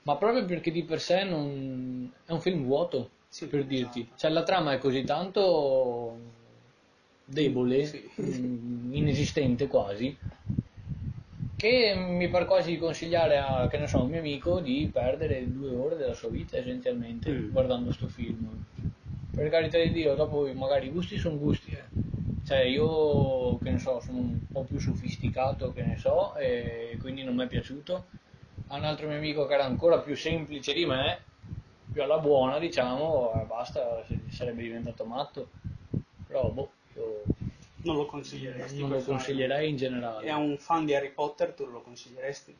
ma 0.03 0.17
proprio 0.17 0.45
perché 0.45 0.71
di 0.71 0.83
per 0.83 0.99
sé 1.01 1.23
non... 1.23 2.11
è 2.25 2.31
un 2.31 2.41
film 2.41 2.63
vuoto, 2.65 3.09
Sì, 3.29 3.47
per 3.47 3.65
dirti. 3.65 4.01
esatto. 4.01 4.15
Cioè 4.17 4.31
la 4.31 4.43
trama 4.43 4.73
è 4.73 4.77
così 4.77 5.03
tanto 5.03 6.17
debole, 7.25 7.85
Sì. 7.85 8.09
mm, 8.21 8.93
inesistente 8.93 9.67
quasi, 9.67 10.15
che 11.61 11.93
mi 11.93 12.27
par 12.27 12.45
quasi 12.45 12.71
di 12.71 12.79
consigliare 12.79 13.37
a, 13.37 13.67
che 13.67 13.77
ne 13.77 13.85
so, 13.85 14.01
un 14.01 14.09
mio 14.09 14.17
amico 14.17 14.59
di 14.59 14.89
perdere 14.91 15.51
due 15.51 15.69
ore 15.75 15.95
della 15.95 16.15
sua 16.15 16.29
vita 16.29 16.57
essenzialmente 16.57 17.29
Mm. 17.31 17.51
guardando 17.51 17.91
sto 17.91 18.07
film. 18.07 18.65
Per 19.31 19.47
carità 19.47 19.77
di 19.77 19.91
Dio, 19.91 20.15
dopo 20.15 20.51
magari 20.55 20.87
i 20.87 20.89
gusti 20.89 21.19
sono 21.19 21.37
gusti, 21.37 21.69
eh. 21.69 21.83
Cioè 22.43 22.61
io, 22.61 23.59
che 23.59 23.69
ne 23.69 23.77
so, 23.77 23.99
sono 23.99 24.17
un 24.17 24.39
po' 24.51 24.63
più 24.63 24.79
sofisticato, 24.79 25.71
che 25.71 25.83
ne 25.83 25.97
so, 25.97 26.33
e 26.35 26.97
quindi 26.99 27.23
non 27.23 27.35
mi 27.35 27.43
è 27.43 27.47
piaciuto. 27.47 28.05
A 28.69 28.77
un 28.77 28.83
altro 28.83 29.07
mio 29.07 29.17
amico 29.17 29.45
che 29.45 29.53
era 29.53 29.65
ancora 29.65 29.99
più 29.99 30.15
semplice 30.15 30.73
di 30.73 30.87
me, 30.87 31.19
più 31.93 32.01
alla 32.01 32.17
buona, 32.17 32.57
diciamo, 32.57 33.45
basta, 33.47 34.03
sarebbe 34.29 34.63
diventato 34.63 35.05
matto. 35.05 35.49
Però, 36.25 36.49
boh, 36.49 36.71
Non 37.83 37.95
lo 37.95 38.05
consiglieresti. 38.05 38.79
non 38.79 38.89
lo 38.91 39.01
consiglierei 39.01 39.69
in 39.69 39.77
generale. 39.77 40.29
a 40.29 40.37
un 40.37 40.57
fan 40.57 40.85
di 40.85 40.93
Harry 40.95 41.11
Potter 41.11 41.53
tu 41.53 41.65
lo 41.65 41.81
consiglieresti? 41.81 42.55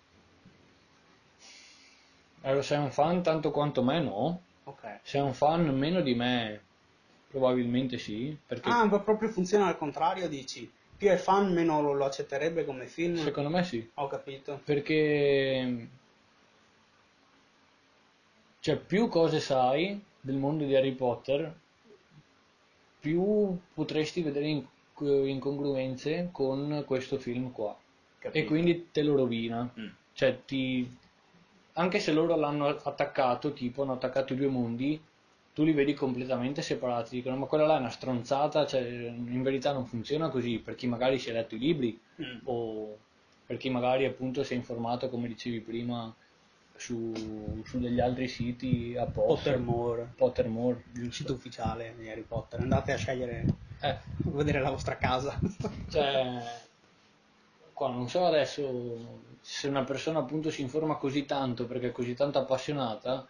Allora, 2.44 2.64
sei 2.64 2.80
un 2.80 2.92
fan 2.92 3.22
tanto 3.22 3.52
quanto 3.52 3.84
me, 3.84 4.00
no. 4.02 4.42
Ok. 4.66 5.00
Se 5.04 5.18
è 5.18 5.22
un 5.22 5.34
fan 5.34 5.68
meno 5.78 6.02
di 6.02 6.16
me, 6.16 6.62
probabilmente 7.30 7.98
sì, 7.98 8.36
perché 8.46 8.70
Ah, 8.70 8.86
ma 8.86 9.00
proprio 9.00 9.30
funziona 9.30 9.68
al 9.68 9.78
contrario, 9.78 10.28
dici? 10.28 10.70
Più 10.98 11.10
è 11.10 11.18
fan, 11.18 11.52
meno 11.54 11.82
lo, 11.82 11.94
lo 11.94 12.06
accetterebbe 12.06 12.66
come 12.66 12.86
film? 12.86 13.18
secondo 13.18 13.50
me 13.50 13.64
sì. 13.64 13.88
Ho 13.96 14.08
capito. 14.08 14.60
Perché 14.64 15.88
cioè 18.60 18.78
più 18.78 19.08
cose 19.08 19.40
sai 19.40 20.00
del 20.22 20.36
mondo 20.36 20.64
di 20.66 20.76
Harry 20.76 20.94
Potter, 20.94 21.54
più 23.00 23.58
potresti 23.74 24.22
vedere 24.22 24.48
in- 24.48 24.66
incongruenze 25.06 26.30
con 26.32 26.84
questo 26.86 27.18
film 27.18 27.52
qua. 27.52 27.78
Capito. 28.20 28.38
E 28.38 28.48
quindi 28.48 28.90
te 28.92 29.02
lo 29.04 29.16
rovina. 29.16 29.70
Mm. 29.80 29.88
Cioè 30.14 30.40
ti 30.46 30.98
anche 31.74 32.00
se 32.00 32.12
loro 32.12 32.36
l'hanno 32.36 32.68
attaccato, 32.68 33.54
tipo 33.54 33.84
hanno 33.84 33.94
attaccato 33.94 34.34
i 34.34 34.36
due 34.36 34.48
mondi, 34.48 35.02
tu 35.54 35.64
li 35.64 35.72
vedi 35.72 35.94
completamente 35.94 36.62
separati, 36.62 37.16
dicono 37.16 37.38
ma 37.38 37.46
quella 37.46 37.66
là 37.66 37.78
è 37.78 37.80
una 37.80 37.90
stronzata, 37.90 38.66
cioè 38.66 38.82
in 38.82 39.42
verità 39.42 39.72
non 39.72 39.86
funziona 39.86 40.30
così, 40.30 40.60
per 40.60 40.76
chi 40.76 40.88
magari 40.88 41.18
si 41.18 41.30
è 41.30 41.34
letto 41.34 41.56
i 41.56 41.60
libri 41.60 42.00
Mm. 42.22 42.40
o 42.44 42.98
per 43.48 43.58
chi 43.58 43.70
magari 43.70 44.06
appunto 44.06 44.44
si 44.44 44.54
è 44.54 44.56
informato, 44.56 45.10
come 45.10 45.28
dicevi 45.28 45.60
prima, 45.60 46.14
su, 46.76 47.62
su 47.66 47.80
degli 47.80 48.00
altri 48.00 48.28
siti 48.28 48.96
apposta. 48.98 49.52
Pottermore, 49.52 50.14
Pottermore, 50.16 50.84
il 50.96 51.12
sito 51.12 51.34
ufficiale 51.34 51.96
di 51.98 52.10
Harry 52.10 52.22
Potter. 52.22 52.60
Andate 52.60 52.92
a 52.92 52.98
scegliere, 52.98 53.46
Eh, 53.82 53.98
vedere 54.26 54.60
la 54.60 54.70
vostra 54.70 54.98
casa. 54.98 55.40
cioè, 55.90 56.42
qua 57.74 57.90
non 57.90 58.08
so 58.08 58.26
adesso 58.26 59.30
se 59.42 59.68
una 59.68 59.84
persona 59.84 60.20
appunto 60.20 60.52
si 60.52 60.62
informa 60.62 60.96
così 60.96 61.26
tanto 61.26 61.66
perché 61.66 61.88
è 61.88 61.92
così 61.92 62.14
tanto 62.14 62.38
appassionata, 62.38 63.28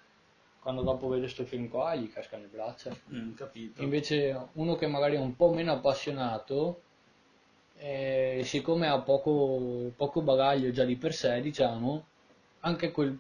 quando 0.60 0.82
dopo 0.82 1.08
vede 1.08 1.28
sto 1.30 1.46
film 1.46 1.70
qua 1.70 1.96
gli 1.96 2.12
cascano 2.12 2.44
le 2.44 2.50
braccia. 2.50 2.96
Mm, 3.14 3.34
capito. 3.34 3.82
Invece 3.82 4.48
uno 4.54 4.76
che 4.76 4.88
magari 4.88 5.16
è 5.16 5.20
un 5.20 5.36
po' 5.36 5.54
meno 5.54 5.72
appassionato, 5.72 6.82
eh, 7.78 8.42
siccome 8.44 8.88
ha 8.88 9.00
poco, 9.00 9.92
poco 9.96 10.22
bagaglio 10.22 10.72
già 10.72 10.84
di 10.84 10.98
per 10.98 11.14
sé, 11.14 11.42
diciamo, 11.42 12.06
anche 12.60 12.92
quel 12.92 13.18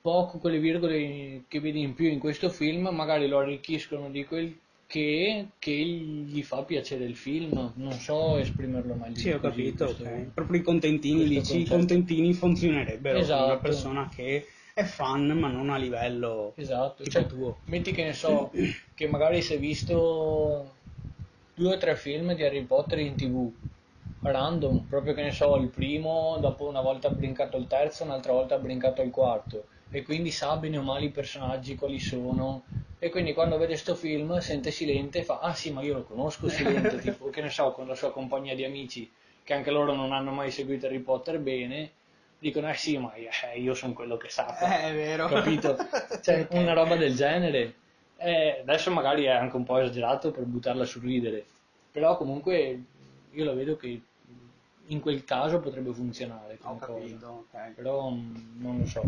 poco, 0.00 0.38
quelle 0.38 0.58
virgole 0.58 1.44
che 1.46 1.60
vedi 1.60 1.80
in 1.80 1.94
più 1.94 2.08
in 2.08 2.18
questo 2.18 2.48
film, 2.48 2.88
magari 2.88 3.28
lo 3.28 3.38
arricchiscono 3.38 4.10
di 4.10 4.24
quel 4.24 4.58
che, 4.86 5.46
che 5.58 5.72
gli 5.72 6.42
fa 6.42 6.62
piacere 6.62 7.04
il 7.04 7.16
film. 7.16 7.72
Non 7.76 7.92
so 7.92 8.36
esprimerlo 8.36 8.94
meglio. 8.94 9.16
Sì, 9.16 9.30
ho 9.30 9.40
capito, 9.40 9.84
questo- 9.86 10.04
ok. 10.04 10.32
Proprio 10.34 10.60
i 10.60 10.62
contentini, 10.62 11.24
dici, 11.28 11.60
i 11.62 11.66
contentini 11.66 12.32
funzionerebbero 12.34 13.14
per 13.14 13.22
Esatto. 13.22 13.44
una 13.44 13.58
persona 13.58 14.08
che 14.08 14.46
è 14.74 14.82
fan 14.82 15.26
ma 15.38 15.48
non 15.48 15.70
a 15.70 15.76
livello 15.76 16.52
Esatto, 16.56 17.04
tipo 17.04 17.10
cioè, 17.10 17.26
tuo. 17.26 17.58
metti 17.66 17.92
che 17.92 18.04
ne 18.04 18.12
so, 18.12 18.50
che 18.94 19.06
magari 19.06 19.40
si 19.40 19.54
è 19.54 19.58
visto 19.58 20.74
due 21.54 21.74
o 21.74 21.78
tre 21.78 21.94
film 21.96 22.34
di 22.34 22.42
Harry 22.42 22.64
Potter 22.64 22.98
in 22.98 23.14
tv, 23.14 23.52
random, 24.22 24.86
proprio 24.88 25.14
che 25.14 25.22
ne 25.22 25.30
so, 25.30 25.56
il 25.56 25.68
primo, 25.68 26.38
dopo 26.40 26.66
una 26.66 26.80
volta 26.80 27.08
ha 27.08 27.10
brincato 27.12 27.56
il 27.56 27.66
terzo, 27.68 28.02
un'altra 28.04 28.32
volta 28.32 28.56
ha 28.56 28.58
brincato 28.58 29.02
il 29.02 29.10
quarto, 29.10 29.66
e 29.94 30.02
quindi 30.02 30.32
sa 30.32 30.56
bene 30.56 30.76
o 30.76 30.82
male 30.82 31.04
i 31.04 31.10
personaggi 31.10 31.76
quali 31.76 32.00
sono, 32.00 32.64
e 32.98 33.10
quindi 33.10 33.32
quando 33.32 33.56
vede 33.58 33.76
sto 33.76 33.94
film 33.94 34.38
sente 34.38 34.72
Silente 34.72 35.20
e 35.20 35.22
fa, 35.22 35.38
ah 35.38 35.54
sì, 35.54 35.70
ma 35.70 35.82
io 35.82 35.94
lo 35.94 36.02
conosco 36.02 36.48
Silente, 36.48 36.98
tipo, 37.00 37.30
che 37.30 37.40
ne 37.40 37.48
so, 37.48 37.70
con 37.70 37.86
la 37.86 37.94
sua 37.94 38.10
compagnia 38.10 38.56
di 38.56 38.64
amici, 38.64 39.08
che 39.44 39.54
anche 39.54 39.70
loro 39.70 39.94
non 39.94 40.12
hanno 40.12 40.32
mai 40.32 40.50
seguito 40.50 40.86
Harry 40.86 40.98
Potter 40.98 41.38
bene, 41.38 41.92
dicono, 42.40 42.68
eh 42.68 42.74
sì, 42.74 42.98
ma 42.98 43.14
eh, 43.14 43.60
io 43.60 43.72
sono 43.74 43.92
quello 43.92 44.16
che 44.16 44.30
sa. 44.30 44.58
Eh, 44.58 44.90
è 44.90 44.94
vero. 44.94 45.28
Capito? 45.28 45.76
Cioè, 46.20 46.48
una 46.58 46.72
roba 46.72 46.96
del 46.96 47.14
genere. 47.14 47.74
Eh, 48.16 48.62
adesso 48.62 48.90
magari 48.90 49.24
è 49.24 49.30
anche 49.30 49.54
un 49.54 49.62
po' 49.62 49.78
esagerato 49.78 50.32
per 50.32 50.42
buttarla 50.42 50.84
sul 50.84 51.02
ridere, 51.02 51.44
però 51.92 52.16
comunque 52.16 52.82
io 53.30 53.44
la 53.44 53.52
vedo 53.52 53.76
che 53.76 54.00
in 54.86 55.00
quel 55.00 55.24
caso 55.24 55.60
potrebbe 55.60 55.92
funzionare 55.92 56.58
Ho 56.62 56.66
come 56.66 56.78
cosa. 56.80 56.92
capito, 56.92 57.46
ok. 57.52 57.70
Però 57.74 58.10
mm, 58.10 58.60
non 58.60 58.78
lo 58.78 58.86
so. 58.86 59.02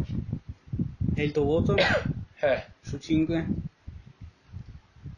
E 1.19 1.25
il 1.25 1.33
tuo 1.33 1.45
voto? 1.45 1.75
Eh, 2.41 2.62
Su 2.83 2.99
5? 2.99 3.47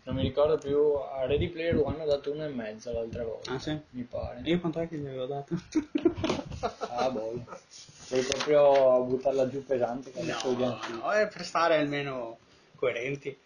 non 0.05 0.15
mi 0.15 0.23
ricordo 0.23 0.57
più, 0.57 0.79
a 0.95 1.27
Ready 1.27 1.49
Player 1.49 1.77
One 1.77 2.01
ho 2.01 2.07
dato 2.07 2.31
uno 2.31 2.45
e 2.45 2.49
mezzo 2.49 2.93
l'altra 2.93 3.25
volta, 3.25 3.53
Ah 3.55 3.59
sì? 3.59 3.77
mi 3.91 4.03
pare. 4.05 4.41
Io 4.45 4.61
quanto 4.61 4.79
è 4.79 4.89
che 4.89 4.97
gli 4.97 5.07
avevo 5.07 5.27
dato? 5.27 5.55
Ah, 6.91 7.11
boh. 7.11 7.45
Vuoi 8.09 8.23
proprio 8.23 9.03
buttarla 9.03 9.49
giù 9.49 9.65
pesante 9.65 10.13
no, 10.23 10.81
no, 10.89 11.11
è 11.11 11.27
per 11.29 11.45
stare 11.45 11.77
almeno 11.77 12.39
coerenti. 12.77 13.37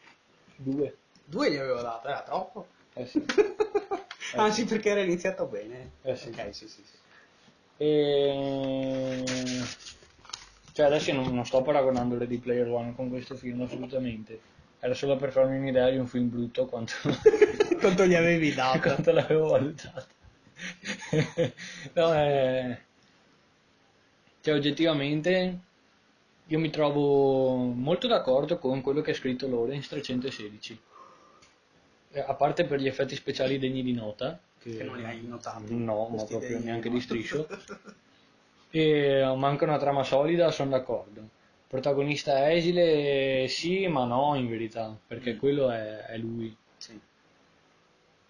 Due. 0.55 0.97
Due 1.25 1.51
gli 1.51 1.57
avevo 1.57 1.81
dato, 1.81 2.09
era 2.09 2.23
troppo. 2.23 2.69
Eh 2.93 3.07
sì. 3.07 3.25
Anzi, 4.37 4.67
perché 4.67 4.91
era 4.91 5.01
iniziato 5.01 5.47
bene. 5.47 5.93
Eh 6.03 6.15
sì. 6.17 6.29
Ok, 6.29 6.55
sì, 6.55 6.69
sì, 6.69 6.85
sì. 6.85 6.97
E... 7.79 9.25
Cioè 10.73 10.87
adesso 10.87 11.11
io 11.11 11.17
non, 11.21 11.35
non 11.35 11.45
sto 11.45 11.63
paragonando 11.63 12.17
Ready 12.17 12.39
Player 12.39 12.67
One 12.69 12.95
con 12.95 13.09
questo 13.11 13.35
film 13.37 13.61
assolutamente. 13.63 14.41
Era 14.81 14.95
solo 14.95 15.17
per 15.17 15.31
farmi 15.31 15.59
un'idea 15.59 15.91
di 15.91 15.99
un 15.99 16.07
film 16.07 16.29
brutto 16.29 16.67
quanto, 16.67 16.95
Quanto 17.79 18.07
gli 18.07 18.15
avevi 18.15 18.53
dato? 18.53 18.81
quanto 18.81 19.13
l'avevo 19.13 19.49
valutato. 19.49 20.07
no, 21.95 22.15
eh... 22.15 22.79
Cioè 24.41 24.55
oggettivamente 24.55 25.59
io 26.47 26.59
mi 26.59 26.71
trovo 26.71 27.57
molto 27.57 28.09
d'accordo 28.09 28.59
con 28.59 28.81
quello 28.81 29.01
che 29.03 29.13
ha 29.13 29.15
scritto 29.15 29.47
Lorenz 29.47 29.89
316. 29.89 30.81
Eh, 32.11 32.21
A 32.21 32.35
parte 32.35 32.65
per 32.65 32.81
gli 32.81 32.89
effetti 32.89 33.15
speciali 33.15 33.59
degni 33.59 33.83
di 33.83 33.93
nota, 33.93 34.39
Che 34.59 34.83
non 34.83 34.97
li 34.97 35.05
hai 35.05 35.23
notati. 35.25 35.75
No, 35.75 36.09
ma 36.09 36.25
proprio 36.25 36.59
neanche 36.59 36.91
di 36.91 37.01
striscio. 37.01 37.47
E 38.75 39.23
manca 39.37 39.65
una 39.65 39.79
trama 39.79 40.03
solida, 40.03 40.51
sono 40.51 40.71
d'accordo. 40.71 41.29
Protagonista 41.69 42.51
esile, 42.51 43.47
sì, 43.49 43.87
ma 43.87 44.05
no, 44.05 44.35
in 44.35 44.49
verità, 44.49 44.97
perché 45.07 45.35
Mm. 45.35 45.39
quello 45.39 45.71
è, 45.71 45.99
è 46.07 46.17
lui. 46.17 46.55
Sì. 46.79 46.99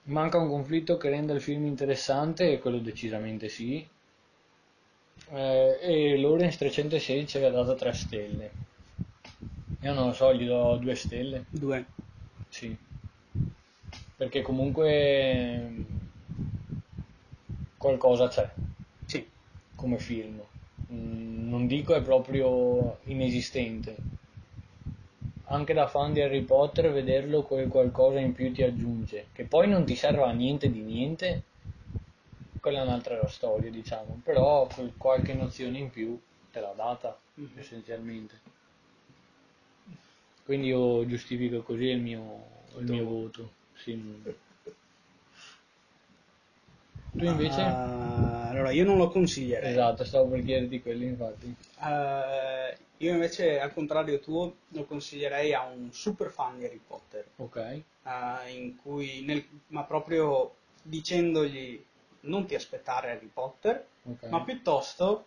Manca 0.05 0.39
un 0.39 0.49
conflitto 0.49 0.97
che 0.97 1.09
renda 1.11 1.33
il 1.33 1.41
film 1.41 1.67
interessante, 1.67 2.53
e 2.53 2.59
quello 2.59 2.79
decisamente 2.79 3.49
sì. 3.49 3.87
Eh, 5.31 5.79
e 5.81 6.19
Lorenz 6.19 6.57
316 6.59 7.37
aveva 7.37 7.63
dato 7.63 7.75
3 7.77 7.93
stelle. 7.93 8.51
Io 9.83 9.93
non 9.95 10.09
lo 10.09 10.13
so, 10.13 10.35
gli 10.35 10.47
do 10.47 10.77
2 10.77 10.95
stelle. 10.95 11.45
Due. 11.51 11.85
Sì, 12.49 12.77
perché 14.17 14.43
comunque 14.43 15.85
qualcosa 17.77 18.29
c'è 18.29 18.49
come 19.83 19.99
film. 19.99 20.41
Mm, 20.93 21.49
non 21.49 21.67
dico 21.67 21.95
è 21.95 22.03
proprio 22.03 22.99
inesistente. 23.07 23.97
Anche 25.47 25.75
da 25.75 25.89
fan 25.89 26.13
di 26.13 26.21
Harry 26.23 26.43
Potter 26.43 26.93
vederlo 26.93 27.43
quel 27.43 27.67
qualcosa 27.69 28.21
in 28.21 28.33
più 28.33 28.53
ti 28.53 28.63
aggiunge, 28.63 29.27
che 29.33 29.45
poi 29.45 29.69
non 29.69 29.85
ti 29.85 29.97
serve 29.97 30.23
a 30.23 30.31
niente 30.31 30.71
di 30.71 30.81
niente, 30.81 31.43
quella 32.61 32.79
è 32.79 32.83
un'altra 32.83 33.27
storia, 33.29 33.71
diciamo, 33.71 34.21
però 34.23 34.69
qualche 34.97 35.35
nozione 35.35 35.79
in 35.79 35.91
più 35.91 36.19
te 36.53 36.61
l'ha 36.61 36.73
data, 36.75 37.19
Mhm. 37.35 37.49
essenzialmente. 37.57 38.41
Quindi 40.45 40.69
io 40.69 41.05
giustifico 41.07 41.63
così 41.63 41.87
il 41.87 42.01
mio, 42.01 42.45
il 42.79 42.85
mio 42.91 43.05
voto. 43.05 43.51
Sì. 43.75 44.01
Tu 47.15 47.25
invece? 47.25 47.61
Ah, 47.61 48.42
allora, 48.53 48.71
io 48.71 48.85
non 48.85 48.99
lo 48.99 49.11
consiglierei. 49.11 49.71
Esatto, 49.73 50.05
stavo 50.05 50.29
per 50.29 50.45
chiederti 50.45 50.83
quelli 50.83 51.07
infatti. 51.07 51.55
Eh, 51.81 52.77
io 52.99 53.13
invece, 53.13 53.59
al 53.59 53.73
contrario 53.73 54.21
tuo, 54.21 54.55
lo 54.69 54.85
consiglierei 54.85 55.53
a 55.55 55.65
un 55.65 55.93
super 55.93 56.31
fan 56.31 56.59
di 56.59 56.65
Harry 56.67 56.81
Potter, 56.87 57.27
Ok. 57.37 57.83
in 58.49 58.77
cui, 58.83 59.23
nel- 59.25 59.45
ma 59.69 59.83
proprio 59.85 60.55
dicendogli 60.83 61.83
non 62.21 62.47
ti 62.47 62.55
aspettare 62.55 63.13
Harry 63.13 63.31
Potter, 63.33 63.85
ok. 64.05 64.29
ma 64.29 64.43
piuttosto 64.43 65.25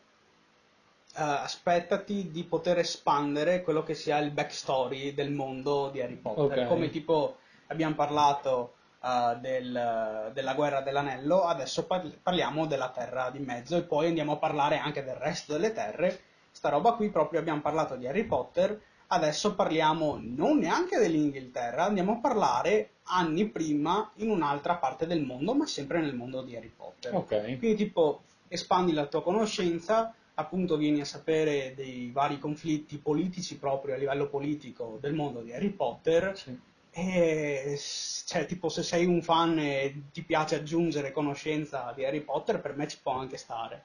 eh, 1.17 1.21
aspettati 1.21 2.29
di 2.31 2.43
poter 2.43 2.79
espandere 2.79 3.61
quello 3.61 3.83
che 3.83 3.93
sia 3.93 4.17
il 4.19 4.31
backstory 4.31 5.13
del 5.13 5.31
mondo 5.31 5.89
di 5.91 6.01
Harry 6.01 6.15
Potter. 6.15 6.59
Ok. 6.59 6.67
Come 6.67 6.89
tipo 6.89 7.37
abbiamo 7.67 7.95
parlato 7.95 8.74
eh, 9.05 9.37
del- 9.39 10.31
della 10.33 10.53
guerra 10.55 10.81
dell'anello, 10.81 11.43
adesso 11.43 11.85
par- 11.85 12.17
parliamo 12.21 12.65
della 12.65 12.89
terra 12.89 13.29
di 13.29 13.39
mezzo 13.39 13.77
e 13.77 13.83
poi 13.83 14.07
andiamo 14.07 14.33
a 14.33 14.37
parlare 14.37 14.77
anche 14.77 15.03
del 15.03 15.15
resto 15.15 15.53
delle 15.53 15.73
terre. 15.73 16.19
Sta 16.51 16.69
roba 16.69 16.93
qui 16.93 17.09
proprio 17.09 17.39
abbiamo 17.39 17.61
parlato 17.61 17.95
di 17.95 18.07
Harry 18.07 18.23
Potter, 18.23 18.79
adesso 19.07 19.53
parliamo 19.55 20.17
non 20.21 20.57
neanche 20.57 20.97
dell'Inghilterra, 20.97 21.83
andiamo 21.83 22.13
a 22.13 22.17
parlare 22.17 22.89
anni 23.03 23.45
prima 23.49 24.09
in 24.15 24.29
un'altra 24.29 24.75
parte 24.77 25.05
del 25.05 25.21
mondo, 25.21 25.53
ma 25.53 25.65
sempre 25.67 25.99
nel 25.99 26.15
mondo 26.15 26.41
di 26.41 26.55
Harry 26.55 26.71
Potter. 26.75 27.13
Ok. 27.13 27.57
Quindi 27.59 27.75
tipo 27.75 28.21
espandi 28.47 28.93
la 28.93 29.05
tua 29.05 29.21
conoscenza, 29.21 30.13
appunto 30.35 30.77
vieni 30.77 31.01
a 31.01 31.05
sapere 31.05 31.73
dei 31.75 32.09
vari 32.11 32.39
conflitti 32.39 32.97
politici 32.97 33.57
proprio 33.57 33.93
a 33.93 33.97
livello 33.97 34.27
politico 34.27 34.97
del 34.99 35.13
mondo 35.13 35.41
di 35.41 35.53
Harry 35.53 35.69
Potter 35.69 36.35
Sì. 36.37 36.57
E 36.97 37.77
cioè 38.25 38.45
tipo 38.45 38.69
se 38.69 38.81
sei 38.81 39.05
un 39.05 39.21
fan 39.21 39.59
e 39.59 40.03
ti 40.13 40.23
piace 40.23 40.55
aggiungere 40.55 41.11
conoscenza 41.11 41.91
di 41.93 42.05
Harry 42.05 42.21
Potter 42.21 42.61
per 42.61 42.77
me 42.77 42.87
ci 42.87 42.97
può 43.03 43.11
anche 43.19 43.35
stare. 43.35 43.83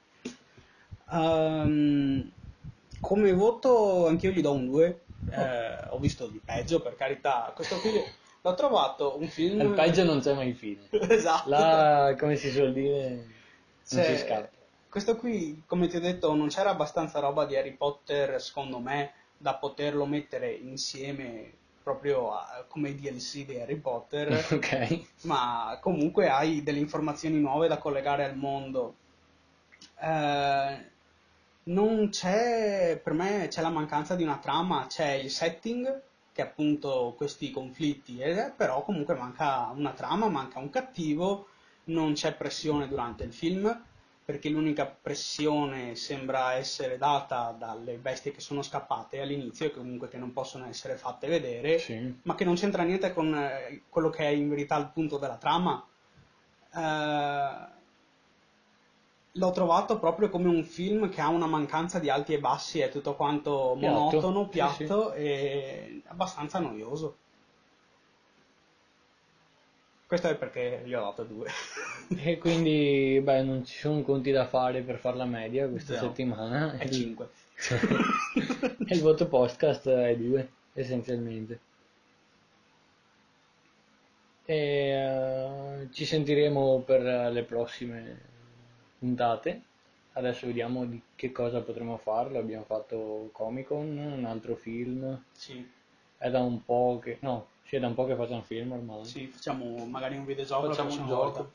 Ehm, 1.11 2.31
come 3.01 3.33
voto 3.33 4.07
anch'io 4.07 4.31
gli 4.31 4.41
do 4.41 4.53
un 4.53 4.67
2, 4.67 5.01
ho 5.91 5.99
visto 5.99 6.29
di 6.29 6.41
peggio 6.45 6.81
per 6.81 6.95
carità, 6.95 7.51
questo 7.53 7.81
qui 7.81 7.91
l'ho 8.43 8.55
trovato 8.55 9.19
un 9.19 9.27
film... 9.27 9.57
Nel 9.57 9.75
peggio 9.75 10.05
non 10.05 10.21
c'è 10.21 10.33
mai 10.33 10.53
fine. 10.53 10.83
esatto. 11.11 11.49
Là, 11.51 12.15
come 12.17 12.37
si 12.37 12.49
suol 12.51 12.73
dire, 12.73 13.09
non 13.11 13.25
Cioè, 13.85 14.05
si 14.05 14.19
scappa. 14.19 14.57
Questo 14.89 15.17
qui, 15.17 15.63
come 15.67 15.89
ti 15.89 15.97
ho 15.97 16.01
detto, 16.01 16.33
non 16.35 16.47
c'era 16.47 16.71
abbastanza 16.71 17.19
roba 17.19 17.45
di 17.45 17.57
Harry 17.57 17.73
Potter, 17.75 18.41
secondo 18.41 18.79
me, 18.79 19.13
da 19.37 19.55
poterlo 19.55 20.07
mettere 20.07 20.53
insieme 20.53 21.59
proprio 21.83 22.33
a- 22.33 22.65
come 22.69 22.95
DLC 22.95 23.45
di 23.47 23.59
Harry 23.61 23.77
Potter, 23.77 24.29
Ok. 24.53 25.05
ma 25.23 25.79
comunque 25.81 26.29
hai 26.29 26.63
delle 26.63 26.79
informazioni 26.79 27.39
nuove 27.39 27.69
da 27.69 27.79
collegare 27.79 28.25
al 28.25 28.37
mondo. 28.37 28.97
Eh, 30.01 30.91
non 31.65 32.09
c'è, 32.11 33.01
per 33.03 33.13
me 33.13 33.47
c'è 33.49 33.61
la 33.63 33.69
mancanza 33.71 34.15
di 34.17 34.23
una 34.23 34.39
trama, 34.39 34.87
c'è 34.89 35.13
il 35.13 35.31
setting, 35.31 36.03
che 36.33 36.43
è 36.43 36.45
appunto 36.47 37.15
questi 37.17 37.51
conflitti, 37.51 38.19
eh, 38.21 38.53
però 38.57 38.83
comunque 38.83 39.15
manca 39.15 39.71
una 39.75 39.93
trama, 39.93 40.29
manca 40.29 40.59
un 40.59 40.71
cattivo, 40.71 41.49
non 41.85 42.13
c'è 42.15 42.35
pressione 42.35 42.89
durante 42.89 43.25
il 43.25 43.33
film, 43.33 43.85
perché 44.31 44.49
l'unica 44.49 44.87
pressione 44.87 45.97
sembra 45.97 46.53
essere 46.55 46.99
data 46.99 47.53
dalle 47.59 47.97
bestie 47.97 48.31
che 48.31 48.39
sono 48.39 48.63
scappate 48.63 49.21
all'inizio 49.21 49.67
e 49.67 49.73
comunque 49.73 50.07
che 50.09 50.19
non 50.19 50.33
possono 50.33 50.69
essere 50.69 50.95
fatte 50.95 51.27
vedere, 51.27 51.81
Sì. 51.81 52.15
ma 52.23 52.37
che 52.37 52.45
non 52.45 52.55
c'entra 52.55 52.85
niente 52.85 53.13
con 53.13 53.35
eh, 53.35 53.83
quello 53.89 54.09
che 54.09 54.23
è 54.25 54.29
in 54.29 54.49
verità 54.49 54.77
il 54.77 54.91
punto 54.95 55.19
della 55.19 55.37
trama. 55.37 55.85
Eh, 56.73 57.79
l'ho 59.33 59.51
trovato 59.51 59.99
proprio 59.99 60.29
come 60.29 60.49
un 60.49 60.63
film 60.63 61.09
che 61.09 61.21
ha 61.21 61.29
una 61.29 61.47
mancanza 61.47 61.99
di 61.99 62.09
alti 62.09 62.33
e 62.35 62.39
bassi, 62.39 62.79
è 62.79 62.89
tutto 62.89 63.17
quanto 63.17 63.77
Piatto, 63.77 63.95
monotono, 63.97 64.45
sì, 64.45 64.51
piatto 64.51 65.13
e 65.13 66.03
abbastanza 66.07 66.61
noioso. 66.61 67.17
Questo 70.11 70.27
è 70.27 70.35
perché 70.35 70.83
gli 70.85 70.93
ho 70.93 71.03
dato 71.03 71.23
due. 71.23 71.47
E 72.19 72.39
quindi, 72.39 73.21
beh, 73.23 73.45
non 73.45 73.65
ci 73.65 73.79
sono 73.79 74.03
conti 74.03 74.33
da 74.33 74.45
fare 74.45 74.83
per 74.83 74.99
far 74.99 75.15
la 75.15 75.25
media 75.25 75.69
questa 75.69 75.95
Zero. 75.95 76.07
settimana. 76.09 76.77
è 76.77 76.89
5. 76.89 77.29
e 78.89 78.93
il 78.93 79.01
voto 79.03 79.29
podcast 79.29 79.89
è 79.89 80.17
2, 80.17 80.51
essenzialmente. 80.73 81.61
E 84.47 84.57
eh, 84.57 85.89
ci 85.93 86.05
sentiremo 86.05 86.81
per 86.81 87.31
le 87.31 87.45
prossime 87.45 88.21
puntate. 88.99 89.63
Adesso 90.15 90.47
vediamo 90.49 90.87
di 90.87 91.01
che 91.15 91.31
cosa 91.31 91.61
potremo 91.61 91.99
farlo. 91.99 92.41
Abbiamo 92.41 92.65
fatto 92.65 93.29
Comic 93.31 93.69
Con, 93.69 93.97
un 93.97 94.25
altro 94.25 94.57
film. 94.57 95.23
Sì, 95.31 95.65
È 96.19 96.29
da 96.29 96.41
un 96.41 96.65
po' 96.65 96.99
che... 97.01 97.19
No, 97.21 97.50
sì, 97.71 97.77
è 97.77 97.79
da 97.79 97.87
un 97.87 97.95
po' 97.95 98.05
che 98.05 98.17
facciamo 98.17 98.43
film 98.43 98.73
ormai. 98.73 99.05
sì, 99.05 99.27
facciamo 99.29 99.87
magari 99.87 100.17
un 100.17 100.25
videogioco 100.25 100.67
Facciamo 100.67 100.91
un 100.91 101.07
gioco. 101.07 101.23
volta. 101.23 101.51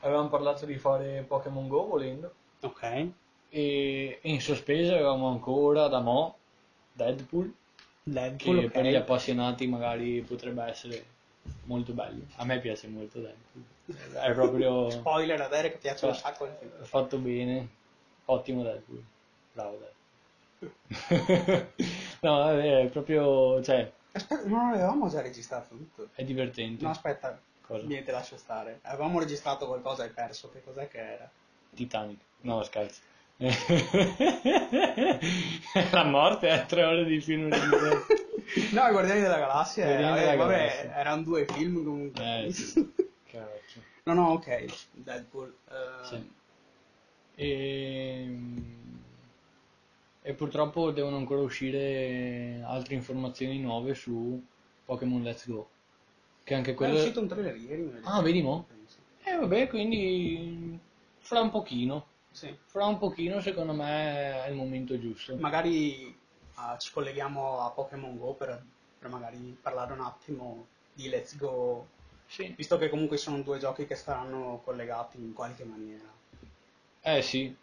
Avevamo 0.00 0.28
parlato 0.28 0.66
di 0.66 0.76
fare 0.76 1.24
Pokémon 1.24 1.68
Go 1.68 1.86
volendo. 1.86 2.34
Ok. 2.62 3.06
E 3.48 4.18
in 4.22 4.40
sospeso 4.40 4.94
avevamo 4.94 5.28
ancora 5.28 5.86
da 5.86 6.00
mo' 6.00 6.36
Deadpool, 6.94 7.44
che 7.46 8.10
Deadpool, 8.10 8.58
ok. 8.58 8.70
per 8.72 8.86
gli 8.86 8.94
appassionati 8.96 9.68
magari 9.68 10.20
potrebbe 10.22 10.64
essere 10.64 11.04
molto 11.66 11.92
bello. 11.92 12.24
A 12.36 12.44
me 12.44 12.58
piace 12.58 12.88
molto 12.88 13.20
Deadpool. 13.20 13.64
È 14.20 14.32
proprio 14.32 14.90
Spoiler 14.90 15.40
a 15.42 15.46
Derek, 15.46 15.78
piace 15.78 16.06
un 16.06 16.14
sacco 16.16 16.44
il 16.46 16.56
film. 16.58 16.72
fatto 16.82 17.18
bene. 17.18 17.68
Ottimo 18.24 18.64
Deadpool. 18.64 19.04
Bravo 19.52 19.78
Deadpool. 20.58 21.68
no, 22.22 22.50
è 22.50 22.88
proprio, 22.90 23.62
cioè, 23.62 23.92
Aspetta, 24.12 24.46
non 24.46 24.68
avevamo 24.72 25.08
già 25.08 25.20
registrato 25.22 25.74
tutto. 25.76 26.08
è 26.14 26.24
divertente. 26.24 26.84
No, 26.84 26.90
aspetta, 26.90 27.38
Cosa? 27.66 27.86
niente, 27.86 28.12
lascia 28.12 28.36
stare. 28.36 28.80
Avevamo 28.82 29.18
registrato 29.18 29.66
qualcosa 29.66 30.02
e 30.04 30.06
hai 30.08 30.12
perso, 30.12 30.50
che 30.50 30.62
cos'è 30.62 30.88
che 30.88 30.98
era? 30.98 31.30
Titanic. 31.74 32.18
No, 32.42 32.62
scherzo. 32.62 33.00
La 35.90 36.04
morte 36.04 36.48
è 36.48 36.66
tre 36.66 36.84
ore 36.84 37.04
di 37.04 37.20
film. 37.20 37.48
no, 37.48 37.56
i 38.86 38.90
Guardiani 38.90 39.20
della 39.20 39.38
Galassia, 39.38 39.84
Guardiani 39.86 40.16
eh, 40.16 40.20
della 40.20 40.36
vabbè, 40.36 40.56
Galassia. 40.56 40.96
erano 40.96 41.22
due 41.22 41.46
film 41.46 41.84
comunque. 41.84 42.44
Eh, 42.46 42.52
sì. 42.52 42.90
No, 44.04 44.14
no, 44.14 44.30
ok, 44.32 44.74
Deadpool. 44.90 45.54
eh, 45.70 46.04
Sì. 46.04 46.32
E... 47.36 48.36
e 50.22 50.34
purtroppo 50.34 50.90
devono 50.92 51.16
ancora 51.16 51.40
uscire 51.42 52.62
altre 52.64 52.94
informazioni 52.94 53.58
nuove 53.58 53.94
su 53.94 54.40
Pokémon 54.84 55.22
Let's 55.22 55.48
Go. 55.48 55.68
Che 56.44 56.54
anche 56.54 56.72
È 56.72 56.74
quello... 56.74 56.94
uscito 56.94 57.20
un 57.20 57.28
trailer 57.28 57.56
ieri. 57.56 57.92
Ah, 58.02 58.22
vedi 58.22 58.40
mo? 58.42 58.66
penso. 58.68 58.96
E 59.24 59.36
vabbè, 59.36 59.68
quindi 59.68 60.78
fra 61.18 61.40
un 61.40 61.50
pochino. 61.50 62.06
Sì. 62.30 62.56
Fra 62.64 62.86
un 62.86 62.98
pochino 62.98 63.40
secondo 63.40 63.72
me 63.72 64.44
è 64.44 64.48
il 64.48 64.54
momento 64.56 64.98
giusto. 64.98 65.36
Magari 65.36 66.16
ah, 66.54 66.76
ci 66.78 66.90
colleghiamo 66.92 67.60
a 67.60 67.70
Pokémon 67.70 68.16
Go 68.16 68.32
per, 68.32 68.62
per 68.98 69.10
magari 69.10 69.56
parlare 69.60 69.92
un 69.92 70.00
attimo 70.00 70.66
di 70.94 71.08
Let's 71.08 71.36
Go, 71.36 71.86
Sì. 72.26 72.52
visto 72.56 72.78
che 72.78 72.88
comunque 72.88 73.16
sono 73.16 73.40
due 73.42 73.58
giochi 73.58 73.86
che 73.86 73.94
saranno 73.96 74.60
collegati 74.64 75.18
in 75.18 75.32
qualche 75.32 75.64
maniera. 75.64 76.10
Eh 77.02 77.22
sì. 77.22 77.54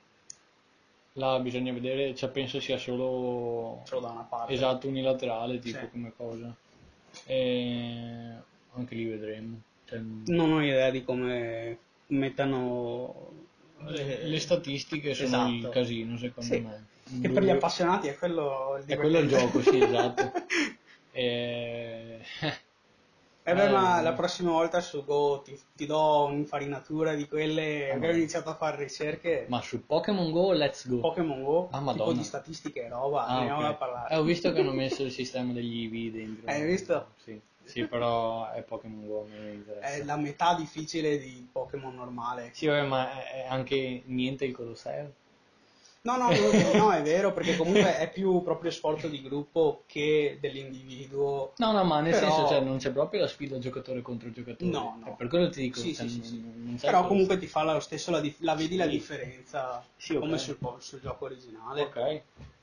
Là 1.19 1.37
bisogna 1.39 1.73
vedere, 1.73 2.15
cioè 2.15 2.29
penso 2.29 2.61
sia 2.61 2.77
solo 2.77 3.81
Solo 3.83 4.01
da 4.01 4.09
una 4.11 4.21
parte. 4.23 4.53
esatto 4.53 4.87
unilaterale 4.87 5.59
tipo 5.59 5.79
Sì. 5.79 5.89
come 5.91 6.13
cosa. 6.15 6.55
E 7.25 8.33
anche 8.73 8.95
lì 8.95 9.03
vedremo. 9.03 9.59
Cioè, 9.85 9.99
Non 10.27 10.53
ho 10.53 10.63
idea 10.63 10.89
di 10.91 11.03
come 11.03 11.77
mettano 12.07 13.31
le, 13.87 14.23
le 14.27 14.39
statistiche 14.39 15.13
sono 15.13 15.49
il 15.49 15.57
Esatto. 15.57 15.73
casino 15.73 16.17
secondo 16.17 16.53
Sì. 16.53 16.59
me. 16.61 16.87
Che 17.21 17.29
per 17.29 17.43
gli 17.43 17.49
appassionati 17.49 18.07
è 18.07 18.15
quello 18.17 18.77
il 18.79 18.85
È 18.85 18.95
quello 18.95 19.17
il 19.19 19.27
gioco, 19.27 19.61
sì, 19.61 19.77
esatto. 19.81 20.31
E... 21.11 22.19
Eh, 23.49 23.51
Eh 23.51 23.55
beh, 23.55 23.65
Eh, 23.65 23.69
ma 23.69 24.01
la 24.01 24.13
prossima 24.13 24.51
volta 24.51 24.79
su 24.79 25.03
Go 25.03 25.41
ti, 25.43 25.59
ti 25.75 25.85
do 25.85 26.25
un'infarinatura 26.25 27.13
di 27.15 27.27
quelle. 27.27 27.89
Ah, 27.89 27.95
Abbiamo 27.95 28.13
no. 28.13 28.19
iniziato 28.19 28.49
a 28.49 28.55
fare 28.55 28.77
ricerche. 28.77 29.45
Ma 29.49 29.61
su 29.61 29.83
Pokémon 29.85 30.31
Go, 30.31 30.51
let's 30.53 30.87
go. 30.87 30.99
Pokémon 30.99 31.43
Go, 31.43 31.61
Ah, 31.71 31.77
tipo 31.77 31.83
Madonna. 31.83 32.13
di 32.13 32.23
statistiche 32.23 32.85
e 32.85 32.89
roba, 32.89 33.25
Ah, 33.25 33.37
andiamo 33.39 33.59
ok. 33.61 33.65
a 33.65 33.73
parlare. 33.73 34.13
Eh, 34.13 34.17
ho 34.17 34.23
visto 34.23 34.51
che 34.51 34.59
hanno 34.59 34.71
messo 34.71 35.03
il 35.03 35.11
sistema 35.11 35.51
degli 35.51 35.85
EV 35.85 36.11
dentro. 36.13 36.47
Hai 36.47 36.65
visto? 36.65 37.07
Sì, 37.23 37.39
sì 37.63 37.83
però 37.85 38.51
è 38.51 38.61
Pokémon 38.61 39.07
Go, 39.07 39.27
mi 39.29 39.53
interessa. 39.55 39.87
È 39.93 40.03
la 40.03 40.15
metà 40.17 40.53
difficile 40.55 41.17
di 41.17 41.47
Pokémon 41.51 41.95
normale. 41.95 42.51
Sì, 42.53 42.67
vabbè, 42.67 42.85
ma 42.87 43.11
è 43.23 43.27
è 43.43 43.45
anche 43.47 44.03
niente 44.05 44.45
il 44.45 44.53
Colosseo. 44.53 45.11
No, 46.01 46.15
no, 46.15 46.29
no, 46.29 46.73
no, 46.77 46.91
è 46.91 47.01
vero, 47.01 47.33
perché 47.33 47.57
comunque 47.57 47.97
è 47.97 48.09
più 48.09 48.41
proprio 48.41 48.71
sforzo 48.71 49.07
di 49.09 49.21
gruppo 49.21 49.83
che 49.85 50.37
dell'individuo. 50.39 51.53
No, 51.57 51.71
no, 51.73 51.83
ma 51.83 51.99
nel 51.99 52.13
Però- 52.13 52.25
senso, 52.33 52.47
cioè, 52.47 52.61
non 52.61 52.77
c'è 52.77 52.91
proprio 52.91 53.19
la 53.19 53.27
sfida 53.27 53.57
giocatore 53.59 54.01
contro 54.01 54.31
giocatore. 54.31 54.71
No, 54.71 54.97
no. 54.97 55.07
Eh, 55.07 55.15
per 55.17 55.27
quello 55.27 55.49
ti 55.49 55.59
dico, 55.61 55.79
Sì, 55.79 55.93
cioè, 55.93 56.07
sì, 56.07 56.23
sì, 56.23 56.41
non- 56.41 56.63
non 56.63 56.75
c'è 56.77 56.85
Però 56.85 57.05
comunque 57.05 57.37
ti 57.37 57.47
fa 57.47 57.63
lo 57.63 57.79
stesso, 57.81 58.11
la, 58.11 58.21
dif- 58.21 58.39
la 58.41 58.55
vedi 58.55 58.77
la 58.77 58.87
differenza 58.87 59.83
Sì, 59.97 60.13
ok. 60.13 60.19
come 60.19 60.37
sul, 60.37 60.57
sul 60.79 61.01
gioco 61.01 61.25
originale. 61.25 61.81
Ok, 61.81 62.21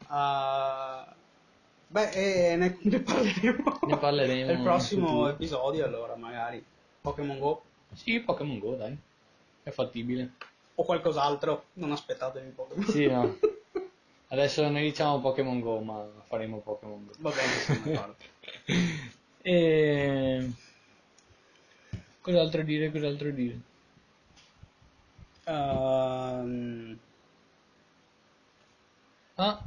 Ah, 0.09 1.15
beh, 1.89 2.11
eh, 2.53 2.57
ne, 2.57 2.79
ne 2.85 3.01
parleremo. 3.01 3.79
Ne 3.87 3.97
parleremo 3.99 4.47
nel 4.53 4.63
prossimo 4.63 5.29
episodio, 5.29 5.85
allora, 5.85 6.17
magari. 6.17 6.65
Pokémon 7.03 7.39
Go 7.39 7.63
sì, 7.93 8.19
Pokémon 8.21 8.59
Go, 8.59 8.75
dai. 8.77 8.97
È 9.63 9.71
fattibile. 9.71 10.33
O 10.77 10.85
qualcos'altro. 10.85 11.67
Non 11.75 11.93
aspettatevi 11.93 12.51
Pokémon. 12.51 12.85
Sì, 12.87 13.07
no. 13.07 13.37
Adesso 14.29 14.69
noi 14.69 14.83
diciamo 14.83 15.21
Pokémon 15.21 15.61
Go, 15.61 15.81
ma 15.81 16.07
faremo 16.25 16.59
Pokémon 16.61 17.07
Go. 17.07 17.13
Va 17.19 17.31
bene. 17.31 18.15
E... 19.47 20.51
Cos'altro 22.21 22.63
dire, 22.63 22.91
cos'altro 22.91 23.31
dire? 23.31 23.61
Ehm, 25.45 26.99
Ah, 29.39 29.63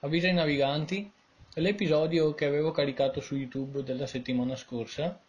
avviso 0.00 0.26
ai 0.26 0.32
naviganti. 0.32 1.10
L'episodio 1.56 2.34
che 2.34 2.46
avevo 2.46 2.70
caricato 2.70 3.20
su 3.20 3.36
YouTube 3.36 3.82
della 3.82 4.06
settimana 4.06 4.56
scorsa, 4.56 5.20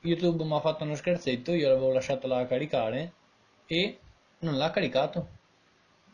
YouTube 0.00 0.44
mi 0.44 0.54
ha 0.54 0.60
fatto 0.60 0.84
uno 0.84 0.94
scherzetto, 0.94 1.52
io 1.52 1.68
l'avevo 1.68 1.92
lasciato 1.92 2.26
là 2.26 2.38
a 2.38 2.46
caricare 2.46 3.12
e 3.66 3.98
non 4.40 4.56
l'ha 4.56 4.70
caricato. 4.70 5.36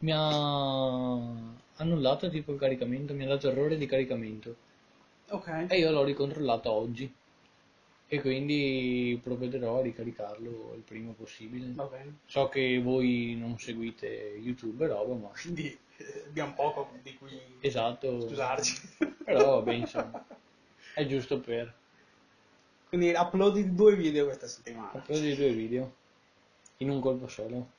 Mi 0.00 0.12
ha 0.14 1.14
annullato 1.76 2.28
tipo 2.28 2.52
il 2.52 2.58
caricamento, 2.58 3.14
mi 3.14 3.24
ha 3.24 3.28
dato 3.28 3.48
errore 3.50 3.76
di 3.76 3.86
caricamento. 3.86 4.56
ok. 5.30 5.66
E 5.68 5.78
io 5.78 5.90
l'ho 5.90 6.04
ricontrollato 6.04 6.70
oggi. 6.70 7.12
E 8.06 8.20
quindi 8.20 9.18
provvederò 9.22 9.78
a 9.78 9.82
ricaricarlo 9.82 10.74
il 10.76 10.82
prima 10.82 11.12
possibile. 11.12 11.74
So 12.26 12.48
che 12.48 12.80
voi 12.80 13.34
non 13.38 13.58
seguite 13.58 14.06
YouTube 14.06 14.84
e 14.84 14.88
roba, 14.88 15.14
ma 15.14 15.28
Quindi 15.28 15.76
eh, 15.96 16.24
abbiamo 16.26 16.52
poco 16.54 16.90
di 17.02 17.16
cui 17.16 17.40
esatto. 17.60 18.20
scusarci. 18.20 18.96
Però 19.24 19.56
vabbè, 19.60 19.72
insomma, 19.72 20.24
è 20.94 21.06
giusto 21.06 21.40
per 21.40 21.74
Quindi 22.88 23.14
uploadi 23.16 23.74
due 23.74 23.96
video 23.96 24.26
questa 24.26 24.46
settimana. 24.46 25.02
i 25.08 25.34
due 25.34 25.52
video 25.52 25.94
in 26.78 26.90
un 26.90 27.00
colpo 27.00 27.26
solo. 27.26 27.70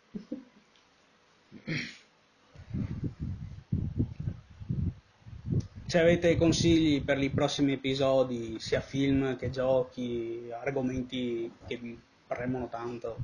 Se 5.87 5.99
avete 5.99 6.35
consigli 6.35 7.03
per 7.03 7.21
i 7.21 7.29
prossimi 7.29 7.73
episodi, 7.73 8.59
sia 8.59 8.81
film 8.81 9.37
che 9.37 9.49
giochi, 9.49 10.49
argomenti 10.51 11.51
che 11.67 11.77
vi 11.77 11.97
premono 12.27 12.67
tanto, 12.67 13.17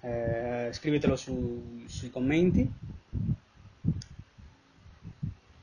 eh, 0.00 0.70
scrivetelo 0.72 1.16
su- 1.16 1.84
sui 1.86 2.10
commenti. 2.10 2.70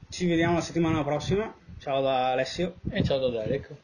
Ci 0.07 0.25
vediamo 0.27 0.55
la 0.55 0.61
settimana 0.61 1.03
prossima. 1.03 1.53
Ciao 1.79 2.01
da 2.01 2.31
Alessio. 2.31 2.75
E 2.89 3.03
ciao 3.03 3.17
da 3.19 3.29
Derek. 3.29 3.75